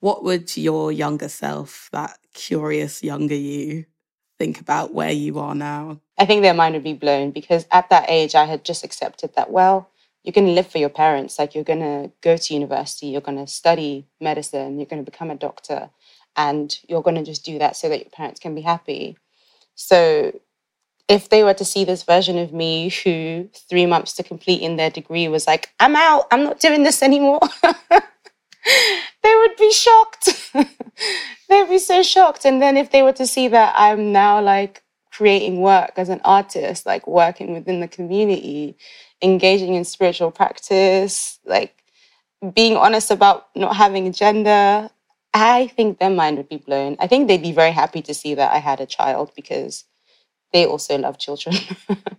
What 0.00 0.22
would 0.22 0.54
your 0.56 0.92
younger 0.92 1.28
self, 1.28 1.88
that 1.92 2.18
curious 2.34 3.02
younger 3.02 3.34
you, 3.34 3.86
think 4.38 4.60
about 4.60 4.92
where 4.92 5.12
you 5.12 5.38
are 5.38 5.54
now? 5.54 6.00
I 6.18 6.26
think 6.26 6.42
their 6.42 6.54
mind 6.54 6.74
would 6.74 6.84
be 6.84 6.92
blown 6.92 7.30
because 7.30 7.66
at 7.70 7.88
that 7.90 8.04
age, 8.08 8.34
I 8.34 8.44
had 8.44 8.64
just 8.64 8.84
accepted 8.84 9.34
that, 9.34 9.50
well, 9.50 9.90
you're 10.22 10.32
going 10.32 10.46
to 10.46 10.52
live 10.52 10.66
for 10.66 10.78
your 10.78 10.90
parents. 10.90 11.38
Like, 11.38 11.54
you're 11.54 11.64
going 11.64 11.80
to 11.80 12.10
go 12.20 12.36
to 12.36 12.54
university, 12.54 13.06
you're 13.06 13.20
going 13.20 13.38
to 13.38 13.46
study 13.46 14.06
medicine, 14.20 14.78
you're 14.78 14.86
going 14.86 15.04
to 15.04 15.10
become 15.10 15.30
a 15.30 15.36
doctor, 15.36 15.90
and 16.36 16.78
you're 16.88 17.02
going 17.02 17.16
to 17.16 17.24
just 17.24 17.44
do 17.44 17.58
that 17.58 17.76
so 17.76 17.88
that 17.88 18.00
your 18.00 18.10
parents 18.10 18.40
can 18.40 18.54
be 18.54 18.62
happy. 18.62 19.16
So, 19.74 20.38
if 21.08 21.28
they 21.28 21.44
were 21.44 21.54
to 21.54 21.64
see 21.64 21.84
this 21.84 22.02
version 22.02 22.36
of 22.36 22.52
me 22.52 22.88
who 22.88 23.48
three 23.68 23.86
months 23.86 24.14
to 24.14 24.24
complete 24.24 24.60
in 24.60 24.76
their 24.76 24.90
degree 24.90 25.28
was 25.28 25.46
like, 25.46 25.70
I'm 25.78 25.94
out, 25.94 26.26
I'm 26.32 26.42
not 26.42 26.58
doing 26.58 26.82
this 26.82 27.02
anymore, 27.02 27.40
they 29.22 29.34
would 29.36 29.56
be 29.56 29.72
shocked. 29.72 30.52
They'd 31.48 31.68
be 31.68 31.78
so 31.78 32.02
shocked. 32.02 32.44
And 32.44 32.60
then 32.60 32.76
if 32.76 32.90
they 32.90 33.02
were 33.02 33.12
to 33.12 33.26
see 33.26 33.48
that 33.48 33.74
I'm 33.76 34.12
now 34.12 34.40
like 34.40 34.82
creating 35.12 35.60
work 35.60 35.92
as 35.96 36.08
an 36.08 36.20
artist, 36.24 36.86
like 36.86 37.06
working 37.06 37.52
within 37.52 37.80
the 37.80 37.88
community, 37.88 38.76
engaging 39.22 39.74
in 39.74 39.84
spiritual 39.84 40.30
practice, 40.30 41.38
like 41.44 41.82
being 42.54 42.76
honest 42.76 43.10
about 43.10 43.46
not 43.54 43.76
having 43.76 44.06
a 44.06 44.12
gender, 44.12 44.90
I 45.38 45.66
think 45.66 45.98
their 45.98 46.08
mind 46.08 46.38
would 46.38 46.48
be 46.48 46.56
blown. 46.56 46.96
I 46.98 47.06
think 47.06 47.28
they'd 47.28 47.42
be 47.42 47.52
very 47.52 47.70
happy 47.72 48.00
to 48.00 48.14
see 48.14 48.34
that 48.34 48.52
I 48.54 48.56
had 48.56 48.80
a 48.80 48.86
child 48.86 49.32
because 49.36 49.84
they 50.54 50.64
also 50.64 50.96
love 50.96 51.18
children. 51.18 51.56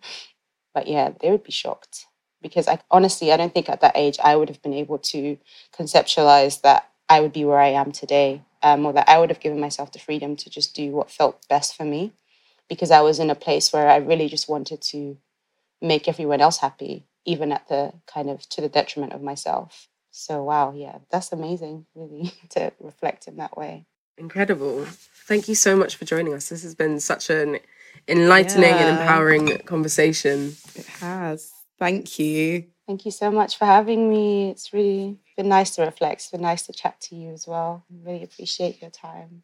but 0.75 0.87
yeah, 0.87 1.13
they 1.19 1.31
would 1.31 1.43
be 1.43 1.51
shocked 1.51 2.05
because 2.43 2.67
I 2.67 2.79
honestly 2.91 3.31
I 3.31 3.37
don't 3.37 3.51
think 3.51 3.69
at 3.69 3.81
that 3.81 3.97
age 3.97 4.19
I 4.23 4.35
would 4.35 4.49
have 4.49 4.61
been 4.61 4.75
able 4.75 4.99
to 4.99 5.37
conceptualize 5.75 6.61
that 6.61 6.91
I 7.09 7.21
would 7.21 7.33
be 7.33 7.43
where 7.43 7.57
I 7.59 7.69
am 7.69 7.91
today, 7.91 8.43
um, 8.61 8.85
or 8.85 8.93
that 8.93 9.09
I 9.09 9.17
would 9.17 9.31
have 9.31 9.39
given 9.39 9.59
myself 9.59 9.91
the 9.91 9.99
freedom 9.99 10.35
to 10.35 10.49
just 10.51 10.75
do 10.75 10.91
what 10.91 11.09
felt 11.09 11.47
best 11.49 11.75
for 11.75 11.85
me, 11.85 12.13
because 12.69 12.91
I 12.91 13.01
was 13.01 13.17
in 13.17 13.31
a 13.31 13.35
place 13.35 13.73
where 13.73 13.89
I 13.89 13.95
really 13.97 14.29
just 14.29 14.47
wanted 14.47 14.81
to 14.93 15.17
make 15.81 16.07
everyone 16.07 16.41
else 16.41 16.59
happy, 16.59 17.07
even 17.25 17.51
at 17.51 17.67
the 17.67 17.93
kind 18.05 18.29
of 18.29 18.47
to 18.49 18.61
the 18.61 18.69
detriment 18.69 19.13
of 19.13 19.23
myself. 19.23 19.87
So 20.17 20.43
wow, 20.43 20.73
yeah, 20.75 20.97
that's 21.11 21.31
amazing, 21.31 21.85
really, 21.93 22.33
to 22.49 22.71
reflect 22.79 23.27
in 23.27 23.37
that 23.37 23.55
way. 23.55 23.85
Incredible. 24.17 24.83
Thank 25.27 25.47
you 25.47 25.53
so 25.53 25.75
much 25.75 25.95
for 25.95 26.05
joining 26.05 26.33
us. 26.33 26.49
This 26.49 26.63
has 26.63 26.73
been 26.73 26.99
such 26.99 27.29
an 27.29 27.59
enlightening 28.07 28.71
yeah. 28.71 28.87
and 28.87 28.99
empowering 28.99 29.59
conversation. 29.59 30.55
It 30.73 30.87
has. 30.87 31.51
Thank 31.77 32.17
you. 32.17 32.65
Thank 32.87 33.05
you 33.05 33.11
so 33.11 33.29
much 33.29 33.59
for 33.59 33.65
having 33.65 34.09
me. 34.09 34.49
It's 34.49 34.73
really 34.73 35.19
been 35.35 35.49
nice 35.49 35.75
to 35.75 35.83
reflect. 35.83 36.21
It's 36.21 36.31
been 36.31 36.41
nice 36.41 36.63
to 36.63 36.73
chat 36.73 36.99
to 37.01 37.15
you 37.15 37.31
as 37.31 37.45
well. 37.47 37.85
I 37.91 38.09
really 38.09 38.23
appreciate 38.23 38.81
your 38.81 38.89
time. 38.89 39.43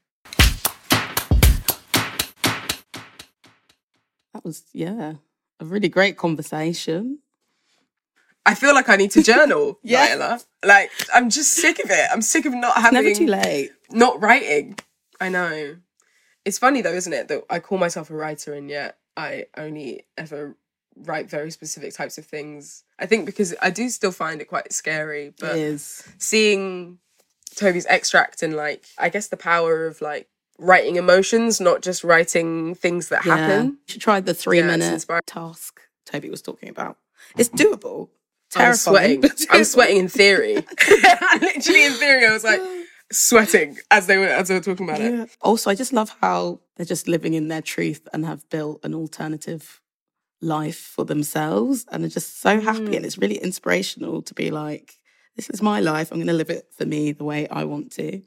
That 4.33 4.43
was, 4.43 4.63
yeah, 4.73 5.13
a 5.59 5.65
really 5.65 5.89
great 5.89 6.17
conversation. 6.17 7.19
I 8.45 8.55
feel 8.55 8.73
like 8.73 8.89
I 8.89 8.95
need 8.95 9.11
to 9.11 9.23
journal, 9.23 9.79
yeah. 9.83 10.39
Like, 10.63 10.91
I'm 11.13 11.29
just 11.29 11.51
sick 11.53 11.79
of 11.79 11.89
it. 11.89 12.09
I'm 12.11 12.21
sick 12.21 12.45
of 12.45 12.53
not 12.53 12.75
having. 12.75 13.05
It's 13.05 13.19
never 13.19 13.31
too 13.31 13.41
late. 13.41 13.71
Not 13.91 14.21
writing. 14.21 14.77
I 15.21 15.29
know. 15.29 15.77
It's 16.45 16.57
funny 16.57 16.81
though, 16.81 16.93
isn't 16.93 17.13
it, 17.13 17.29
that 17.29 17.43
I 17.49 17.59
call 17.59 17.77
myself 17.77 18.09
a 18.09 18.15
writer 18.15 18.53
and 18.53 18.69
yet 18.69 18.97
I 19.15 19.45
only 19.55 20.05
ever 20.17 20.57
write 20.95 21.29
very 21.29 21.51
specific 21.51 21.93
types 21.93 22.17
of 22.17 22.25
things. 22.25 22.83
I 22.99 23.05
think 23.05 23.25
because 23.25 23.55
I 23.61 23.69
do 23.69 23.89
still 23.89 24.11
find 24.11 24.41
it 24.41 24.45
quite 24.45 24.73
scary, 24.73 25.33
but 25.39 25.55
seeing 26.17 26.99
Toby's 27.55 27.85
extract 27.85 28.43
and 28.43 28.55
like 28.55 28.85
I 28.97 29.09
guess 29.09 29.27
the 29.27 29.37
power 29.37 29.85
of 29.85 30.01
like 30.01 30.27
writing 30.59 30.97
emotions, 30.97 31.59
not 31.59 31.81
just 31.81 32.03
writing 32.03 32.75
things 32.75 33.09
that 33.09 33.25
yeah. 33.25 33.37
happen. 33.37 33.77
She 33.87 33.99
tried 33.99 34.25
the 34.25 34.33
three 34.33 34.59
yeah, 34.59 34.67
minute 34.67 35.05
task 35.25 35.79
Toby 36.05 36.29
was 36.29 36.41
talking 36.41 36.69
about. 36.69 36.97
It's 37.37 37.49
doable. 37.49 38.09
Terrifying. 38.53 39.23
I'm 39.23 39.29
sweating. 39.29 39.47
I'm 39.49 39.63
sweating 39.63 39.97
in 39.97 40.07
theory. 40.07 40.55
Literally 41.41 41.85
in 41.85 41.93
theory, 41.93 42.25
I 42.25 42.33
was 42.33 42.43
like 42.43 42.61
sweating 43.11 43.77
as 43.91 44.07
they 44.07 44.17
were 44.17 44.27
as 44.27 44.47
they 44.47 44.55
were 44.55 44.61
talking 44.61 44.87
about 44.87 45.01
yeah. 45.01 45.23
it. 45.23 45.37
Also, 45.41 45.69
I 45.69 45.75
just 45.75 45.93
love 45.93 46.15
how 46.21 46.59
they're 46.75 46.85
just 46.85 47.07
living 47.07 47.33
in 47.33 47.47
their 47.47 47.61
truth 47.61 48.07
and 48.13 48.25
have 48.25 48.47
built 48.49 48.79
an 48.83 48.93
alternative 48.93 49.81
life 50.41 50.77
for 50.77 51.05
themselves 51.05 51.85
and 51.91 52.03
are 52.03 52.09
just 52.09 52.41
so 52.41 52.59
happy. 52.59 52.79
Mm. 52.79 52.97
And 52.97 53.05
it's 53.05 53.17
really 53.17 53.37
inspirational 53.37 54.21
to 54.23 54.33
be 54.33 54.51
like, 54.51 54.95
this 55.35 55.49
is 55.49 55.61
my 55.61 55.79
life. 55.79 56.11
I'm 56.11 56.17
going 56.17 56.27
to 56.27 56.33
live 56.33 56.49
it 56.49 56.67
for 56.77 56.85
me 56.85 57.11
the 57.11 57.23
way 57.23 57.47
I 57.47 57.63
want 57.63 57.91
to. 57.93 58.21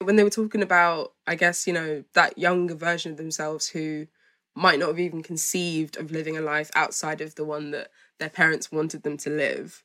When 0.00 0.16
they 0.16 0.24
were 0.24 0.30
talking 0.30 0.62
about, 0.62 1.12
I 1.26 1.34
guess, 1.34 1.66
you 1.66 1.72
know, 1.72 2.04
that 2.14 2.38
younger 2.38 2.74
version 2.74 3.12
of 3.12 3.18
themselves 3.18 3.68
who 3.68 4.06
might 4.54 4.78
not 4.78 4.88
have 4.88 5.00
even 5.00 5.22
conceived 5.22 5.96
of 5.96 6.12
living 6.12 6.36
a 6.36 6.42
life 6.42 6.70
outside 6.74 7.20
of 7.20 7.34
the 7.34 7.44
one 7.44 7.70
that 7.70 7.88
their 8.22 8.30
parents 8.30 8.70
wanted 8.70 9.02
them 9.02 9.16
to 9.18 9.30
live. 9.30 9.82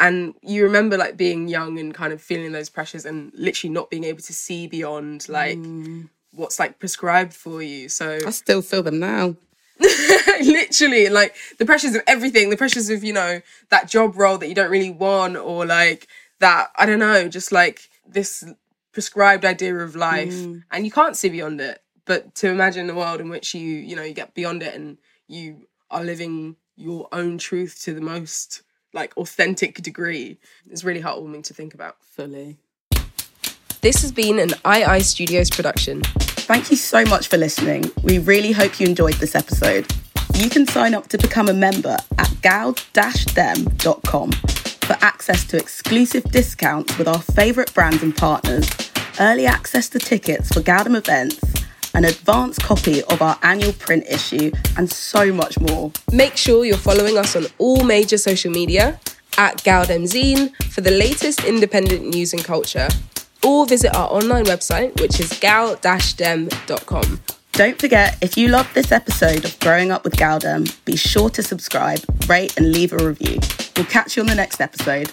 And 0.00 0.34
you 0.42 0.64
remember 0.64 0.96
like 0.96 1.16
being 1.16 1.46
young 1.46 1.78
and 1.78 1.94
kind 1.94 2.12
of 2.12 2.20
feeling 2.20 2.50
those 2.52 2.68
pressures 2.68 3.04
and 3.04 3.30
literally 3.34 3.72
not 3.72 3.90
being 3.90 4.04
able 4.04 4.22
to 4.22 4.32
see 4.32 4.66
beyond 4.66 5.28
like 5.28 5.58
mm. 5.58 6.08
what's 6.32 6.58
like 6.58 6.80
prescribed 6.80 7.32
for 7.32 7.62
you. 7.62 7.88
So 7.88 8.18
I 8.26 8.30
still 8.30 8.62
feel 8.62 8.82
them 8.82 8.98
now. 8.98 9.36
literally 10.40 11.08
like 11.08 11.34
the 11.58 11.66
pressures 11.66 11.96
of 11.96 12.02
everything 12.06 12.48
the 12.48 12.56
pressures 12.56 12.90
of 12.90 13.02
you 13.02 13.12
know 13.12 13.40
that 13.70 13.88
job 13.88 14.16
role 14.16 14.38
that 14.38 14.48
you 14.48 14.54
don't 14.54 14.70
really 14.70 14.90
want 14.90 15.36
or 15.36 15.66
like 15.66 16.06
that 16.38 16.70
i 16.76 16.86
don't 16.86 17.00
know 17.00 17.28
just 17.28 17.50
like 17.50 17.88
this 18.06 18.44
prescribed 18.92 19.44
idea 19.44 19.74
of 19.74 19.96
life 19.96 20.32
mm. 20.32 20.62
and 20.70 20.84
you 20.84 20.92
can't 20.92 21.16
see 21.16 21.28
beyond 21.28 21.60
it 21.60 21.82
but 22.04 22.36
to 22.36 22.48
imagine 22.48 22.88
a 22.88 22.94
world 22.94 23.20
in 23.20 23.28
which 23.28 23.52
you 23.52 23.66
you 23.66 23.96
know 23.96 24.02
you 24.02 24.14
get 24.14 24.32
beyond 24.32 24.62
it 24.62 24.74
and 24.74 24.96
you 25.26 25.66
are 25.90 26.04
living 26.04 26.54
your 26.76 27.08
own 27.12 27.38
truth 27.38 27.80
to 27.82 27.94
the 27.94 28.00
most 28.00 28.62
like 28.92 29.16
authentic 29.16 29.82
degree 29.82 30.38
is 30.70 30.84
really 30.84 31.02
heartwarming 31.02 31.42
to 31.42 31.54
think 31.54 31.74
about 31.74 31.96
fully 32.00 32.56
this 33.80 34.00
has 34.00 34.12
been 34.12 34.38
an 34.38 34.50
II 34.66 35.00
Studios 35.00 35.50
production 35.50 36.02
Thank 36.44 36.70
you 36.70 36.76
so 36.76 37.06
much 37.06 37.28
for 37.28 37.38
listening. 37.38 37.90
We 38.02 38.18
really 38.18 38.52
hope 38.52 38.78
you 38.78 38.86
enjoyed 38.86 39.14
this 39.14 39.34
episode. 39.34 39.90
You 40.34 40.50
can 40.50 40.66
sign 40.66 40.92
up 40.92 41.08
to 41.08 41.16
become 41.16 41.48
a 41.48 41.54
member 41.54 41.96
at 42.18 42.30
gal-dem.com 42.42 44.32
for 44.32 44.96
access 45.00 45.46
to 45.46 45.56
exclusive 45.56 46.24
discounts 46.24 46.98
with 46.98 47.08
our 47.08 47.22
favourite 47.22 47.72
brands 47.72 48.02
and 48.02 48.14
partners, 48.14 48.68
early 49.20 49.46
access 49.46 49.88
to 49.88 49.98
tickets 49.98 50.52
for 50.52 50.60
Galdem 50.60 50.98
events, 50.98 51.63
an 51.94 52.04
advance 52.04 52.58
copy 52.58 53.02
of 53.04 53.22
our 53.22 53.38
annual 53.42 53.72
print 53.72 54.04
issue, 54.08 54.52
and 54.76 54.90
so 54.90 55.32
much 55.32 55.58
more. 55.60 55.92
Make 56.12 56.36
sure 56.36 56.64
you're 56.64 56.76
following 56.76 57.16
us 57.16 57.36
on 57.36 57.46
all 57.58 57.84
major 57.84 58.18
social 58.18 58.50
media 58.50 59.00
at 59.38 59.58
Galdem 59.64 60.04
Zine 60.04 60.54
for 60.72 60.80
the 60.80 60.90
latest 60.90 61.44
independent 61.44 62.06
news 62.06 62.32
and 62.32 62.44
culture 62.44 62.88
or 63.44 63.66
visit 63.66 63.94
our 63.94 64.10
online 64.10 64.44
website, 64.44 64.98
which 65.00 65.20
is 65.20 65.38
gal-dem.com. 65.38 67.20
Don't 67.52 67.78
forget, 67.78 68.16
if 68.20 68.36
you 68.36 68.48
loved 68.48 68.74
this 68.74 68.90
episode 68.90 69.44
of 69.44 69.58
Growing 69.60 69.92
Up 69.92 70.02
with 70.02 70.16
Galdem, 70.16 70.74
be 70.84 70.96
sure 70.96 71.30
to 71.30 71.42
subscribe, 71.42 72.00
rate, 72.28 72.56
and 72.56 72.72
leave 72.72 72.92
a 72.92 72.96
review. 72.96 73.38
We'll 73.76 73.86
catch 73.86 74.16
you 74.16 74.22
on 74.22 74.26
the 74.26 74.34
next 74.34 74.60
episode. 74.60 75.12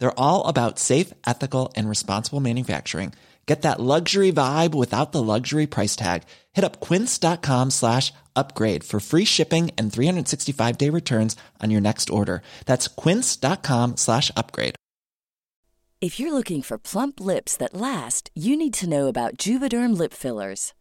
They're 0.00 0.18
all 0.18 0.48
about 0.48 0.80
safe, 0.80 1.14
ethical, 1.24 1.72
and 1.76 1.88
responsible 1.88 2.40
manufacturing. 2.40 3.12
Get 3.46 3.62
that 3.62 3.80
luxury 3.80 4.32
vibe 4.32 4.74
without 4.74 5.12
the 5.12 5.22
luxury 5.22 5.66
price 5.66 5.96
tag. 5.96 6.22
Hit 6.52 6.64
up 6.64 6.80
quince.com 6.80 7.70
slash 7.70 8.12
upgrade 8.36 8.84
for 8.84 9.00
free 9.00 9.24
shipping 9.24 9.72
and 9.76 9.92
365 9.92 10.78
day 10.78 10.88
returns 10.88 11.36
on 11.60 11.70
your 11.70 11.80
next 11.80 12.10
order. 12.10 12.42
That's 12.66 12.86
quince.com 12.86 13.96
slash 13.96 14.30
upgrade. 14.36 14.76
If 16.00 16.18
you're 16.20 16.32
looking 16.32 16.62
for 16.62 16.78
plump 16.78 17.20
lips 17.20 17.56
that 17.56 17.74
last, 17.74 18.30
you 18.34 18.56
need 18.56 18.72
to 18.74 18.88
know 18.88 19.08
about 19.08 19.36
Juvederm 19.36 19.98
lip 19.98 20.14
fillers. 20.14 20.72